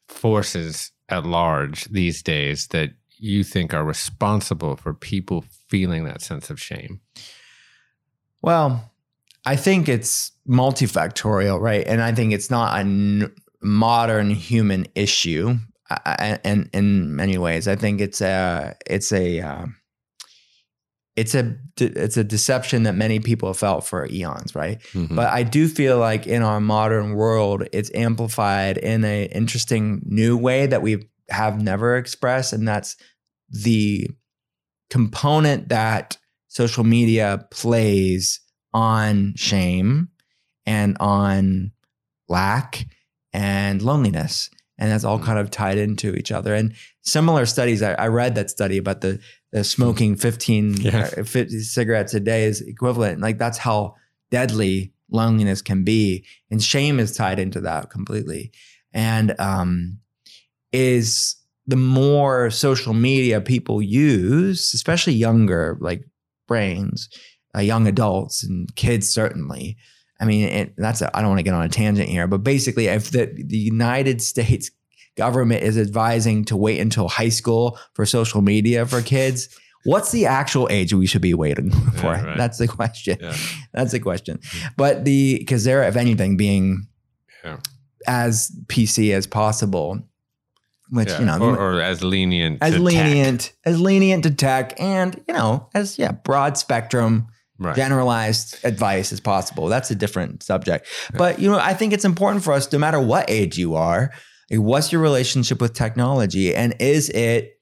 forces 0.07 0.91
at 1.09 1.25
large 1.25 1.85
these 1.85 2.21
days 2.21 2.67
that 2.67 2.91
you 3.17 3.43
think 3.43 3.73
are 3.73 3.83
responsible 3.83 4.75
for 4.75 4.93
people 4.93 5.43
feeling 5.67 6.05
that 6.05 6.21
sense 6.21 6.49
of 6.49 6.59
shame? 6.59 7.01
Well, 8.41 8.91
I 9.45 9.55
think 9.55 9.89
it's 9.89 10.31
multifactorial, 10.47 11.59
right? 11.59 11.85
And 11.85 12.01
I 12.01 12.13
think 12.13 12.33
it's 12.33 12.49
not 12.49 12.79
a 12.79 13.31
modern 13.61 14.29
human 14.29 14.87
issue. 14.95 15.57
And 16.05 16.69
in 16.73 17.15
many 17.15 17.37
ways, 17.37 17.67
I 17.67 17.75
think 17.75 17.99
it's 17.99 18.21
a 18.21 18.75
it's 18.85 19.11
a 19.11 19.41
uh, 19.41 19.65
it's 21.15 21.33
a 21.33 21.57
it's 21.79 22.15
a 22.15 22.23
deception 22.23 22.83
that 22.83 22.93
many 22.93 23.19
people 23.19 23.49
have 23.49 23.57
felt 23.57 23.85
for 23.85 24.07
eons, 24.07 24.53
right? 24.53 24.79
Mm-hmm. 24.93 25.15
But 25.15 25.33
I 25.33 25.43
do 25.43 25.67
feel 25.67 25.97
like 25.97 26.27
in 26.27 26.43
our 26.43 26.61
modern 26.61 27.15
world, 27.15 27.67
it's 27.73 27.91
amplified 27.95 28.77
in 28.77 29.03
an 29.03 29.25
interesting 29.29 30.01
new 30.05 30.37
way 30.37 30.67
that 30.67 30.83
we 30.83 31.09
have 31.29 31.61
never 31.61 31.97
expressed, 31.97 32.53
and 32.53 32.67
that's 32.67 32.95
the 33.49 34.07
component 34.91 35.69
that 35.69 36.17
social 36.47 36.83
media 36.83 37.45
plays 37.51 38.41
on 38.73 39.33
shame 39.35 40.09
and 40.65 40.95
on 40.99 41.71
lack 42.27 42.85
and 43.33 43.81
loneliness. 43.81 44.49
And 44.77 44.91
that's 44.91 45.03
all 45.03 45.19
mm. 45.19 45.23
kind 45.23 45.39
of 45.39 45.51
tied 45.51 45.77
into 45.77 46.15
each 46.15 46.31
other. 46.31 46.53
And 46.53 46.73
similar 47.01 47.45
studies, 47.45 47.81
I, 47.81 47.93
I 47.93 48.07
read 48.07 48.35
that 48.35 48.49
study 48.49 48.77
about 48.77 49.01
the, 49.01 49.19
the 49.51 49.63
smoking 49.63 50.15
15 50.15 50.73
yeah. 50.77 51.05
50 51.23 51.59
cigarettes 51.61 52.13
a 52.13 52.19
day 52.19 52.43
is 52.45 52.61
equivalent. 52.61 53.19
Like 53.19 53.37
that's 53.37 53.57
how 53.57 53.95
deadly 54.31 54.93
loneliness 55.11 55.61
can 55.61 55.83
be. 55.83 56.25
And 56.49 56.63
shame 56.63 56.99
is 56.99 57.15
tied 57.15 57.39
into 57.39 57.61
that 57.61 57.89
completely. 57.89 58.51
And 58.93 59.39
um, 59.39 59.99
is 60.71 61.35
the 61.67 61.75
more 61.75 62.49
social 62.49 62.93
media 62.93 63.41
people 63.41 63.81
use, 63.81 64.73
especially 64.73 65.13
younger, 65.13 65.77
like 65.79 66.03
brains, 66.47 67.09
uh, 67.55 67.59
young 67.59 67.87
adults 67.87 68.43
and 68.43 68.73
kids 68.75 69.09
certainly. 69.09 69.77
I 70.19 70.25
mean, 70.25 70.49
it, 70.49 70.73
that's 70.77 71.01
I 71.01 71.21
don't 71.21 71.29
want 71.29 71.39
to 71.39 71.43
get 71.43 71.53
on 71.53 71.63
a 71.63 71.69
tangent 71.69 72.09
here, 72.09 72.27
but 72.27 72.43
basically, 72.43 72.87
if 72.87 73.11
the, 73.11 73.25
the 73.25 73.57
United 73.57 74.21
States 74.21 74.69
government 75.15 75.63
is 75.63 75.77
advising 75.77 76.45
to 76.45 76.57
wait 76.57 76.79
until 76.79 77.07
high 77.07 77.29
school 77.29 77.77
for 77.93 78.05
social 78.05 78.41
media 78.41 78.85
for 78.85 79.01
kids, 79.01 79.49
what's 79.85 80.11
the 80.11 80.25
actual 80.25 80.67
age 80.69 80.93
we 80.93 81.05
should 81.05 81.21
be 81.21 81.33
waiting 81.33 81.71
for? 81.95 82.07
Yeah, 82.07 82.25
right. 82.25 82.37
That's 82.37 82.57
the 82.57 82.67
question. 82.67 83.17
Yeah. 83.21 83.35
That's 83.73 83.91
the 83.91 83.99
question. 83.99 84.39
Hmm. 84.43 84.67
But 84.75 85.05
the 85.05 85.37
because 85.39 85.63
they're, 85.63 85.83
if 85.83 85.95
anything, 85.95 86.35
being 86.35 86.87
yeah. 87.43 87.57
as 88.07 88.51
PC 88.67 89.13
as 89.13 89.25
possible 89.27 90.03
which 90.91 91.09
you 91.19 91.25
know, 91.25 91.37
or, 91.39 91.55
or, 91.55 91.81
as 91.81 92.03
lenient, 92.03 92.57
as 92.61 92.77
lenient, 92.77 93.41
tech. 93.41 93.53
as 93.63 93.79
lenient 93.79 94.23
to 94.23 94.31
tech, 94.31 94.73
and 94.79 95.21
you 95.27 95.33
know, 95.35 95.69
as 95.75 95.99
yeah, 95.99 96.11
broad 96.11 96.57
spectrum 96.57 97.27
right. 97.59 97.75
generalized 97.75 98.57
advice 98.63 99.11
as 99.11 99.19
possible. 99.19 99.67
That's 99.67 99.91
a 99.91 99.95
different 99.95 100.43
subject. 100.43 100.87
But 101.13 101.39
you 101.39 101.49
know, 101.49 101.59
I 101.59 101.73
think 101.73 101.93
it's 101.93 102.05
important 102.05 102.43
for 102.43 102.53
us, 102.53 102.71
no 102.71 102.79
matter 102.79 102.99
what 102.99 103.29
age 103.29 103.57
you 103.57 103.75
are, 103.75 104.11
what's 104.51 104.91
your 104.91 105.01
relationship 105.01 105.61
with 105.61 105.73
technology, 105.73 106.55
and 106.55 106.75
is 106.79 107.09
it 107.09 107.59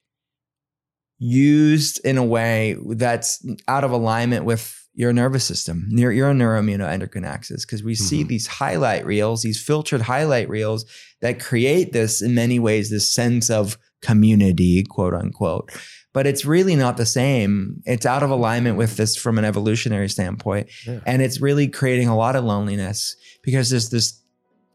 used 1.18 2.00
in 2.04 2.16
a 2.16 2.24
way 2.24 2.76
that's 2.86 3.44
out 3.66 3.84
of 3.84 3.90
alignment 3.90 4.44
with 4.44 4.74
your 4.94 5.12
nervous 5.12 5.44
system, 5.44 5.86
your, 5.90 6.10
your 6.10 6.32
neuroimmunoendocrine 6.32 7.26
axis, 7.26 7.64
because 7.64 7.84
we 7.84 7.92
mm-hmm. 7.92 8.04
see 8.04 8.22
these 8.24 8.46
highlight 8.46 9.06
reels, 9.06 9.42
these 9.42 9.62
filtered 9.62 10.00
highlight 10.00 10.48
reels 10.48 10.84
that 11.20 11.40
create 11.40 11.92
this, 11.92 12.20
in 12.20 12.34
many 12.34 12.58
ways, 12.58 12.90
this 12.90 13.12
sense 13.12 13.48
of 13.48 13.78
community, 14.02 14.82
quote 14.84 15.14
unquote 15.14 15.70
but 16.12 16.26
it's 16.26 16.44
really 16.44 16.74
not 16.74 16.96
the 16.96 17.06
same. 17.06 17.82
It's 17.84 18.06
out 18.06 18.22
of 18.22 18.30
alignment 18.30 18.76
with 18.76 18.96
this 18.96 19.16
from 19.16 19.38
an 19.38 19.44
evolutionary 19.44 20.08
standpoint. 20.08 20.68
Yeah. 20.86 21.00
And 21.06 21.22
it's 21.22 21.40
really 21.40 21.68
creating 21.68 22.08
a 22.08 22.16
lot 22.16 22.36
of 22.36 22.44
loneliness 22.44 23.16
because 23.42 23.70
there's 23.70 23.90
this 23.90 24.20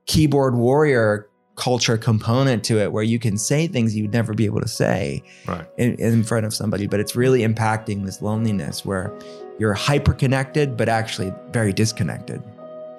keyboard 0.06 0.56
warrior 0.56 1.30
culture 1.56 1.98
component 1.98 2.64
to 2.64 2.80
it 2.80 2.92
where 2.92 3.04
you 3.04 3.20
can 3.20 3.38
say 3.38 3.68
things 3.68 3.96
you'd 3.96 4.12
never 4.12 4.34
be 4.34 4.46
able 4.46 4.62
to 4.62 4.68
say 4.68 5.24
right. 5.48 5.68
in, 5.78 5.96
in 5.96 6.24
front 6.24 6.46
of 6.46 6.54
somebody, 6.54 6.88
but 6.88 7.00
it's 7.00 7.16
really 7.16 7.42
impacting 7.42 8.06
this 8.06 8.22
loneliness 8.22 8.84
where 8.86 9.14
you're 9.60 9.74
hyper 9.74 10.14
connected, 10.14 10.76
but 10.76 10.90
actually 10.90 11.32
very 11.52 11.72
disconnected. 11.72 12.42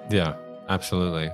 Yeah, 0.09 0.35
absolutely. 0.69 1.31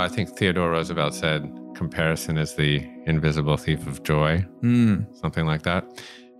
I 0.00 0.08
think 0.08 0.30
Theodore 0.30 0.70
Roosevelt 0.70 1.14
said 1.14 1.50
comparison 1.74 2.38
is 2.38 2.54
the 2.54 2.86
invisible 3.06 3.56
thief 3.56 3.86
of 3.86 4.02
joy, 4.02 4.44
mm. 4.62 5.06
something 5.16 5.46
like 5.46 5.62
that. 5.62 5.84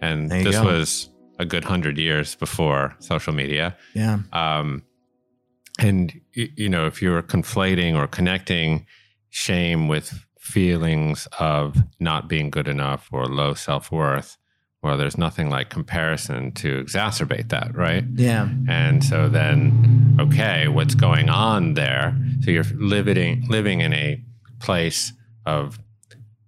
And 0.03 0.31
this 0.31 0.57
go. 0.57 0.65
was 0.65 1.11
a 1.39 1.45
good 1.45 1.65
hundred 1.65 1.99
years 1.99 2.35
before 2.35 2.95
social 2.99 3.33
media. 3.33 3.77
Yeah. 3.95 4.21
Um, 4.33 4.83
and 5.79 6.13
you 6.33 6.69
know, 6.69 6.87
if 6.87 7.01
you're 7.01 7.23
conflating 7.23 7.97
or 7.97 8.07
connecting 8.07 8.87
shame 9.31 9.89
with 9.89 10.27
feelings 10.39 11.29
of 11.39 11.77
not 11.99 12.29
being 12.29 12.51
good 12.51 12.69
enough 12.69 13.09
or 13.13 13.27
low 13.27 13.55
self 13.55 13.91
worth, 13.91 14.37
well, 14.83 14.97
there's 14.97 15.19
nothing 15.19 15.51
like 15.51 15.69
comparison 15.69 16.53
to 16.53 16.83
exacerbate 16.83 17.51
that, 17.51 17.75
right? 17.75 18.05
Yeah. 18.15 18.49
And 18.69 19.05
so 19.05 19.29
then, 19.29 20.00
okay, 20.21 20.69
what's 20.69 20.95
going 20.95 21.29
on 21.31 21.75
there? 21.75 22.15
So 22.43 22.51
you're 22.51 22.65
living 22.75 23.47
living 23.49 23.81
in 23.81 23.93
a 23.93 24.23
place 24.61 25.13
of 25.47 25.79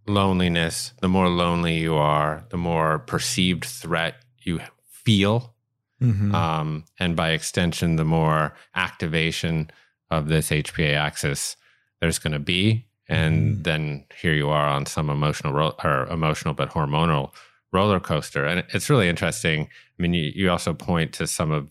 loneliness. 0.06 0.92
The 1.00 1.08
more 1.08 1.28
lonely 1.28 1.78
you 1.78 1.94
are, 1.94 2.44
the 2.50 2.56
more 2.56 2.98
perceived 3.00 3.64
threat 3.64 4.14
you 4.42 4.60
feel. 4.90 5.54
Mhm. 6.00 6.34
Um, 6.34 6.84
and 6.98 7.14
by 7.16 7.30
extension, 7.30 7.96
the 7.96 8.04
more 8.04 8.54
activation 8.74 9.70
of 10.10 10.28
this 10.28 10.50
HPA 10.50 10.94
axis 10.94 11.56
there's 12.00 12.18
going 12.18 12.32
to 12.32 12.40
be. 12.40 12.84
And 13.08 13.58
Mhm. 13.58 13.62
then 13.64 14.04
here 14.20 14.34
you 14.34 14.48
are 14.48 14.66
on 14.68 14.86
some 14.86 15.08
emotional 15.08 15.52
ro- 15.52 15.76
or 15.84 16.06
emotional 16.08 16.52
but 16.54 16.70
hormonal 16.70 17.32
roller 17.72 18.00
coaster. 18.00 18.44
And 18.44 18.64
it's 18.74 18.90
really 18.90 19.08
interesting. 19.08 19.68
I 19.98 20.02
mean, 20.02 20.12
you, 20.14 20.32
you 20.34 20.50
also 20.50 20.74
point 20.74 21.12
to 21.14 21.26
some 21.28 21.52
of 21.52 21.70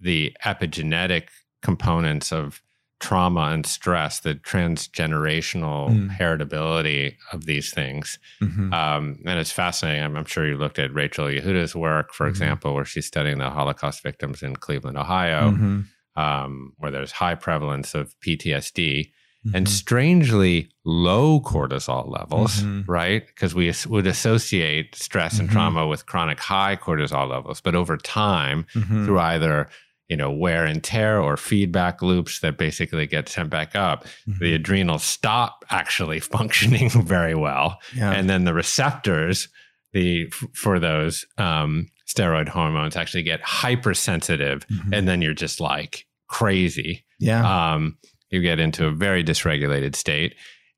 the 0.00 0.36
epigenetic 0.44 1.24
components 1.62 2.32
of 2.32 2.62
trauma 3.00 3.50
and 3.52 3.66
stress, 3.66 4.20
the 4.20 4.34
transgenerational 4.36 5.90
Mm. 5.90 6.16
heritability 6.16 7.16
of 7.32 7.46
these 7.46 7.72
things. 7.72 8.18
Mhm. 8.40 8.72
Um, 8.72 9.18
and 9.26 9.38
it's 9.40 9.50
fascinating. 9.50 10.04
I'm, 10.04 10.16
I'm 10.16 10.24
sure 10.24 10.46
you 10.46 10.56
looked 10.56 10.78
at 10.78 10.92
Rachel 10.94 11.26
Yehuda's 11.26 11.74
work, 11.74 12.12
for 12.14 12.26
Mhm. 12.26 12.30
example, 12.30 12.74
where 12.74 12.84
she's 12.84 13.06
studying 13.06 13.38
the 13.38 13.50
Holocaust 13.50 14.02
victims 14.02 14.42
in 14.42 14.54
Cleveland, 14.56 14.96
Ohio, 14.98 15.50
Mhm. 15.50 15.86
um, 16.16 16.72
where 16.76 16.90
there's 16.92 17.12
high 17.12 17.34
prevalence 17.34 17.94
of 17.94 18.14
PTSD 18.20 19.12
and 19.54 19.66
Mhm. 19.66 19.70
strangely 19.70 20.68
low 20.84 21.40
cortisol 21.40 22.08
levels, 22.10 22.62
Mhm. 22.62 22.84
right? 22.86 23.26
Because 23.26 23.54
we 23.54 23.72
would 23.88 24.06
associate 24.06 24.94
stress 24.94 25.38
and 25.38 25.48
Mhm. 25.48 25.52
trauma 25.52 25.86
with 25.86 26.06
chronic 26.06 26.38
high 26.40 26.76
cortisol 26.76 27.28
levels, 27.28 27.60
but 27.60 27.74
over 27.74 27.96
time, 27.96 28.66
Mhm. 28.74 29.04
through 29.04 29.18
either 29.18 29.68
you 30.08 30.16
know 30.16 30.30
wear 30.30 30.66
and 30.66 30.82
tear 30.84 31.18
or 31.20 31.36
feedback 31.38 32.02
loops 32.02 32.40
that 32.40 32.58
basically 32.58 33.06
get 33.06 33.28
sent 33.30 33.48
back 33.48 33.74
up 33.74 34.04
Mm-hmm. 34.28 34.44
the 34.44 34.52
adrenals 34.54 35.02
stop 35.04 35.64
actually 35.70 36.20
functioning 36.36 36.90
very 36.90 37.34
well 37.34 37.80
yeah. 37.94 38.10
and 38.10 38.28
then 38.28 38.44
the 38.44 38.52
receptors 38.52 39.48
the 39.94 40.30
for 40.52 40.78
those 40.78 41.24
um, 41.38 41.88
steroid 42.06 42.48
hormones 42.48 42.94
actually 42.96 43.22
get 43.22 43.40
hypersensitive 43.42 44.66
Mhm. 44.68 44.92
and 44.96 45.08
then 45.08 45.22
you're 45.22 45.34
just 45.34 45.60
like 45.60 46.04
crazy 46.28 47.04
yeah. 47.18 47.72
um, 47.74 47.96
you 48.32 48.40
get 48.40 48.58
into 48.58 48.86
a 48.86 48.90
very 48.90 49.22
dysregulated 49.22 49.94
state 49.94 50.34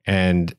and 0.06 0.54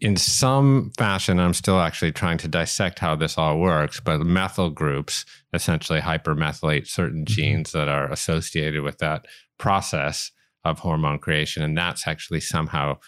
in 0.00 0.16
some 0.16 0.90
fashion 0.98 1.38
i'm 1.38 1.54
still 1.54 1.78
actually 1.80 2.10
trying 2.10 2.38
to 2.38 2.48
dissect 2.48 2.98
how 2.98 3.14
this 3.14 3.38
all 3.38 3.58
works 3.60 4.00
but 4.00 4.18
methyl 4.20 4.70
groups 4.70 5.24
essentially 5.52 6.00
hypermethylate 6.00 6.88
certain 6.88 7.22
Mhm. 7.24 7.28
genes 7.28 7.72
that 7.72 7.88
are 7.88 8.10
associated 8.10 8.82
with 8.82 8.98
that 8.98 9.26
process 9.58 10.32
of 10.64 10.80
hormone 10.80 11.20
creation 11.20 11.62
and 11.62 11.78
that's 11.78 12.08
actually 12.08 12.40
somehow 12.40 12.98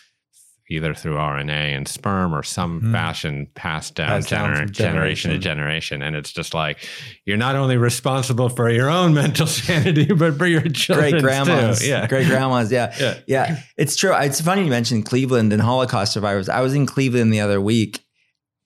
either 0.70 0.92
through 0.94 1.16
RNA 1.16 1.74
and 1.76 1.88
sperm 1.88 2.34
or 2.34 2.42
some 2.42 2.80
Mhm. 2.82 2.92
fashion 2.92 3.46
passed 3.54 3.94
down, 3.94 4.08
Passed 4.08 4.28
gener- 4.28 4.56
from 4.58 4.70
generation 4.72 5.30
to 5.30 5.38
generation. 5.38 5.40
generation. 5.40 6.02
And 6.02 6.14
it's 6.16 6.30
just 6.32 6.52
like 6.52 6.78
you're 7.24 7.36
not 7.38 7.56
only 7.56 7.76
responsible 7.78 8.48
for 8.50 8.68
your 8.70 8.90
own 8.90 9.14
mental 9.22 9.46
sanity, 9.46 10.04
but 10.12 10.36
for 10.36 10.46
your 10.46 10.60
children. 10.68 11.10
great 11.12 11.22
grandmas. 11.22 11.86
Yeah. 11.86 12.06
Great 12.06 12.26
grandmas. 12.26 12.70
Yeah. 12.70 12.94
Yeah. 13.00 13.14
Yeah. 13.26 13.60
It's 13.78 13.96
true. 13.96 14.14
It's 14.14 14.40
funny 14.40 14.64
you 14.64 14.70
mentioned 14.70 15.06
Cleveland 15.06 15.52
and 15.52 15.62
Holocaust 15.62 16.12
survivors. 16.12 16.48
I 16.48 16.60
was 16.60 16.74
in 16.74 16.84
Cleveland 16.86 17.32
the 17.32 17.40
other 17.40 17.60
week 17.60 18.04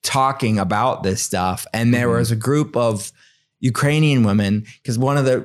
talking 0.03 0.59
about 0.59 1.03
this 1.03 1.21
stuff, 1.23 1.65
and 1.73 1.93
there 1.93 2.07
Mhm. 2.09 2.17
was 2.17 2.31
a 2.31 2.35
group 2.35 2.75
of 2.75 3.11
Ukrainian 3.71 4.23
women 4.23 4.65
because 4.81 4.97
one 4.99 5.17
of 5.17 5.25
the 5.25 5.37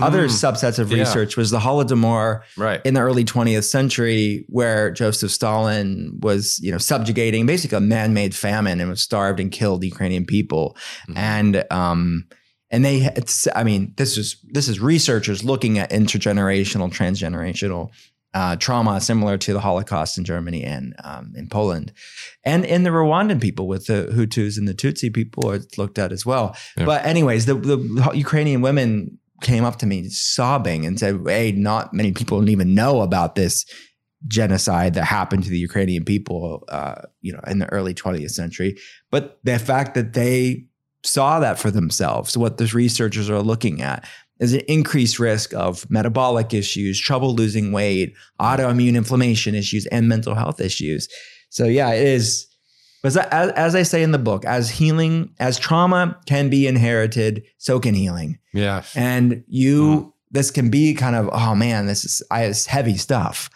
other 0.00 0.26
Mm. 0.26 0.30
subsets 0.44 0.78
of 0.78 0.90
Yeah. 0.90 1.00
research 1.00 1.36
was 1.36 1.50
the 1.50 1.60
Holodomor 1.60 2.40
Right. 2.56 2.80
in 2.86 2.94
the 2.94 3.00
early 3.00 3.24
20th 3.24 3.66
century 3.66 4.46
where 4.48 4.90
Joseph 4.90 5.30
Stalin 5.30 6.12
was, 6.20 6.58
you 6.62 6.72
know, 6.72 6.78
subjugating 6.78 7.44
basically 7.44 7.76
a 7.76 7.80
man-made 7.96 8.34
famine 8.34 8.80
and 8.80 8.88
was 8.88 9.02
starved 9.02 9.38
and 9.38 9.52
killed 9.52 9.84
Ukrainian 9.84 10.24
people. 10.24 10.76
Mhm. 11.10 11.16
And 11.16 11.64
um 11.70 12.24
and 12.70 12.84
they 12.86 12.96
I 13.54 13.62
mean, 13.64 13.92
this 13.96 14.16
is 14.16 14.36
this 14.56 14.66
is 14.68 14.80
researchers 14.80 15.44
looking 15.44 15.78
at 15.78 15.90
intergenerational, 15.90 16.88
transgenerational 16.98 17.90
uh, 18.34 18.56
trauma 18.56 19.00
similar 19.00 19.38
to 19.38 19.52
the 19.52 19.60
Holocaust 19.60 20.18
in 20.18 20.24
Germany 20.24 20.62
and 20.62 20.94
um, 21.04 21.32
in 21.34 21.48
Poland. 21.48 21.92
And 22.44 22.64
in 22.64 22.82
the 22.82 22.90
Rwandan 22.90 23.40
people 23.40 23.66
with 23.66 23.86
the 23.86 24.08
Hutus 24.12 24.58
and 24.58 24.68
the 24.68 24.74
Tutsi 24.74 25.12
people 25.12 25.50
are 25.50 25.60
looked 25.76 25.98
at 25.98 26.12
as 26.12 26.26
well. 26.26 26.56
Yeah. 26.76 26.84
But 26.84 27.04
anyways, 27.04 27.46
the, 27.46 27.54
the 27.54 28.10
Ukrainian 28.14 28.60
women 28.60 29.18
came 29.40 29.64
up 29.64 29.76
to 29.76 29.86
me 29.86 30.08
sobbing 30.08 30.84
and 30.84 30.98
said, 30.98 31.20
"Hey, 31.26 31.52
not 31.52 31.94
many 31.94 32.12
people 32.12 32.48
even 32.48 32.74
know 32.74 33.02
about 33.02 33.34
this 33.34 33.64
genocide 34.26 34.94
that 34.94 35.04
happened 35.04 35.44
to 35.44 35.50
the 35.50 35.58
Ukrainian 35.58 36.04
people, 36.04 36.64
uh, 36.68 37.02
you 37.20 37.32
know, 37.32 37.40
in 37.46 37.60
the 37.60 37.72
early 37.72 37.94
20th 37.94 38.32
century. 38.32 38.76
But 39.10 39.38
the 39.44 39.58
fact 39.58 39.94
that 39.94 40.12
they 40.14 40.66
saw 41.04 41.38
that 41.38 41.58
for 41.58 41.70
themselves, 41.70 42.36
what 42.36 42.56
the 42.56 42.66
researchers 42.66 43.30
are 43.30 43.42
looking 43.42 43.80
at 43.80 44.04
is 44.40 44.52
an 44.52 44.60
increased 44.68 45.18
risk 45.18 45.52
of 45.54 45.88
metabolic 45.90 46.54
issues, 46.54 47.00
trouble 47.00 47.34
losing 47.34 47.72
weight, 47.72 48.14
autoimmune 48.40 48.96
inflammation 48.96 49.54
issues, 49.54 49.86
and 49.86 50.08
mental 50.08 50.34
health 50.34 50.60
issues. 50.60 51.08
So 51.50 51.64
yeah, 51.64 51.92
it 51.92 52.06
is. 52.06 52.46
But 53.02 53.16
as, 53.32 53.50
as 53.52 53.74
I 53.74 53.84
say 53.84 54.02
in 54.02 54.10
the 54.10 54.18
book, 54.18 54.44
as 54.44 54.70
healing, 54.70 55.30
as 55.38 55.58
trauma 55.58 56.18
can 56.26 56.50
be 56.50 56.66
inherited, 56.66 57.44
so 57.58 57.78
can 57.78 57.94
healing. 57.94 58.38
Yes. 58.52 58.96
And 58.96 59.44
you, 59.46 59.82
Mm. 59.82 60.12
this 60.32 60.50
can 60.50 60.68
be 60.68 60.94
kind 60.94 61.14
of, 61.14 61.30
oh 61.32 61.54
man, 61.54 61.86
this 61.86 62.04
is 62.04 62.22
I, 62.30 62.44
it's 62.44 62.66
heavy 62.66 62.96
stuff. 62.96 63.50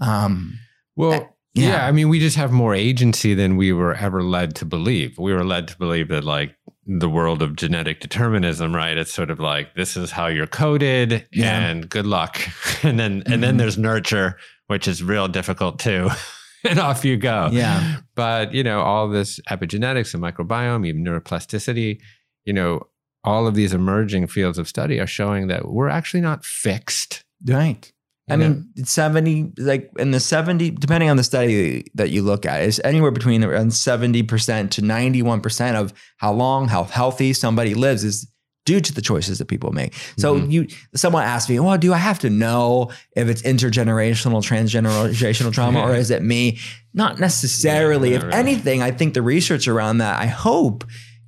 Um, 0.00 0.58
well, 0.94 1.12
uh, 1.12 1.24
yeah. 1.54 1.68
yeah. 1.68 1.86
I 1.86 1.92
mean, 1.92 2.08
we 2.08 2.20
just 2.20 2.36
have 2.36 2.52
more 2.52 2.74
agency 2.74 3.34
than 3.34 3.56
we 3.56 3.72
were 3.72 3.94
ever 3.94 4.22
led 4.22 4.54
to 4.56 4.64
believe. 4.64 5.18
We 5.18 5.32
were 5.32 5.44
led 5.44 5.68
to 5.68 5.78
believe 5.78 6.08
that, 6.08 6.22
like, 6.24 6.54
the 6.86 7.08
world 7.08 7.42
of 7.42 7.56
genetic 7.56 8.00
determinism, 8.00 8.74
right? 8.74 8.96
It's 8.96 9.12
sort 9.12 9.30
of 9.30 9.40
like 9.40 9.74
this 9.74 9.96
is 9.96 10.10
how 10.12 10.28
you're 10.28 10.46
coded, 10.46 11.26
Yeah. 11.32 11.58
and 11.58 11.88
good 11.88 12.06
luck. 12.06 12.38
and 12.82 12.98
then, 12.98 13.22
and 13.26 13.42
then 13.42 13.50
mm-hmm. 13.50 13.56
there's 13.58 13.76
nurture, 13.78 14.38
which 14.68 14.86
is 14.86 15.02
real 15.02 15.28
difficult 15.28 15.78
too. 15.78 16.10
and 16.64 16.78
off 16.78 17.04
you 17.04 17.16
go. 17.16 17.48
yeah. 17.52 17.96
But 18.14 18.54
you 18.54 18.62
know, 18.62 18.80
all 18.80 19.08
this 19.08 19.40
epigenetics 19.50 20.14
and 20.14 20.22
microbiome, 20.22 20.86
even 20.86 21.04
neuroplasticity, 21.04 22.00
you 22.44 22.52
know, 22.52 22.86
all 23.24 23.46
of 23.48 23.56
these 23.56 23.74
emerging 23.74 24.28
fields 24.28 24.56
of 24.56 24.68
study 24.68 25.00
are 25.00 25.06
showing 25.06 25.48
that 25.48 25.68
we're 25.68 25.88
actually 25.88 26.20
not 26.20 26.44
fixed. 26.44 27.24
Right. 27.44 27.92
I 28.28 28.34
mean, 28.36 28.68
it's 28.74 28.90
70, 28.90 29.52
like 29.58 29.90
in 29.98 30.10
the 30.10 30.18
70, 30.18 30.70
depending 30.72 31.08
on 31.10 31.16
the 31.16 31.22
study 31.22 31.84
that 31.94 32.10
you 32.10 32.22
look 32.22 32.44
at, 32.44 32.62
is 32.62 32.80
anywhere 32.84 33.12
between 33.12 33.44
around 33.44 33.70
70% 33.70 34.70
to 34.72 34.82
91% 34.82 35.74
of 35.76 35.92
how 36.16 36.32
long, 36.32 36.66
how 36.68 36.84
healthy 36.84 37.32
somebody 37.32 37.74
lives 37.74 38.02
is 38.02 38.26
due 38.64 38.80
to 38.80 38.92
the 38.92 39.00
choices 39.00 39.38
that 39.38 39.46
people 39.46 39.70
make. 39.70 39.94
So 40.18 40.40
Mhm. 40.40 40.50
you, 40.50 40.66
someone 40.96 41.22
asked 41.22 41.48
me, 41.48 41.60
well, 41.60 41.78
do 41.78 41.92
I 41.94 41.98
have 41.98 42.18
to 42.20 42.30
know 42.30 42.90
if 43.14 43.28
it's 43.28 43.42
intergenerational, 43.42 44.42
transgenerational 44.42 45.52
trauma, 45.52 45.80
or 45.82 45.94
is 46.02 46.10
it 46.10 46.20
me? 46.24 46.58
Not 46.92 47.20
necessarily. 47.20 48.10
Yeah, 48.10 48.16
if 48.16 48.22
really. 48.24 48.34
anything, 48.34 48.82
I 48.82 48.90
think 48.90 49.14
the 49.14 49.22
research 49.22 49.68
around 49.68 49.98
that, 49.98 50.20
I 50.20 50.26
hope, 50.26 50.84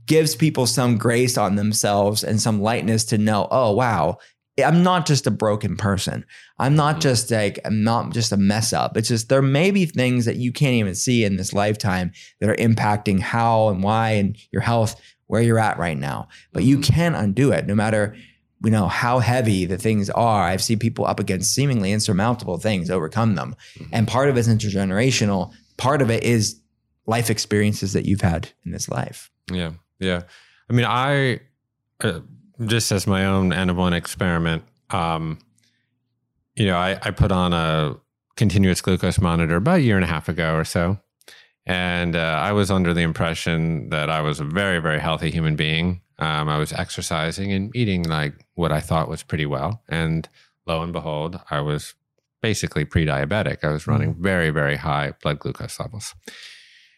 gives 0.06 0.34
people 0.34 0.66
some 0.66 0.96
grace 0.98 1.38
on 1.38 1.54
themselves 1.54 2.24
and 2.24 2.40
some 2.40 2.60
lightness 2.60 3.04
to 3.04 3.18
know, 3.18 3.46
oh, 3.52 3.70
wow, 3.72 4.16
I'm 4.64 4.82
not 4.82 5.06
just 5.06 5.26
a 5.26 5.30
broken 5.30 5.76
person. 5.76 6.24
I'm 6.58 6.74
not 6.76 6.96
Mhm. 6.96 7.00
just 7.00 7.30
like, 7.30 7.58
I'm 7.64 7.82
not 7.84 8.12
just 8.12 8.32
a 8.32 8.36
mess 8.36 8.72
up. 8.72 8.96
It's 8.96 9.08
just 9.08 9.28
there 9.28 9.42
may 9.42 9.70
be 9.70 9.86
things 9.86 10.24
that 10.24 10.36
you 10.36 10.52
can't 10.52 10.74
even 10.74 10.94
see 10.94 11.24
in 11.24 11.36
this 11.36 11.52
lifetime 11.52 12.12
that 12.40 12.50
are 12.50 12.56
impacting 12.56 13.20
how 13.20 13.68
and 13.68 13.82
why 13.82 14.10
and 14.12 14.36
your 14.50 14.62
health, 14.62 14.96
where 15.26 15.42
you're 15.42 15.58
at 15.58 15.78
right 15.78 15.98
now. 15.98 16.28
But 16.52 16.64
you 16.64 16.78
Mhm. 16.78 16.82
can 16.84 17.14
undo 17.14 17.52
it 17.52 17.66
no 17.66 17.74
matter 17.74 18.14
you 18.64 18.72
know 18.72 18.88
how 18.88 19.20
heavy 19.20 19.66
the 19.66 19.78
things 19.78 20.10
are. 20.10 20.42
I've 20.48 20.60
seen 20.62 20.80
people 20.80 21.06
up 21.06 21.20
against 21.20 21.54
seemingly 21.54 21.92
insurmountable 21.92 22.58
things 22.58 22.90
overcome 22.90 23.36
them. 23.36 23.54
Mhm. 23.78 23.88
And 23.92 24.08
part 24.08 24.28
of 24.28 24.36
it's 24.36 24.48
intergenerational. 24.48 25.52
Part 25.76 26.02
of 26.02 26.10
it 26.10 26.24
is 26.24 26.56
life 27.06 27.30
experiences 27.30 27.92
that 27.92 28.04
you've 28.04 28.20
had 28.22 28.48
in 28.66 28.72
this 28.72 28.88
life. 28.88 29.30
Yeah, 29.52 29.74
yeah. 30.00 30.22
I 30.68 30.72
mean, 30.72 30.86
I 30.86 31.38
uh, 32.02 32.18
just 32.66 32.92
as 32.92 33.06
my 33.06 33.24
own 33.24 33.52
N 33.52 33.70
of 33.70 33.76
one 33.76 33.92
experiment, 33.92 34.64
um, 34.90 35.38
you 36.54 36.66
know, 36.66 36.76
I, 36.76 36.98
I 37.02 37.10
put 37.10 37.30
on 37.30 37.52
a 37.52 37.96
continuous 38.36 38.80
glucose 38.80 39.20
monitor 39.20 39.56
about 39.56 39.78
a 39.78 39.82
year 39.82 39.96
and 39.96 40.04
a 40.04 40.08
half 40.08 40.28
ago 40.28 40.54
or 40.54 40.64
so, 40.64 40.98
and 41.66 42.16
uh, 42.16 42.40
I 42.42 42.52
was 42.52 42.70
under 42.70 42.94
the 42.94 43.02
impression 43.02 43.90
that 43.90 44.10
I 44.10 44.22
was 44.22 44.40
a 44.40 44.44
very, 44.44 44.80
very 44.80 44.98
healthy 44.98 45.30
human 45.30 45.56
being. 45.56 46.02
Um, 46.18 46.48
I 46.48 46.58
was 46.58 46.72
exercising 46.72 47.52
and 47.52 47.74
eating 47.76 48.02
like 48.02 48.34
what 48.54 48.72
I 48.72 48.80
thought 48.80 49.08
was 49.08 49.22
pretty 49.22 49.46
well, 49.46 49.82
and 49.88 50.28
lo 50.66 50.82
and 50.82 50.92
behold, 50.92 51.40
I 51.50 51.60
was 51.60 51.94
basically 52.42 52.84
pre-diabetic. 52.84 53.64
I 53.64 53.72
was 53.72 53.86
running 53.86 54.14
very, 54.14 54.50
very 54.50 54.76
high 54.76 55.12
blood 55.22 55.38
glucose 55.38 55.80
levels. 55.80 56.14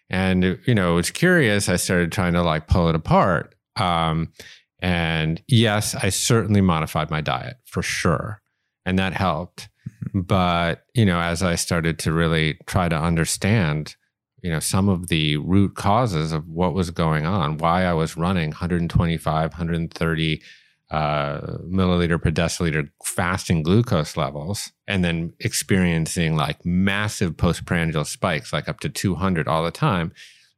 And 0.08 0.58
you 0.66 0.74
know, 0.74 0.92
it 0.92 0.96
was 0.96 1.10
curious. 1.10 1.68
I 1.68 1.76
started 1.76 2.12
trying 2.12 2.32
to 2.32 2.42
like 2.42 2.66
pull 2.66 2.88
it 2.88 2.94
apart. 2.94 3.54
Um, 3.76 4.32
and 4.80 5.42
yes, 5.46 5.94
I 5.94 6.08
certainly 6.08 6.60
modified 6.60 7.10
my 7.10 7.20
diet 7.20 7.56
for 7.64 7.82
sure, 7.82 8.40
and 8.84 8.98
that 8.98 9.12
helped. 9.12 9.68
But 10.14 10.84
you 10.94 11.04
know, 11.04 11.20
as 11.20 11.42
I 11.42 11.54
started 11.54 11.98
to 12.00 12.12
really 12.12 12.58
try 12.66 12.88
to 12.88 12.96
understand, 12.96 13.96
you 14.42 14.50
know, 14.50 14.60
some 14.60 14.88
of 14.88 15.08
the 15.08 15.36
root 15.38 15.74
causes 15.74 16.32
of 16.32 16.48
what 16.48 16.74
was 16.74 16.90
going 16.90 17.26
on, 17.26 17.58
why 17.58 17.84
I 17.84 17.92
was 17.92 18.16
running 18.16 18.50
125, 18.50 19.50
130 19.52 20.42
uh, 20.90 21.40
milliliter 21.68 22.20
per 22.20 22.30
deciliter 22.30 22.88
fasting 23.04 23.62
glucose 23.62 24.16
levels 24.16 24.72
and 24.88 25.04
then 25.04 25.32
experiencing 25.38 26.34
like 26.36 26.64
massive 26.66 27.36
postprandial 27.36 28.04
spikes, 28.04 28.52
like 28.52 28.68
up 28.68 28.80
to 28.80 28.88
200 28.88 29.46
all 29.46 29.64
the 29.64 29.70
time. 29.70 30.12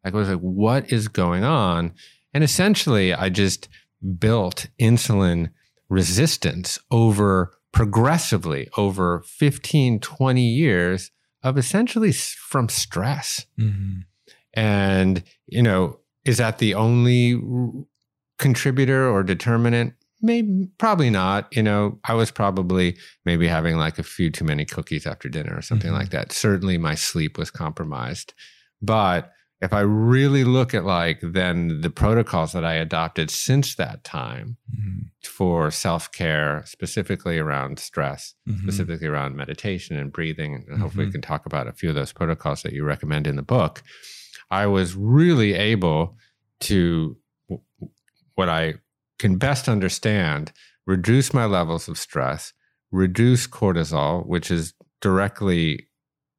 Like 0.04 0.14
I 0.14 0.16
was 0.16 0.28
like, 0.30 0.38
what 0.38 0.90
is 0.90 1.08
going 1.08 1.44
on? 1.44 1.92
And 2.32 2.42
essentially, 2.42 3.12
I 3.12 3.28
just 3.28 3.68
built 4.18 4.66
insulin 4.80 5.50
resistance 5.88 6.78
over 6.90 7.53
progressively 7.72 8.68
over 8.76 9.22
15, 9.26 10.00
20 10.00 10.42
years 10.42 11.11
of 11.42 11.59
essentially 11.59 12.12
from 12.12 12.68
stress. 12.68 13.46
Mm-hmm. 13.59 14.00
And, 14.55 15.22
you 15.46 15.62
know, 15.62 15.98
is 16.24 16.38
that 16.38 16.59
the 16.59 16.74
only 16.74 17.40
contributor 18.38 19.09
or 19.09 19.22
determinant? 19.22 19.94
Maybe, 20.20 20.68
probably 20.78 21.11
not. 21.11 21.48
You 21.57 21.62
know, 21.62 21.98
I 22.05 22.14
was 22.14 22.30
probably 22.30 22.96
maybe 23.24 23.48
having 23.48 23.76
like 23.76 23.98
a 23.98 24.05
few 24.05 24.30
too 24.30 24.44
many 24.44 24.64
cookies 24.64 25.07
after 25.07 25.28
dinner 25.28 25.57
or 25.57 25.62
something 25.62 25.90
mm-hmm. 25.90 25.98
like 25.98 26.11
that. 26.11 26.30
Certainly 26.30 26.78
my 26.78 26.94
sleep 26.94 27.38
was 27.38 27.50
compromised. 27.50 28.34
But 28.80 29.32
if 29.62 29.72
I 29.72 29.80
really 29.80 30.42
look 30.42 30.74
at 30.74 30.84
like 30.84 31.20
then 31.22 31.80
the 31.82 31.88
protocols 31.88 32.52
that 32.52 32.64
I 32.64 32.74
adopted 32.74 33.30
since 33.30 33.76
that 33.76 34.02
time 34.02 34.56
mm-hmm. 34.68 35.02
for 35.22 35.70
self 35.70 36.10
care, 36.10 36.64
specifically 36.66 37.38
around 37.38 37.78
stress, 37.78 38.34
mm-hmm. 38.46 38.60
specifically 38.60 39.06
around 39.06 39.36
meditation 39.36 39.96
and 39.96 40.12
breathing, 40.12 40.64
and 40.68 40.80
hopefully 40.80 41.04
mm-hmm. 41.04 41.10
we 41.10 41.12
can 41.12 41.22
talk 41.22 41.46
about 41.46 41.68
a 41.68 41.72
few 41.72 41.88
of 41.88 41.94
those 41.94 42.12
protocols 42.12 42.62
that 42.62 42.72
you 42.72 42.84
recommend 42.84 43.28
in 43.28 43.36
the 43.36 43.42
book, 43.42 43.84
I 44.50 44.66
was 44.66 44.96
really 44.96 45.54
able 45.54 46.16
to 46.62 47.16
what 48.34 48.48
I 48.48 48.74
can 49.20 49.36
best 49.36 49.68
understand 49.68 50.52
reduce 50.86 51.32
my 51.32 51.44
levels 51.44 51.86
of 51.86 51.96
stress, 51.96 52.52
reduce 52.90 53.46
cortisol, 53.46 54.26
which 54.26 54.50
is 54.50 54.74
directly 55.00 55.86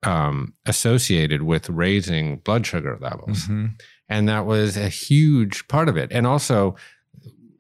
um, 0.06 0.54
associated 0.66 1.44
with 1.44 1.70
raising 1.70 2.38
blood 2.38 2.66
sugar 2.66 2.98
levels. 3.00 3.44
Mm-hmm. 3.44 3.66
And 4.10 4.30
that 4.30 4.46
was 4.46 4.78
a 4.78 4.90
huge 4.90 5.68
part 5.68 5.90
of 5.90 5.98
it. 5.98 6.12
And 6.12 6.28
also, 6.28 6.76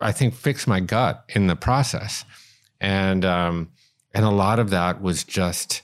I 0.01 0.11
think, 0.11 0.33
fix 0.33 0.67
my 0.67 0.79
gut 0.79 1.23
in 1.29 1.47
the 1.47 1.55
process. 1.55 2.25
And, 2.79 3.23
um, 3.25 3.69
and 4.13 4.25
a 4.25 4.29
lot 4.29 4.59
of 4.59 4.69
that 4.69 5.01
was 5.01 5.23
just 5.23 5.81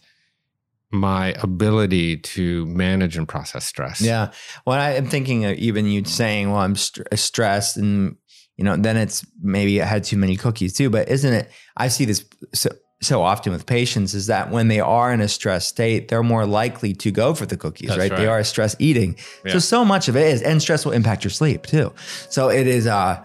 my 0.91 1.33
ability 1.41 2.17
to 2.17 2.65
manage 2.65 3.15
and 3.15 3.27
process 3.27 3.65
stress. 3.65 4.01
Yeah. 4.01 4.31
Well, 4.65 4.79
I 4.79 4.91
am 4.91 5.07
thinking 5.07 5.45
of 5.45 5.57
even 5.57 5.85
you 5.85 6.03
saying, 6.03 6.51
well, 6.51 6.61
I'm 6.61 6.75
st- 6.75 7.07
stressed 7.13 7.77
and, 7.77 8.17
you 8.57 8.63
know, 8.63 8.75
then 8.75 8.97
it's 8.97 9.25
maybe 9.41 9.81
I 9.81 9.85
had 9.85 10.03
too 10.03 10.17
many 10.17 10.35
cookies 10.35 10.73
too. 10.73 10.89
But 10.89 11.07
isn't 11.07 11.33
it, 11.33 11.49
I 11.77 11.87
see 11.87 12.05
this 12.05 12.25
so 12.53 12.69
so 13.01 13.21
often 13.21 13.53
with 13.53 13.65
patients 13.65 14.13
is 14.13 14.27
that 14.27 14.51
when 14.51 14.67
they 14.67 14.79
are 14.79 15.13
in 15.13 15.21
a 15.21 15.27
stress 15.27 15.65
state, 15.65 16.09
they're 16.09 16.23
more 16.23 16.45
likely 16.45 16.93
to 16.95 17.11
go 17.11 17.33
for 17.33 17.45
the 17.45 17.55
cookies, 17.55 17.89
right? 17.89 18.11
right? 18.11 18.17
They 18.17 18.27
are 18.27 18.43
stress 18.43 18.75
eating. 18.79 19.15
Yeah. 19.45 19.53
So, 19.53 19.59
so 19.59 19.85
much 19.85 20.09
of 20.09 20.17
it 20.17 20.27
is, 20.27 20.41
and 20.41 20.61
stress 20.61 20.85
will 20.85 20.91
impact 20.91 21.23
your 21.23 21.31
sleep 21.31 21.65
too. 21.65 21.93
So 22.29 22.49
it 22.49 22.67
is, 22.67 22.87
uh, 22.87 23.23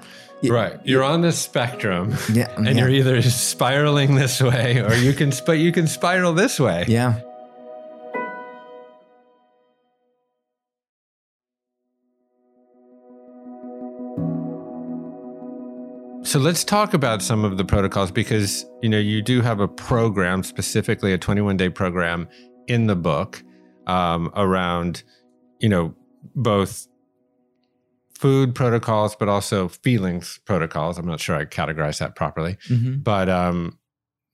right. 0.48 0.78
You're 0.84 1.02
on 1.02 1.22
this 1.22 1.38
spectrum 1.38 2.14
yeah, 2.32 2.54
and 2.56 2.66
yeah. 2.66 2.72
you're 2.72 2.90
either 2.90 3.20
spiraling 3.22 4.14
this 4.14 4.40
way 4.40 4.80
or 4.80 4.94
you 4.94 5.12
can, 5.12 5.32
but 5.44 5.58
you 5.58 5.72
can 5.72 5.88
spiral 5.88 6.34
this 6.34 6.60
way. 6.60 6.84
Yeah. 6.86 7.20
So 16.34 16.40
let's 16.40 16.64
talk 16.64 16.94
about 16.94 17.22
some 17.22 17.44
of 17.44 17.58
the 17.58 17.64
protocols 17.64 18.10
because 18.10 18.66
you 18.82 18.88
know 18.88 18.98
you 18.98 19.22
do 19.22 19.40
have 19.40 19.60
a 19.60 19.68
program 19.68 20.42
specifically 20.42 21.12
a 21.12 21.16
21 21.16 21.56
day 21.56 21.68
program 21.68 22.28
in 22.66 22.88
the 22.88 22.96
book 22.96 23.40
um, 23.86 24.32
around 24.34 25.04
you 25.60 25.68
know 25.68 25.94
both 26.34 26.88
food 28.18 28.52
protocols 28.52 29.14
but 29.14 29.28
also 29.28 29.68
feelings 29.68 30.40
protocols. 30.44 30.98
I'm 30.98 31.06
not 31.06 31.20
sure 31.20 31.36
I 31.36 31.44
categorize 31.44 32.00
that 32.00 32.16
properly, 32.16 32.56
mm-hmm. 32.68 32.96
but 32.96 33.28
um, 33.28 33.78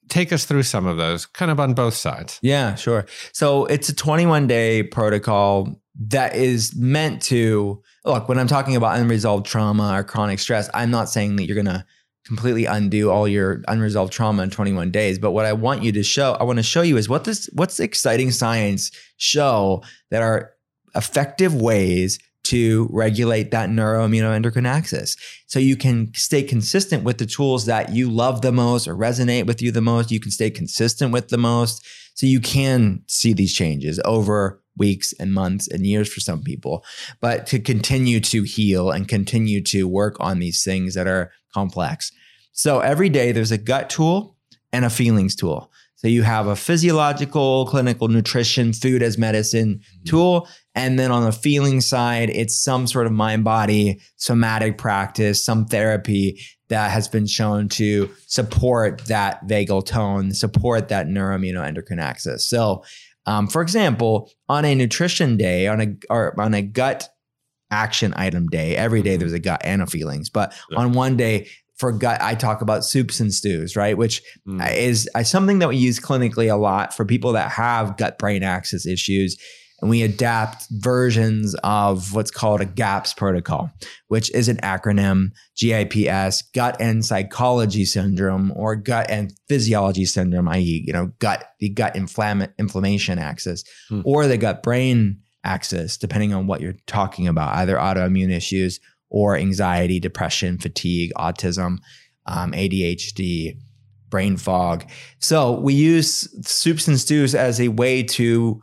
take 0.09 0.33
us 0.33 0.47
through 0.47 0.63
some 0.63 0.87
of 0.87 0.97
those 0.97 1.27
kind 1.27 1.51
of 1.51 1.61
on 1.61 1.75
both 1.75 1.93
sides. 1.93 2.39
Yeah, 2.41 2.77
sure. 2.77 3.05
So 3.35 3.67
it's 3.67 3.91
a 3.91 3.95
21 3.95 4.47
day 4.47 4.85
protocol 4.85 5.80
that 6.01 6.35
is 6.35 6.75
meant 6.75 7.21
to 7.21 7.83
look 8.05 8.29
when 8.29 8.39
i'm 8.39 8.47
talking 8.47 8.75
about 8.75 8.99
unresolved 8.99 9.47
trauma 9.47 9.93
or 9.95 10.03
chronic 10.03 10.39
stress 10.39 10.69
i'm 10.75 10.91
not 10.91 11.09
saying 11.09 11.37
that 11.37 11.45
you're 11.45 11.55
going 11.55 11.67
to 11.67 11.85
completely 12.25 12.65
undo 12.65 13.11
all 13.11 13.29
your 13.29 13.63
unresolved 13.69 14.13
trauma 14.13 14.43
in 14.43 14.51
21 14.51 14.91
days 14.91 15.19
but 15.19 15.33
what 15.33 15.45
i 15.45 15.53
want 15.53 15.83
you 15.83 15.93
to 15.93 16.03
show 16.03 16.33
i 16.41 16.43
want 16.43 16.59
to 16.59 16.63
show 16.63 16.83
you 16.83 16.97
is 16.97 17.09
what 17.09 17.25
this 17.25 17.49
what's 17.53 17.79
exciting 17.81 18.31
science 18.31 18.91
show 19.17 19.83
that 20.11 20.23
are 20.23 20.53
effective 20.95 21.55
ways 21.55 22.19
to 22.43 22.89
regulate 22.91 23.51
that 23.51 23.69
neuroimmunoendocrine 23.69 24.67
axis 24.67 25.17
so 25.47 25.59
you 25.59 25.77
can 25.77 26.13
stay 26.15 26.43
consistent 26.43 27.05
with 27.05 27.19
the 27.19 27.27
tools 27.27 27.67
that 27.67 27.93
you 27.93 28.11
love 28.11 28.41
the 28.41 28.53
most 28.53 28.89
or 28.89 28.97
resonate 28.97 29.47
with 29.47 29.61
you 29.61 29.71
the 29.71 29.81
most 29.81 30.11
you 30.11 30.21
can 30.21 30.31
stay 30.31 30.51
consistent 30.51 31.13
with 31.13 31.29
the 31.29 31.39
most 31.39 31.87
so 32.15 32.27
you 32.27 32.41
can 32.41 33.03
see 33.07 33.33
these 33.33 33.55
changes 33.55 34.01
over 34.05 34.61
weeks 34.77 35.13
and 35.21 35.33
months 35.33 35.69
and 35.69 35.87
years 35.87 36.13
for 36.13 36.21
some 36.21 36.43
people, 36.43 36.85
but 37.21 37.47
to 37.47 37.61
continue 37.61 38.21
to 38.21 38.43
heal 38.43 38.91
and 38.91 39.09
continue 39.09 39.63
to 39.63 39.87
work 39.87 40.17
on 40.21 40.39
these 40.39 40.65
things 40.65 40.95
that 40.95 41.07
are 41.07 41.31
complex. 41.53 42.11
So 42.53 42.81
every 42.81 43.09
day 43.09 43.33
there's 43.33 43.53
a 43.53 43.59
gut 43.59 43.91
tool 43.91 44.37
and 44.73 44.85
a 44.85 44.91
feelings 44.91 45.37
tool. 45.37 45.71
So 45.97 46.09
you 46.09 46.23
have 46.23 46.47
a 46.47 46.57
physiological, 46.57 47.67
clinical 47.67 48.09
nutrition, 48.09 48.73
food 48.73 49.03
as 49.03 49.19
medicine 49.19 49.77
mm-hmm. 49.77 50.09
tool. 50.09 50.49
And 50.75 50.99
then 50.99 51.11
on 51.11 51.25
the 51.25 51.33
feeling 51.33 51.81
side, 51.81 52.31
it's 52.31 52.63
some 52.63 52.87
sort 52.87 53.07
of 53.07 53.13
mind 53.13 53.45
body 53.45 54.01
somatic 54.17 54.79
practice, 54.79 55.45
some 55.45 55.67
therapy 55.67 56.41
that 56.69 56.93
has 56.93 57.09
been 57.09 57.27
shown 57.27 57.69
to 57.69 58.09
support 58.27 59.03
that 59.07 59.47
vagal 59.49 59.87
tone, 59.87 60.33
support 60.33 60.89
that 60.89 61.09
neuroimmunoendocrine 61.09 62.01
axis. 62.01 62.49
So 62.49 62.85
um, 63.27 63.47
for 63.49 63.63
example, 63.63 64.31
on 64.49 64.65
a 64.65 64.75
nutrition 64.75 65.37
day, 65.37 65.67
on 65.67 65.81
a 65.81 65.95
or 66.09 66.39
on 66.41 66.55
a 66.55 66.63
gut 66.63 67.09
action 67.71 68.13
item 68.17 68.49
day, 68.49 68.77
every 68.77 69.03
day 69.03 69.13
mm-hmm. 69.13 69.21
there's 69.21 69.33
a 69.33 69.39
gut 69.39 69.61
and 69.65 69.83
a 69.83 69.87
feelings, 69.87 70.31
but 70.31 70.53
yeah. 70.71 70.79
on 70.79 70.93
one 70.93 71.17
day 71.17 71.49
for 71.77 71.93
gut, 71.93 72.21
I 72.21 72.35
talk 72.35 72.61
about 72.61 72.85
soups 72.85 73.21
and 73.21 73.33
stews, 73.33 73.75
right? 73.75 73.97
Which 73.97 74.23
mm. 74.47 74.77
is 74.77 75.09
something 75.25 75.61
that 75.61 75.69
we 75.69 75.77
use 75.77 75.99
clinically 75.99 76.53
a 76.53 76.57
lot 76.57 76.95
for 76.95 77.07
people 77.07 77.33
that 77.33 77.51
have 77.53 77.97
gut 77.97 78.19
brain 78.19 78.43
axis 78.43 78.87
issues 78.87 79.39
and 79.81 79.91
we 79.91 80.03
adapt 80.03 80.67
versions 80.71 81.55
of 81.65 82.15
what's 82.15 82.31
called 82.31 82.61
a 82.61 82.67
GAPS 82.67 83.15
protocol, 83.15 83.71
which 84.09 84.31
is 84.35 84.49
an 84.49 84.59
acronym 84.59 85.33
GAPS, 85.57 86.43
gut 86.55 86.77
and 86.81 87.05
psychology 87.05 87.85
syndrome, 87.85 88.53
or 88.55 88.77
gut 88.77 89.07
and 89.09 89.33
physiology 89.49 90.05
syndrome, 90.05 90.49
i.e., 90.49 90.85
you 90.87 90.93
know, 90.93 91.13
gut, 91.19 91.45
the 91.61 91.69
gut 91.69 91.95
inflamm- 91.95 92.53
inflammation 92.59 93.19
axis, 93.19 93.65
hmm. 93.89 94.03
or 94.05 94.27
the 94.27 94.37
gut 94.37 94.63
brain 94.63 95.21
axis, 95.45 95.97
depending 95.97 96.35
on 96.35 96.47
what 96.47 96.61
you're 96.61 96.77
talking 96.87 97.27
about, 97.27 97.55
either 97.57 97.77
autoimmune 97.77 98.31
issues 98.31 98.81
or 99.09 99.37
anxiety, 99.37 99.99
depression, 99.99 100.59
fatigue, 100.59 101.11
autism, 101.17 101.79
um, 102.27 102.53
ADHD, 102.53 103.57
brain 104.11 104.37
fog. 104.37 104.85
So 105.21 105.53
we 105.53 105.73
use 105.73 106.29
soups 106.47 106.87
and 106.89 106.99
stews 106.99 107.35
as 107.35 107.61
a 107.61 107.69
way 107.69 108.03
to 108.03 108.63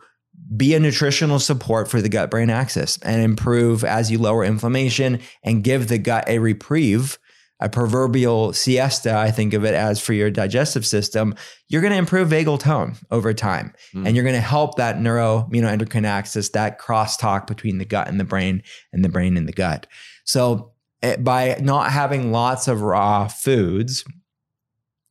be 0.56 0.74
a 0.74 0.80
nutritional 0.80 1.40
support 1.40 1.90
for 1.90 2.02
the 2.02 2.10
gut 2.10 2.32
brain 2.32 2.50
axis 2.50 2.98
and 3.02 3.22
improve 3.22 3.84
as 3.84 4.12
you 4.12 4.18
lower 4.18 4.44
inflammation 4.44 5.20
and 5.44 5.64
give 5.64 5.88
the 5.88 5.98
gut 5.98 6.24
a 6.28 6.40
reprieve, 6.40 7.18
a 7.60 7.68
proverbial 7.68 8.54
siesta, 8.54 9.16
I 9.16 9.32
think 9.32 9.54
of 9.54 9.66
it 9.66 9.74
as 9.74 10.00
for 10.00 10.14
your 10.14 10.30
digestive 10.30 10.86
system, 10.86 11.36
you're 11.68 11.82
going 11.82 11.92
to 11.92 11.98
improve 11.98 12.30
vagal 12.30 12.60
tone 12.60 12.96
over 13.10 13.34
time. 13.34 13.74
Mm. 13.94 14.08
And 14.08 14.16
you're 14.16 14.24
going 14.24 14.36
to 14.36 14.42
help 14.42 14.78
that 14.78 14.98
neuroimmunoendocrine 14.98 16.06
axis, 16.06 16.50
that 16.50 16.80
crosstalk 16.80 17.48
between 17.48 17.80
the 17.80 17.86
gut 17.86 18.08
and 18.08 18.20
the 18.20 18.24
brain 18.24 18.62
and 18.94 19.04
the 19.04 19.10
brain 19.10 19.38
and 19.38 19.48
the 19.48 19.54
gut. 19.54 19.88
So 20.24 20.74
eh, 21.02 21.18
by 21.18 21.58
not 21.60 21.92
having 21.92 22.32
lots 22.32 22.68
of 22.68 22.82
raw 22.82 23.28
foods, 23.28 24.06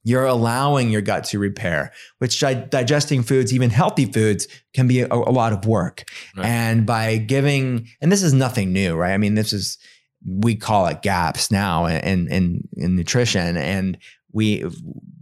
you're 0.07 0.25
allowing 0.25 0.89
your 0.89 1.03
gut 1.03 1.25
to 1.25 1.37
repair, 1.41 1.93
which 2.19 2.39
digesting 2.39 3.25
foods, 3.25 3.53
even 3.53 3.71
healthy 3.71 4.05
foods, 4.07 4.47
can 4.73 4.87
be 4.87 5.01
a, 5.01 5.09
a 5.09 5.33
lot 5.33 5.53
of 5.53 5.67
work. 5.67 6.05
Right. 6.37 6.47
And 6.47 6.87
by 6.87 7.17
giving, 7.17 7.89
and 8.01 8.13
this 8.13 8.23
is 8.23 8.33
nothing 8.33 8.73
new, 8.73 8.95
right? 8.95 9.13
I 9.13 9.19
mean, 9.19 9.35
this 9.35 9.53
is, 9.53 9.79
we 10.25 10.55
call 10.55 10.87
it 10.87 11.03
gaps 11.03 11.51
now 11.51 11.87
in, 11.87 12.29
in, 12.29 12.69
in 12.77 12.95
nutrition. 12.95 13.57
And 13.57 13.99
we, 14.33 14.65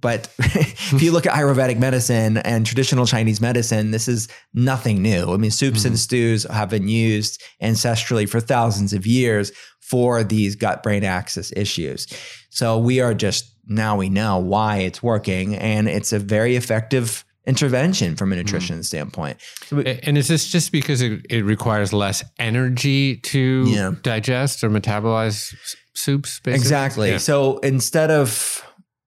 but 0.01 0.29
if 0.39 1.01
you 1.01 1.13
look 1.13 1.25
at 1.25 1.33
Ayurvedic 1.33 1.79
medicine 1.79 2.37
and 2.37 2.67
traditional 2.67 3.07
Chinese 3.07 3.41
medicine, 3.41 3.91
this 3.91 4.07
is 4.07 4.29
nothing 4.53 5.01
new. 5.01 5.33
I 5.33 5.39
mean, 5.39 5.51
soups 5.51 5.79
mm-hmm. 5.79 5.89
and 5.89 5.99
stews 5.99 6.43
have 6.51 6.69
been 6.69 6.89
used 6.89 7.43
ancestrally 7.63 8.29
for 8.29 8.39
thousands 8.39 8.93
of 8.93 9.07
years 9.07 9.51
for 9.81 10.23
these 10.23 10.57
gut 10.57 10.83
brain 10.83 11.05
axis 11.05 11.55
issues. 11.57 12.07
So 12.51 12.77
we 12.77 13.01
are 13.01 13.15
just 13.15 13.54
now 13.67 13.97
we 13.97 14.09
know 14.09 14.39
why 14.39 14.79
it's 14.79 15.03
working, 15.03 15.55
and 15.57 15.89
it's 15.89 16.13
a 16.13 16.19
very 16.19 16.57
effective 16.57 17.25
intervention 17.47 18.17
from 18.17 18.33
a 18.33 18.35
mm-hmm. 18.35 18.41
nutrition 18.41 18.83
standpoint. 18.83 19.37
So 19.67 19.77
we- 19.77 19.85
And 20.03 20.17
is 20.17 20.29
this 20.29 20.51
just 20.51 20.73
because 20.73 21.03
it, 21.03 21.27
it 21.29 21.45
requires 21.45 21.93
less 21.93 22.25
energy 22.39 23.17
to 23.19 23.65
Yeah. 23.67 23.93
digest 24.03 24.65
or 24.65 24.71
metabolize 24.71 25.55
soups? 25.95 26.41
Basically? 26.41 26.61
Exactly. 26.61 27.11
Yeah. 27.11 27.19
So 27.19 27.59
instead 27.59 28.11
of 28.11 28.63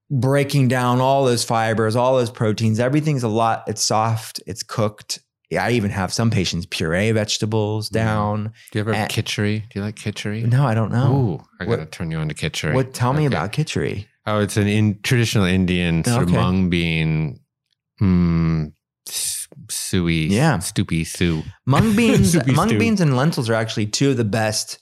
breaking 0.10 0.68
down 0.68 1.01
all 1.01 1.26
those 1.26 1.43
fibers, 1.43 1.95
all 1.95 2.16
those 2.18 2.30
proteins, 2.30 2.80
everything's 2.80 3.24
a 3.24 3.28
lot. 3.28 3.64
It's 3.68 3.82
soft. 3.82 4.39
It's 4.45 4.64
cooked. 4.64 5.20
Yeah, 5.49 5.64
I 5.64 5.72
even 5.72 5.91
have 5.91 6.12
some 6.14 6.30
patients 6.30 6.66
puree 6.70 7.12
vegetables 7.12 7.89
down. 7.89 8.51
Do 8.72 8.80
you 8.80 8.82
ever 8.82 8.93
have 8.93 9.08
kitchery? 9.10 9.60
Do 9.60 9.80
you 9.80 9.82
like 9.82 9.95
kitchery? 9.95 10.41
No, 10.43 10.66
I 10.68 10.74
don't 10.74 10.91
know. 10.91 11.14
Ooh, 11.14 11.43
I 11.60 11.66
What- 11.66 11.78
gotta 11.78 11.89
turn 11.89 12.12
you 12.12 12.18
on 12.18 12.28
to 12.30 12.36
kitchery. 12.36 12.74
What? 12.76 12.93
Tell 12.93 13.14
me 13.14 13.20
Okay. 13.26 13.28
about 13.28 13.51
kitchery. 13.53 14.08
Oh, 14.28 14.39
it's 14.41 14.57
an 14.57 14.67
in, 14.67 14.99
traditional 15.03 15.45
Indian 15.45 16.03
sort 16.03 16.23
of 16.23 16.30
mung 16.32 16.69
bean, 16.69 17.39
mm, 18.01 18.73
suey, 19.69 20.28
Yeah. 20.30 20.57
stoopy 20.57 21.07
stew. 21.07 21.43
Mung 21.65 21.95
beans, 21.95 22.36
mung 22.47 22.67
stew. 22.69 22.78
beans, 22.78 22.99
and 23.01 23.15
lentils 23.15 23.49
are 23.49 23.53
actually 23.53 23.86
two 23.88 24.11
of 24.11 24.17
the 24.17 24.25
best, 24.25 24.80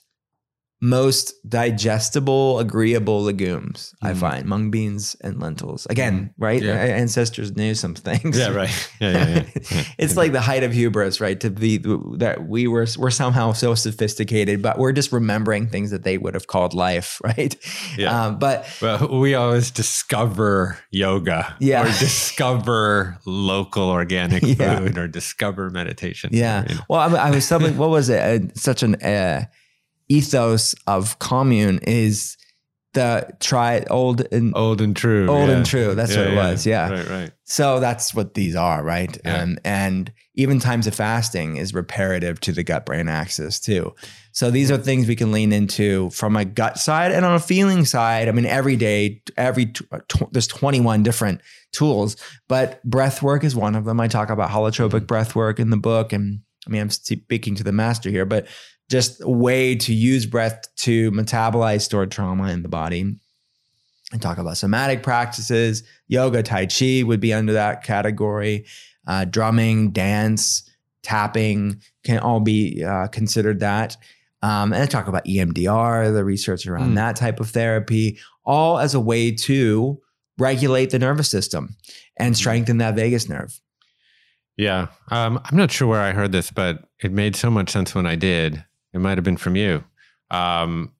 most 0.82 1.32
digestible, 1.48 2.58
agreeable 2.58 3.22
legumes. 3.22 3.94
I 4.02 4.12
Mm. 4.12 4.16
find 4.18 4.44
mung 4.46 4.70
beans 4.70 5.16
and 5.22 5.40
lentils. 5.40 5.86
Again, 5.88 6.34
right? 6.38 6.62
Yeah. 6.62 6.74
Ancestors 6.74 7.56
knew 7.56 7.74
some 7.74 7.94
things. 7.94 8.38
Yeah, 8.38 8.48
right. 8.50 8.88
Yeah, 9.00 9.10
yeah, 9.28 9.44
yeah. 9.70 9.82
it's 9.98 10.16
like 10.16 10.32
the 10.32 10.40
height 10.40 10.62
of 10.64 10.72
hubris, 10.72 11.18
right? 11.20 11.38
To 11.40 11.50
be 11.50 11.78
that 12.18 12.46
we 12.46 12.66
were 12.66 12.86
we're 12.98 13.10
somehow 13.10 13.52
so 13.52 13.74
sophisticated, 13.74 14.60
but 14.60 14.78
we're 14.78 14.92
just 14.92 15.12
remembering 15.12 15.66
things 15.68 15.90
that 15.92 16.02
they 16.02 16.18
would 16.18 16.34
have 16.34 16.46
called 16.46 16.74
life, 16.74 17.20
right? 17.24 17.56
Yeah. 17.96 18.26
Um, 18.26 18.38
but 18.38 18.66
Well, 18.82 19.18
we 19.20 19.34
always 19.34 19.70
discover 19.70 20.78
yoga, 20.90 21.56
Yeah. 21.58 21.82
or 21.84 21.86
discover 21.98 23.18
local 23.24 23.88
organic 23.88 24.42
food, 24.58 24.98
or 24.98 25.08
discover 25.08 25.70
meditation. 25.70 26.30
yeah. 26.32 26.64
You 26.68 26.74
know. 26.74 26.80
Well, 26.88 27.16
I, 27.16 27.28
I 27.28 27.30
was 27.30 27.46
something. 27.46 27.76
What 27.78 27.90
was 27.90 28.08
it? 28.10 28.20
Uh, 28.20 28.46
such 28.54 28.82
an 28.82 28.96
uh, 28.96 29.44
ethos 30.08 30.74
of 30.86 31.18
commune 31.18 31.80
is 31.82 32.36
the 32.96 33.30
try 33.40 33.84
old 33.90 34.26
and 34.32 34.56
old 34.56 34.80
and 34.80 34.96
true. 34.96 35.28
Old 35.28 35.50
yeah. 35.50 35.56
and 35.56 35.66
true. 35.66 35.94
That's 35.94 36.16
what 36.16 36.28
it 36.28 36.34
was, 36.34 36.66
yeah. 36.66 36.90
Right, 36.90 37.08
right. 37.08 37.32
So 37.44 37.78
that's 37.78 38.14
what 38.14 38.32
these 38.32 38.56
are, 38.56 38.82
right? 38.82 39.16
Yeah. 39.22 39.42
Um, 39.42 39.58
and 39.64 40.10
even 40.34 40.58
times 40.58 40.86
of 40.86 40.94
fasting 40.94 41.56
is 41.56 41.74
reparative 41.74 42.40
to 42.40 42.52
the 42.52 42.64
gut 42.64 42.86
brain 42.86 43.06
axis 43.08 43.60
too. 43.60 43.94
So 44.32 44.50
these 44.50 44.70
are 44.70 44.78
things 44.78 45.06
we 45.06 45.14
can 45.14 45.30
lean 45.30 45.52
into 45.52 46.08
from 46.10 46.36
a 46.36 46.44
gut 46.46 46.78
side 46.78 47.12
and 47.12 47.24
on 47.24 47.34
a 47.34 47.40
feeling 47.40 47.84
side. 47.84 48.28
I 48.28 48.32
mean, 48.32 48.46
every 48.46 48.76
day, 48.76 49.22
every 49.36 49.66
tw- 49.66 50.32
there's 50.32 50.46
21 50.46 51.02
different 51.02 51.42
tools, 51.72 52.16
but 52.48 52.82
breath 52.82 53.22
work 53.22 53.44
is 53.44 53.54
one 53.54 53.76
of 53.76 53.84
them. 53.84 54.00
I 54.00 54.08
talk 54.08 54.30
about 54.30 54.50
holotropic 54.50 55.06
breath 55.06 55.34
work 55.34 55.60
in 55.60 55.68
the 55.68 55.76
book, 55.76 56.14
and 56.14 56.40
I 56.66 56.70
mean, 56.70 56.80
I'm 56.80 56.90
speaking 56.90 57.54
to 57.56 57.64
the 57.64 57.72
master 57.72 58.08
here, 58.08 58.24
but 58.24 58.46
just 58.88 59.20
a 59.22 59.28
way 59.28 59.74
to 59.74 59.92
use 59.94 60.26
breath 60.26 60.64
to 60.76 61.10
metabolize 61.12 61.82
stored 61.82 62.10
trauma 62.10 62.50
in 62.50 62.62
the 62.62 62.68
body. 62.68 63.16
I 64.12 64.18
talk 64.18 64.38
about 64.38 64.56
somatic 64.56 65.02
practices, 65.02 65.82
yoga, 66.06 66.42
tai 66.42 66.66
chi 66.66 67.02
would 67.02 67.20
be 67.20 67.32
under 67.32 67.54
that 67.54 67.82
category. 67.82 68.64
Uh, 69.06 69.24
drumming, 69.24 69.90
dance, 69.90 70.68
tapping 71.02 71.80
can 72.04 72.18
all 72.20 72.40
be 72.40 72.84
uh, 72.84 73.08
considered 73.08 73.60
that. 73.60 73.96
Um, 74.42 74.72
and 74.72 74.82
I 74.82 74.86
talk 74.86 75.08
about 75.08 75.24
EMDR, 75.24 76.12
the 76.12 76.24
research 76.24 76.66
around 76.66 76.92
Mm. 76.92 76.96
that 76.96 77.16
type 77.16 77.40
of 77.40 77.50
therapy, 77.50 78.18
all 78.44 78.78
as 78.78 78.94
a 78.94 79.00
way 79.00 79.32
to 79.32 80.00
regulate 80.38 80.90
the 80.90 80.98
nervous 80.98 81.28
system 81.28 81.74
and 82.16 82.36
strengthen 82.36 82.78
that 82.78 82.94
vagus 82.94 83.28
nerve. 83.28 83.60
Yeah. 84.56 84.88
Um, 85.10 85.40
I'm 85.44 85.56
not 85.56 85.70
sure 85.70 85.88
where 85.88 86.00
I 86.00 86.12
heard 86.12 86.32
this, 86.32 86.50
but 86.50 86.84
it 87.02 87.12
made 87.12 87.34
so 87.36 87.50
much 87.50 87.70
sense 87.70 87.94
when 87.94 88.06
I 88.06 88.14
did. 88.14 88.64
It 88.96 89.00
might 89.00 89.18
have 89.18 89.24
been 89.24 89.36
from 89.36 89.56
you. 89.56 89.84
Um, 90.30 90.92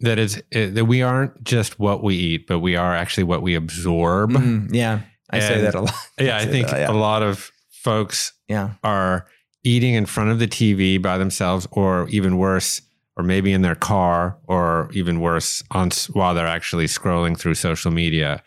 that 0.00 0.18
is 0.18 0.42
it, 0.50 0.74
that 0.74 0.84
we 0.84 1.02
aren't 1.02 1.42
just 1.44 1.78
what 1.78 2.02
we 2.02 2.16
eat, 2.16 2.46
but 2.46 2.60
we 2.60 2.76
are 2.76 2.94
actually 2.94 3.24
what 3.24 3.42
we 3.42 3.54
absorb. 3.54 4.32
Mm, 4.32 4.74
yeah, 4.74 5.00
I 5.30 5.40
say 5.40 5.60
that 5.60 5.74
a 5.74 5.80
lot. 5.82 5.94
Yeah, 6.18 6.36
I 6.40 6.44
say 6.44 6.50
think 6.50 6.68
that, 6.68 6.80
yeah. 6.80 6.90
a 6.90 6.92
lot 6.92 7.22
of 7.22 7.50
folks 7.70 8.32
Yeah, 8.48 8.74
are 8.82 9.26
eating 9.64 9.94
in 9.94 10.06
front 10.06 10.30
of 10.30 10.38
the 10.38 10.48
TV 10.48 11.00
by 11.00 11.18
themselves, 11.18 11.66
or 11.70 12.08
even 12.08 12.36
worse, 12.38 12.82
or 13.16 13.22
maybe 13.24 13.52
in 13.52 13.62
their 13.62 13.74
car, 13.74 14.38
or 14.46 14.88
even 14.92 15.20
worse, 15.20 15.62
on 15.70 15.90
while 16.12 16.34
they're 16.34 16.46
actually 16.46 16.86
scrolling 16.86 17.38
through 17.38 17.54
social 17.54 17.90
media. 17.90 18.42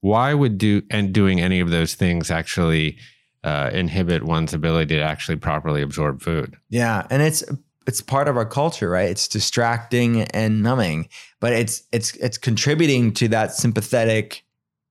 Why 0.00 0.32
would 0.32 0.58
do 0.58 0.82
and 0.90 1.12
doing 1.12 1.40
any 1.40 1.60
of 1.60 1.70
those 1.70 1.94
things 1.94 2.30
actually 2.30 2.98
uh, 3.44 3.70
inhibit 3.72 4.22
one's 4.22 4.54
ability 4.54 4.96
to 4.96 5.02
actually 5.02 5.36
properly 5.36 5.82
absorb 5.82 6.22
food? 6.22 6.56
yeah, 6.68 7.06
and 7.10 7.20
it's 7.20 7.42
it's 7.86 8.00
part 8.02 8.28
of 8.28 8.36
our 8.36 8.46
culture, 8.46 8.90
right? 8.90 9.08
It's 9.10 9.26
distracting 9.28 10.22
and 10.22 10.62
numbing, 10.62 11.08
but 11.40 11.52
it's 11.52 11.82
it's 11.92 12.14
it's 12.16 12.38
contributing 12.38 13.12
to 13.14 13.28
that 13.28 13.52
sympathetic 13.54 14.44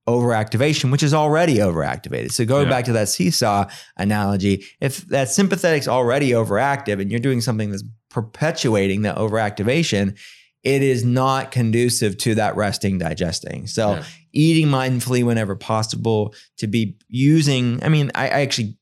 overactivation, 0.08 0.90
which 0.90 1.02
is 1.02 1.14
already 1.14 1.58
overactivated. 1.58 2.32
So 2.32 2.44
going 2.44 2.64
Yeah. 2.64 2.70
back 2.70 2.84
to 2.86 2.92
that 2.94 3.08
seesaw 3.08 3.66
analogy, 3.96 4.64
if 4.80 5.06
that 5.08 5.28
sympathetic's 5.28 5.86
already 5.86 6.30
overactive 6.30 7.00
and 7.00 7.10
you're 7.10 7.20
doing 7.20 7.40
something 7.40 7.70
that's 7.70 7.84
perpetuating 8.10 9.02
that 9.02 9.16
overactivation, 9.16 10.16
it 10.64 10.82
is 10.82 11.04
not 11.04 11.52
conducive 11.52 12.18
to 12.18 12.34
that 12.34 12.56
resting, 12.56 12.98
digesting. 12.98 13.66
So 13.66 13.94
Yeah. 13.94 14.02
eating 14.32 14.68
mindfully 14.68 15.22
whenever 15.24 15.54
possible, 15.54 16.34
to 16.58 16.66
be 16.66 16.96
using, 17.08 17.78
I 17.82 17.88
mean, 17.88 18.10
I, 18.14 18.24
I 18.26 18.40
actually 18.40 18.76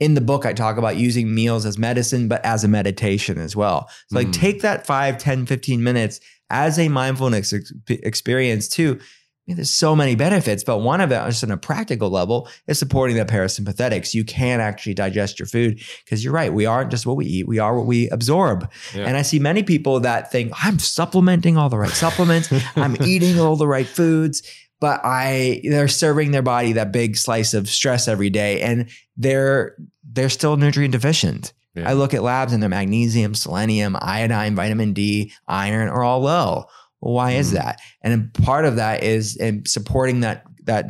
in 0.00 0.14
the 0.14 0.20
book, 0.20 0.44
I 0.44 0.52
talk 0.52 0.76
about 0.76 0.96
using 0.96 1.34
meals 1.34 1.64
as 1.64 1.78
medicine, 1.78 2.28
but 2.28 2.44
as 2.44 2.64
a 2.64 2.68
meditation 2.68 3.38
as 3.38 3.54
well. 3.54 3.88
So, 4.10 4.16
like, 4.16 4.28
Mm. 4.28 4.32
take 4.32 4.62
that 4.62 4.86
5, 4.86 5.18
10, 5.18 5.46
15 5.46 5.82
minutes 5.82 6.20
as 6.50 6.78
a 6.78 6.88
mindfulness 6.88 7.52
ex- 7.52 7.72
experience 7.88 8.68
too. 8.68 8.98
I 9.00 9.50
mean, 9.50 9.56
there's 9.56 9.70
so 9.70 9.94
many 9.94 10.14
benefits, 10.14 10.64
but 10.64 10.78
one 10.78 11.02
of 11.02 11.12
it, 11.12 11.16
just 11.26 11.44
on 11.44 11.50
a 11.50 11.58
practical 11.58 12.08
level, 12.08 12.48
is 12.66 12.78
supporting 12.78 13.16
the 13.16 13.26
parasympathetics. 13.26 14.14
You 14.14 14.24
can 14.24 14.58
actually 14.60 14.94
digest 14.94 15.38
your 15.38 15.44
food 15.46 15.80
because 16.04 16.24
you're 16.24 16.32
right. 16.32 16.50
We 16.52 16.64
aren't 16.64 16.90
just 16.90 17.04
what 17.04 17.16
we 17.16 17.26
eat, 17.26 17.46
we 17.46 17.58
are 17.58 17.76
what 17.76 17.86
we 17.86 18.08
absorb. 18.08 18.70
Yeah. 18.94 19.04
And 19.04 19.16
I 19.18 19.22
see 19.22 19.38
many 19.38 19.62
people 19.62 20.00
that 20.00 20.32
think, 20.32 20.52
I'm 20.64 20.78
supplementing 20.78 21.58
all 21.58 21.68
the 21.68 21.76
right 21.78 21.90
supplements, 21.90 22.50
I'm 22.74 22.96
eating 23.04 23.38
all 23.38 23.56
the 23.56 23.68
right 23.68 23.86
foods, 23.86 24.42
but 24.84 25.00
I 25.02 25.62
they're 25.64 25.88
serving 25.88 26.32
their 26.32 26.42
body 26.42 26.72
that 26.74 26.92
big 26.92 27.16
slice 27.16 27.54
of 27.54 27.68
stress 27.68 28.06
every 28.06 28.28
day 28.28 28.60
and 28.60 28.90
they're 29.16 29.74
they're 30.12 30.28
still 30.28 30.56
nutrient 30.58 30.92
deficient. 30.92 31.54
Yeah. 31.74 31.88
I 31.88 31.94
look 31.94 32.12
at 32.12 32.22
labs 32.22 32.52
and 32.52 32.62
their 32.62 32.68
magnesium, 32.68 33.34
selenium, 33.34 33.96
iodine, 33.98 34.54
vitamin 34.54 34.92
D, 34.92 35.32
iron 35.48 35.88
are 35.88 36.04
all 36.04 36.20
low. 36.20 36.66
Well, 37.00 37.14
why 37.14 37.32
is 37.32 37.50
Mm. 37.50 37.54
that? 37.54 37.80
And 38.02 38.34
part 38.34 38.64
of 38.66 38.76
that 38.76 39.02
is 39.02 39.36
in 39.36 39.64
supporting 39.64 40.20
that 40.20 40.44
that 40.64 40.84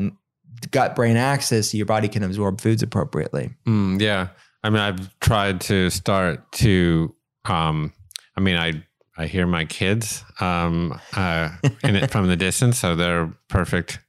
gut 0.72 0.97
brain 0.97 1.16
axis 1.16 1.70
so 1.70 1.76
your 1.76 1.86
body 1.86 2.09
can 2.09 2.22
absorb 2.24 2.61
foods 2.61 2.82
appropriately. 2.82 3.51
Mm, 3.66 4.01
yeah. 4.01 4.28
I 4.64 4.70
mean, 4.70 4.80
I've 4.80 5.16
tried 5.20 5.61
to 5.62 5.88
start 5.90 6.51
to. 6.64 7.14
Um, 7.45 7.92
I 8.36 8.40
mean, 8.40 8.57
I 8.57 8.82
I 9.17 9.27
hear 9.27 9.47
my 9.47 9.65
kids 9.65 10.25
um, 10.41 10.99
uh, 11.15 11.51
in 11.85 11.97
it 11.97 12.11
from 12.11 12.27
the 12.27 12.37
distance, 12.37 12.79
so 12.79 12.97
they're 12.97 13.33
perfect 13.49 14.01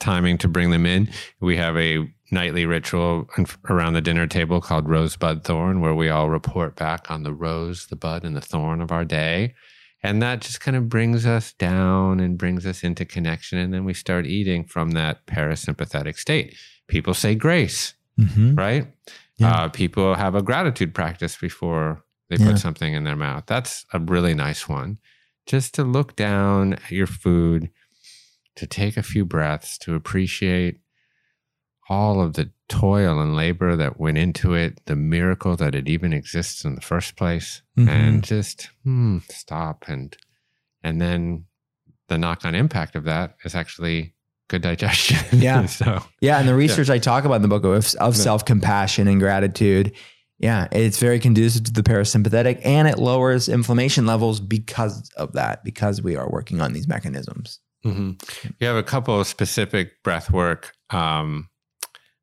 timing 0.00 0.38
to 0.38 0.48
bring 0.48 0.70
them 0.70 0.86
in. 0.86 1.08
We 1.40 1.56
have 1.56 1.76
a 1.76 2.08
nightly 2.32 2.66
ritual 2.66 3.28
around 3.68 3.92
the 3.94 4.00
dinner 4.00 4.26
table 4.26 4.60
called 4.60 4.88
Rosebud 4.88 5.44
Thorn, 5.44 5.80
where 5.80 5.94
we 5.94 6.08
all 6.08 6.30
report 6.30 6.74
back 6.74 7.10
on 7.10 7.22
the 7.22 7.32
rose, 7.32 7.86
the 7.86 7.96
bud, 7.96 8.24
and 8.24 8.36
the 8.36 8.40
thorn 8.40 8.80
of 8.80 8.90
our 8.90 9.04
day. 9.04 9.54
And 10.02 10.20
that 10.20 10.40
just 10.40 10.60
kind 10.60 10.76
of 10.76 10.88
brings 10.88 11.24
us 11.24 11.52
down 11.54 12.20
and 12.20 12.36
brings 12.36 12.66
us 12.66 12.82
into 12.82 13.04
connection. 13.04 13.58
And 13.58 13.72
then 13.72 13.84
we 13.84 13.94
start 13.94 14.26
eating 14.26 14.64
from 14.64 14.90
that 14.90 15.24
parasympathetic 15.26 16.18
state. 16.18 16.56
People 16.88 17.14
say 17.14 17.34
grace 17.34 17.94
right? 18.54 18.86
Yeah. 19.38 19.64
Uh, 19.64 19.68
people 19.68 20.14
have 20.14 20.34
a 20.34 20.42
gratitude 20.42 20.94
practice 20.94 21.36
before 21.36 22.03
they 22.30 22.36
Yeah. 22.36 22.52
put 22.52 22.58
something 22.58 22.94
in 22.94 23.04
their 23.04 23.16
mouth. 23.16 23.44
That's 23.46 23.84
a 23.92 23.98
really 23.98 24.34
nice 24.34 24.68
one. 24.68 24.98
Just 25.46 25.74
to 25.74 25.84
look 25.84 26.16
down 26.16 26.74
at 26.74 26.90
your 26.90 27.06
food, 27.06 27.70
to 28.56 28.66
take 28.66 28.96
a 28.96 29.02
few 29.02 29.24
breaths, 29.24 29.76
to 29.78 29.94
appreciate 29.94 30.80
all 31.90 32.20
of 32.22 32.32
the 32.34 32.50
toil 32.68 33.20
and 33.20 33.36
labor 33.36 33.76
that 33.76 34.00
went 34.00 34.16
into 34.16 34.54
it, 34.54 34.80
the 34.86 34.96
miracle 34.96 35.54
that 35.56 35.74
it 35.74 35.86
even 35.88 36.12
exists 36.14 36.64
in 36.64 36.74
the 36.76 36.80
first 36.80 37.14
place, 37.16 37.60
Mhm. 37.76 37.88
and 37.88 38.24
just 38.24 38.70
hmm, 38.84 39.18
stop 39.28 39.84
and 39.88 40.16
and 40.82 41.00
then 41.00 41.44
the 42.08 42.18
knock-on 42.18 42.54
impact 42.54 42.94
of 42.94 43.04
that 43.04 43.36
is 43.44 43.54
actually 43.54 44.14
good 44.48 44.60
digestion. 44.62 45.18
Yeah. 45.40 45.64
so 45.66 46.04
Yeah, 46.20 46.38
and 46.38 46.46
the 46.48 46.54
research 46.54 46.88
I 46.90 46.98
talk 46.98 47.24
about 47.24 47.36
in 47.36 47.42
the 47.42 47.48
book 47.48 47.64
of, 47.64 47.74
of 47.96 48.14
Yeah. 48.16 48.22
self 48.22 48.44
compassion 48.44 49.08
and 49.08 49.18
gratitude, 49.20 49.92
yeah, 50.38 50.68
it's 50.72 50.98
very 50.98 51.18
conducive 51.20 51.64
to 51.64 51.72
the 51.72 51.82
parasympathetic 51.82 52.60
and 52.64 52.88
it 52.88 52.98
lowers 52.98 53.48
inflammation 53.48 54.06
levels 54.06 54.40
because 54.40 55.08
of 55.16 55.32
that, 55.32 55.64
because 55.64 56.02
we 56.02 56.16
are 56.16 56.28
working 56.28 56.60
on 56.60 56.72
these 56.72 56.88
mechanisms. 56.88 57.60
Mm-hmm. 57.84 58.12
You 58.60 58.66
have 58.66 58.76
a 58.76 58.82
couple 58.82 59.20
of 59.20 59.26
specific 59.26 60.02
breath 60.02 60.30
work 60.30 60.72
um, 60.90 61.48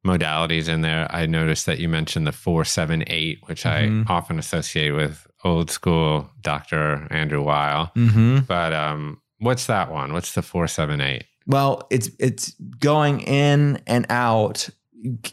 modalities 0.06 0.68
in 0.68 0.82
there. 0.82 1.08
I 1.12 1.26
noticed 1.26 1.66
that 1.68 1.80
you 1.80 1.88
mentioned 1.88 2.26
the 2.28 2.32
478, 2.32 3.40
which 3.46 3.64
Mhm. 3.64 4.10
I 4.10 4.14
often 4.14 4.40
associate 4.40 4.92
with 4.92 5.28
old 5.44 5.70
school 5.70 6.30
Dr. 6.42 7.08
Andrew 7.12 7.44
Weil. 7.44 7.92
Mm-hmm. 7.96 8.40
But 8.48 8.74
um, 8.74 9.22
what's 9.40 9.68
that 9.68 9.92
one? 9.92 10.14
What's 10.14 10.34
the 10.34 10.42
478? 10.42 11.26
Well, 11.48 11.88
it's 11.90 12.10
it's 12.20 12.54
going 12.80 13.22
in 13.22 13.82
and 13.88 14.06
out 14.10 14.70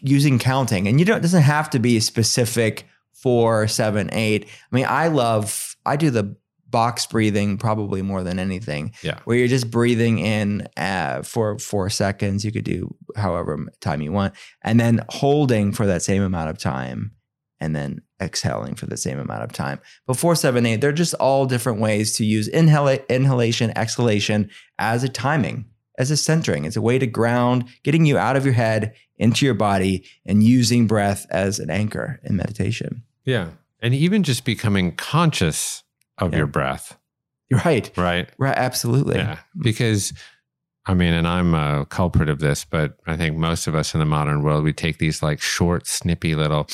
using 0.00 0.38
counting, 0.38 0.88
and 0.88 0.98
you 0.98 1.04
don't 1.04 1.18
it 1.18 1.22
doesn't 1.22 1.42
have 1.42 1.70
to 1.70 1.78
be 1.78 2.00
specific 2.00 2.86
four, 3.12 3.68
seven, 3.68 4.08
eight. 4.12 4.46
I 4.70 4.76
mean, 4.76 4.86
I 4.88 5.08
love 5.08 5.76
I 5.84 5.96
do 5.96 6.10
the 6.10 6.36
box 6.70 7.06
breathing 7.06 7.56
probably 7.56 8.02
more 8.02 8.22
than 8.22 8.38
anything. 8.38 8.92
Yeah. 9.02 9.18
where 9.24 9.38
you're 9.38 9.48
just 9.48 9.70
breathing 9.70 10.18
in 10.18 10.68
uh, 10.76 11.22
for 11.22 11.58
four 11.58 11.88
seconds. 11.88 12.44
You 12.44 12.52
could 12.52 12.64
do 12.64 12.94
however 13.16 13.66
time 13.80 14.02
you 14.02 14.12
want, 14.12 14.34
and 14.62 14.78
then 14.78 15.04
holding 15.08 15.72
for 15.72 15.86
that 15.86 16.02
same 16.02 16.22
amount 16.22 16.50
of 16.50 16.58
time, 16.58 17.12
and 17.60 17.74
then 17.74 18.02
exhaling 18.20 18.74
for 18.74 18.86
the 18.86 18.96
same 18.96 19.18
amount 19.18 19.44
of 19.44 19.52
time. 19.52 19.80
But 20.06 20.16
four, 20.16 20.34
seven, 20.34 20.66
eight, 20.66 20.80
they're 20.80 20.92
just 20.92 21.14
all 21.14 21.46
different 21.46 21.80
ways 21.80 22.16
to 22.16 22.24
use 22.24 22.48
inhala- 22.50 23.06
inhalation, 23.08 23.72
exhalation 23.76 24.50
as 24.78 25.04
a 25.04 25.08
timing, 25.08 25.66
as 25.98 26.10
a 26.10 26.16
centering. 26.16 26.64
It's 26.64 26.76
a 26.76 26.80
way 26.82 26.98
to 26.98 27.06
ground, 27.06 27.64
getting 27.82 28.06
you 28.06 28.16
out 28.16 28.36
of 28.36 28.44
your 28.46 28.54
head 28.54 28.94
into 29.18 29.44
your 29.44 29.54
body, 29.54 30.04
and 30.24 30.42
using 30.42 30.86
breath 30.86 31.26
as 31.30 31.58
an 31.58 31.68
anchor 31.70 32.20
in 32.22 32.36
meditation. 32.36 33.02
Yeah. 33.24 33.48
And 33.82 33.92
even 33.94 34.22
just 34.22 34.44
becoming 34.44 34.92
conscious 34.96 35.82
of 36.16 36.32
Yeah. 36.32 36.38
your 36.38 36.46
breath, 36.46 36.96
right. 37.50 37.90
right? 37.96 38.28
Right. 38.38 38.56
Absolutely. 38.56 39.16
Yeah. 39.16 39.38
Because, 39.60 40.12
I 40.86 40.94
mean, 40.94 41.12
and 41.12 41.26
I'm 41.28 41.52
a 41.54 41.84
culprit 41.86 42.28
of 42.28 42.38
this, 42.38 42.64
but 42.64 42.96
I 43.06 43.16
think 43.16 43.36
most 43.36 43.66
of 43.66 43.74
us 43.74 43.92
in 43.92 44.00
the 44.00 44.06
modern 44.06 44.42
world, 44.42 44.64
we 44.64 44.72
take 44.72 44.98
these 44.98 45.22
like 45.22 45.40
short, 45.40 45.86
snippy 45.86 46.34
little 46.34 46.66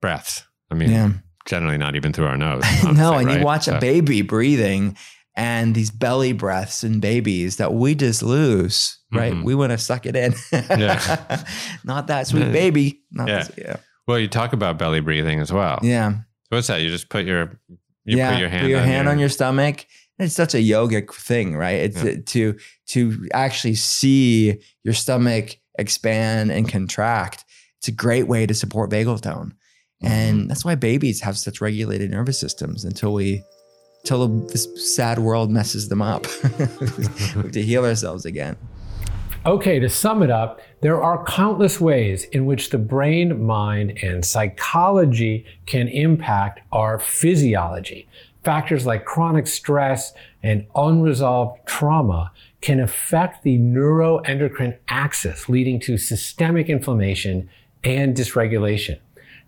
breaths. 0.00 0.44
I 0.70 0.74
mean, 0.74 0.90
Yeah. 0.90 1.10
generally 1.46 1.78
not 1.78 1.94
even 1.96 2.12
through 2.12 2.26
our 2.26 2.36
nose. 2.36 2.62
no, 2.82 2.88
honestly, 2.90 3.16
and 3.18 3.26
right? 3.26 3.38
you 3.38 3.44
watch 3.44 3.64
So- 3.64 3.76
a 3.76 3.80
baby 3.80 4.22
breathing 4.22 4.96
and 5.36 5.74
these 5.74 5.90
belly 5.90 6.32
breaths 6.32 6.82
and 6.82 7.00
babies 7.00 7.56
that 7.56 7.74
we 7.74 7.94
just 7.94 8.22
lose, 8.22 8.98
right? 9.12 9.34
Mhm. 9.34 9.44
We 9.44 9.54
want 9.54 9.72
to 9.72 9.78
suck 9.78 10.06
it 10.06 10.16
in. 10.16 10.34
Yeah. 10.52 11.44
Not 11.84 12.06
that 12.06 12.26
sweet 12.26 12.52
baby. 12.52 13.02
Not 13.10 13.28
Yeah. 13.28 13.42
This, 13.44 13.50
yeah. 13.58 13.76
Well, 14.06 14.18
you 14.18 14.28
talk 14.28 14.52
about 14.52 14.78
belly 14.78 15.00
breathing 15.00 15.40
as 15.40 15.52
well. 15.52 15.78
Yeah. 15.82 16.12
So 16.12 16.20
What's 16.50 16.68
that? 16.68 16.80
You 16.80 16.90
just 16.90 17.08
put 17.08 17.26
your 17.26 17.60
you 18.04 18.16
yeah. 18.18 18.30
put 18.32 18.38
your 18.38 18.48
hand 18.48 19.08
on, 19.08 19.18
your, 19.18 19.28
stomach. 19.28 19.84
It's 20.18 20.34
such 20.34 20.54
a 20.54 20.58
yogic 20.58 21.12
thing, 21.12 21.56
right? 21.56 21.80
It's 21.80 22.02
Yeah. 22.02 22.14
to 22.24 22.56
to 22.90 23.28
actually 23.34 23.74
see 23.74 24.60
your 24.84 24.94
stomach 24.94 25.58
expand 25.78 26.50
and 26.52 26.68
contract. 26.68 27.44
It's 27.78 27.88
a 27.88 27.92
great 27.92 28.26
way 28.26 28.46
to 28.46 28.54
support 28.54 28.90
vagal 28.90 29.20
tone. 29.22 29.54
Mm-hmm. 30.02 30.12
And 30.12 30.50
that's 30.50 30.64
why 30.64 30.76
babies 30.76 31.20
have 31.22 31.36
such 31.36 31.60
regulated 31.60 32.10
nervous 32.10 32.38
systems 32.38 32.84
until 32.84 33.12
we 33.12 33.42
until 34.06 34.28
this 34.28 34.96
sad 34.96 35.18
world 35.18 35.50
messes 35.50 35.88
them 35.88 36.00
up. 36.00 36.26
we 36.58 37.04
have 37.06 37.50
to 37.50 37.62
heal 37.62 37.84
ourselves 37.84 38.24
again. 38.24 38.56
Okay, 39.44 39.80
to 39.80 39.88
sum 39.88 40.22
it 40.22 40.30
up, 40.30 40.60
there 40.80 41.02
are 41.02 41.24
countless 41.24 41.80
ways 41.80 42.24
in 42.24 42.46
which 42.46 42.70
the 42.70 42.78
brain, 42.78 43.44
mind, 43.44 43.98
and 44.02 44.24
psychology 44.24 45.44
can 45.66 45.88
impact 45.88 46.60
our 46.70 47.00
physiology. 47.00 48.08
Factors 48.44 48.86
like 48.86 49.04
chronic 49.04 49.48
stress 49.48 50.12
and 50.42 50.66
unresolved 50.76 51.66
trauma 51.66 52.30
can 52.60 52.78
affect 52.78 53.42
the 53.42 53.58
neuroendocrine 53.58 54.76
axis, 54.88 55.48
leading 55.48 55.80
to 55.80 55.98
systemic 55.98 56.68
inflammation 56.68 57.48
and 57.82 58.16
dysregulation. 58.16 58.98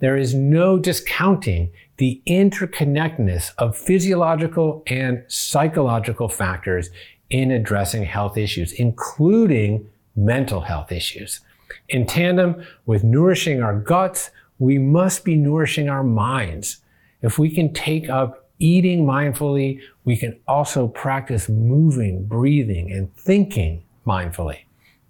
There 0.01 0.17
is 0.17 0.35
no 0.35 0.79
discounting 0.79 1.71
the 1.99 2.23
interconnectedness 2.27 3.53
of 3.59 3.77
physiological 3.77 4.83
and 4.87 5.25
psychological 5.29 6.29
factors 6.29 6.91
in 7.29 7.51
addressing 7.51 8.05
health 8.05 8.37
issues, 8.37 8.73
including 8.73 9.89
mental 10.17 10.63
health 10.63 10.91
issues. 10.91 11.41
In 11.89 12.07
tandem 12.07 12.65
with 12.87 13.05
nourishing 13.05 13.63
our 13.63 13.79
guts, 13.79 14.31
we 14.59 14.79
must 14.79 15.25
be 15.25 15.37
nourishing 15.37 15.89
our 15.89 16.03
minds. 16.03 16.79
If 17.21 17.39
we 17.39 17.51
can 17.51 17.73
take 17.73 18.09
up 18.09 18.49
eating 18.59 19.05
mindfully, 19.05 19.81
we 20.05 20.17
can 20.17 20.39
also 20.49 20.89
practice 20.89 21.49
moving, 21.49 22.25
breathing, 22.25 22.91
and 22.91 23.15
thinking 23.17 23.83
mindfully. 24.07 24.61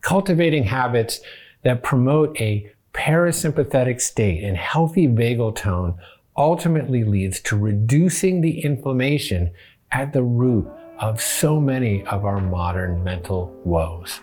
Cultivating 0.00 0.64
habits 0.64 1.20
that 1.62 1.82
promote 1.82 2.38
a 2.40 2.70
parasympathetic 2.94 4.00
state 4.00 4.42
and 4.42 4.56
healthy 4.56 5.06
vagal 5.06 5.54
tone 5.54 5.94
ultimately 6.38 7.04
leads 7.04 7.40
to 7.40 7.58
reducing 7.58 8.40
the 8.40 8.60
inflammation 8.60 9.52
at 9.92 10.12
the 10.12 10.22
root 10.22 10.66
of 11.00 11.20
so 11.20 11.60
many 11.60 12.04
of 12.06 12.24
our 12.24 12.40
modern 12.40 13.02
mental 13.04 13.54
woes. 13.64 14.20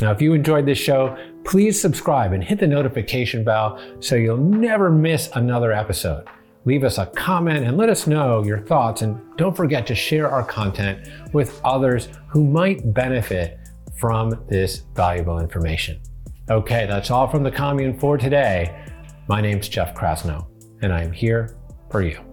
Now, 0.00 0.12
if 0.12 0.22
you 0.22 0.32
enjoyed 0.32 0.64
this 0.64 0.78
show, 0.78 1.18
please 1.44 1.80
subscribe 1.80 2.32
and 2.32 2.42
hit 2.42 2.60
the 2.60 2.66
notification 2.68 3.42
bell 3.42 3.80
so 3.98 4.14
you'll 4.14 4.36
never 4.36 4.90
miss 4.90 5.28
another 5.34 5.72
episode. 5.72 6.24
Leave 6.64 6.84
us 6.84 6.98
a 6.98 7.06
comment 7.06 7.64
and 7.64 7.76
let 7.76 7.88
us 7.88 8.06
know 8.06 8.44
your 8.44 8.60
thoughts, 8.60 9.02
and 9.02 9.18
don't 9.36 9.56
forget 9.56 9.86
to 9.86 9.94
share 9.94 10.30
our 10.30 10.44
content 10.44 11.08
with 11.32 11.60
others 11.64 12.08
who 12.28 12.44
might 12.44 12.92
benefit 12.94 13.58
from 13.96 14.44
this 14.48 14.82
valuable 14.94 15.40
information. 15.40 16.00
Okay, 16.50 16.86
that's 16.86 17.10
all 17.10 17.26
from 17.26 17.42
the 17.42 17.50
commune 17.50 17.98
for 17.98 18.18
today. 18.18 18.84
My 19.28 19.40
name's 19.40 19.68
Jeff 19.68 19.94
Krasno, 19.94 20.46
and 20.82 20.92
I'm 20.92 21.12
here 21.12 21.56
for 21.90 22.02
you. 22.02 22.27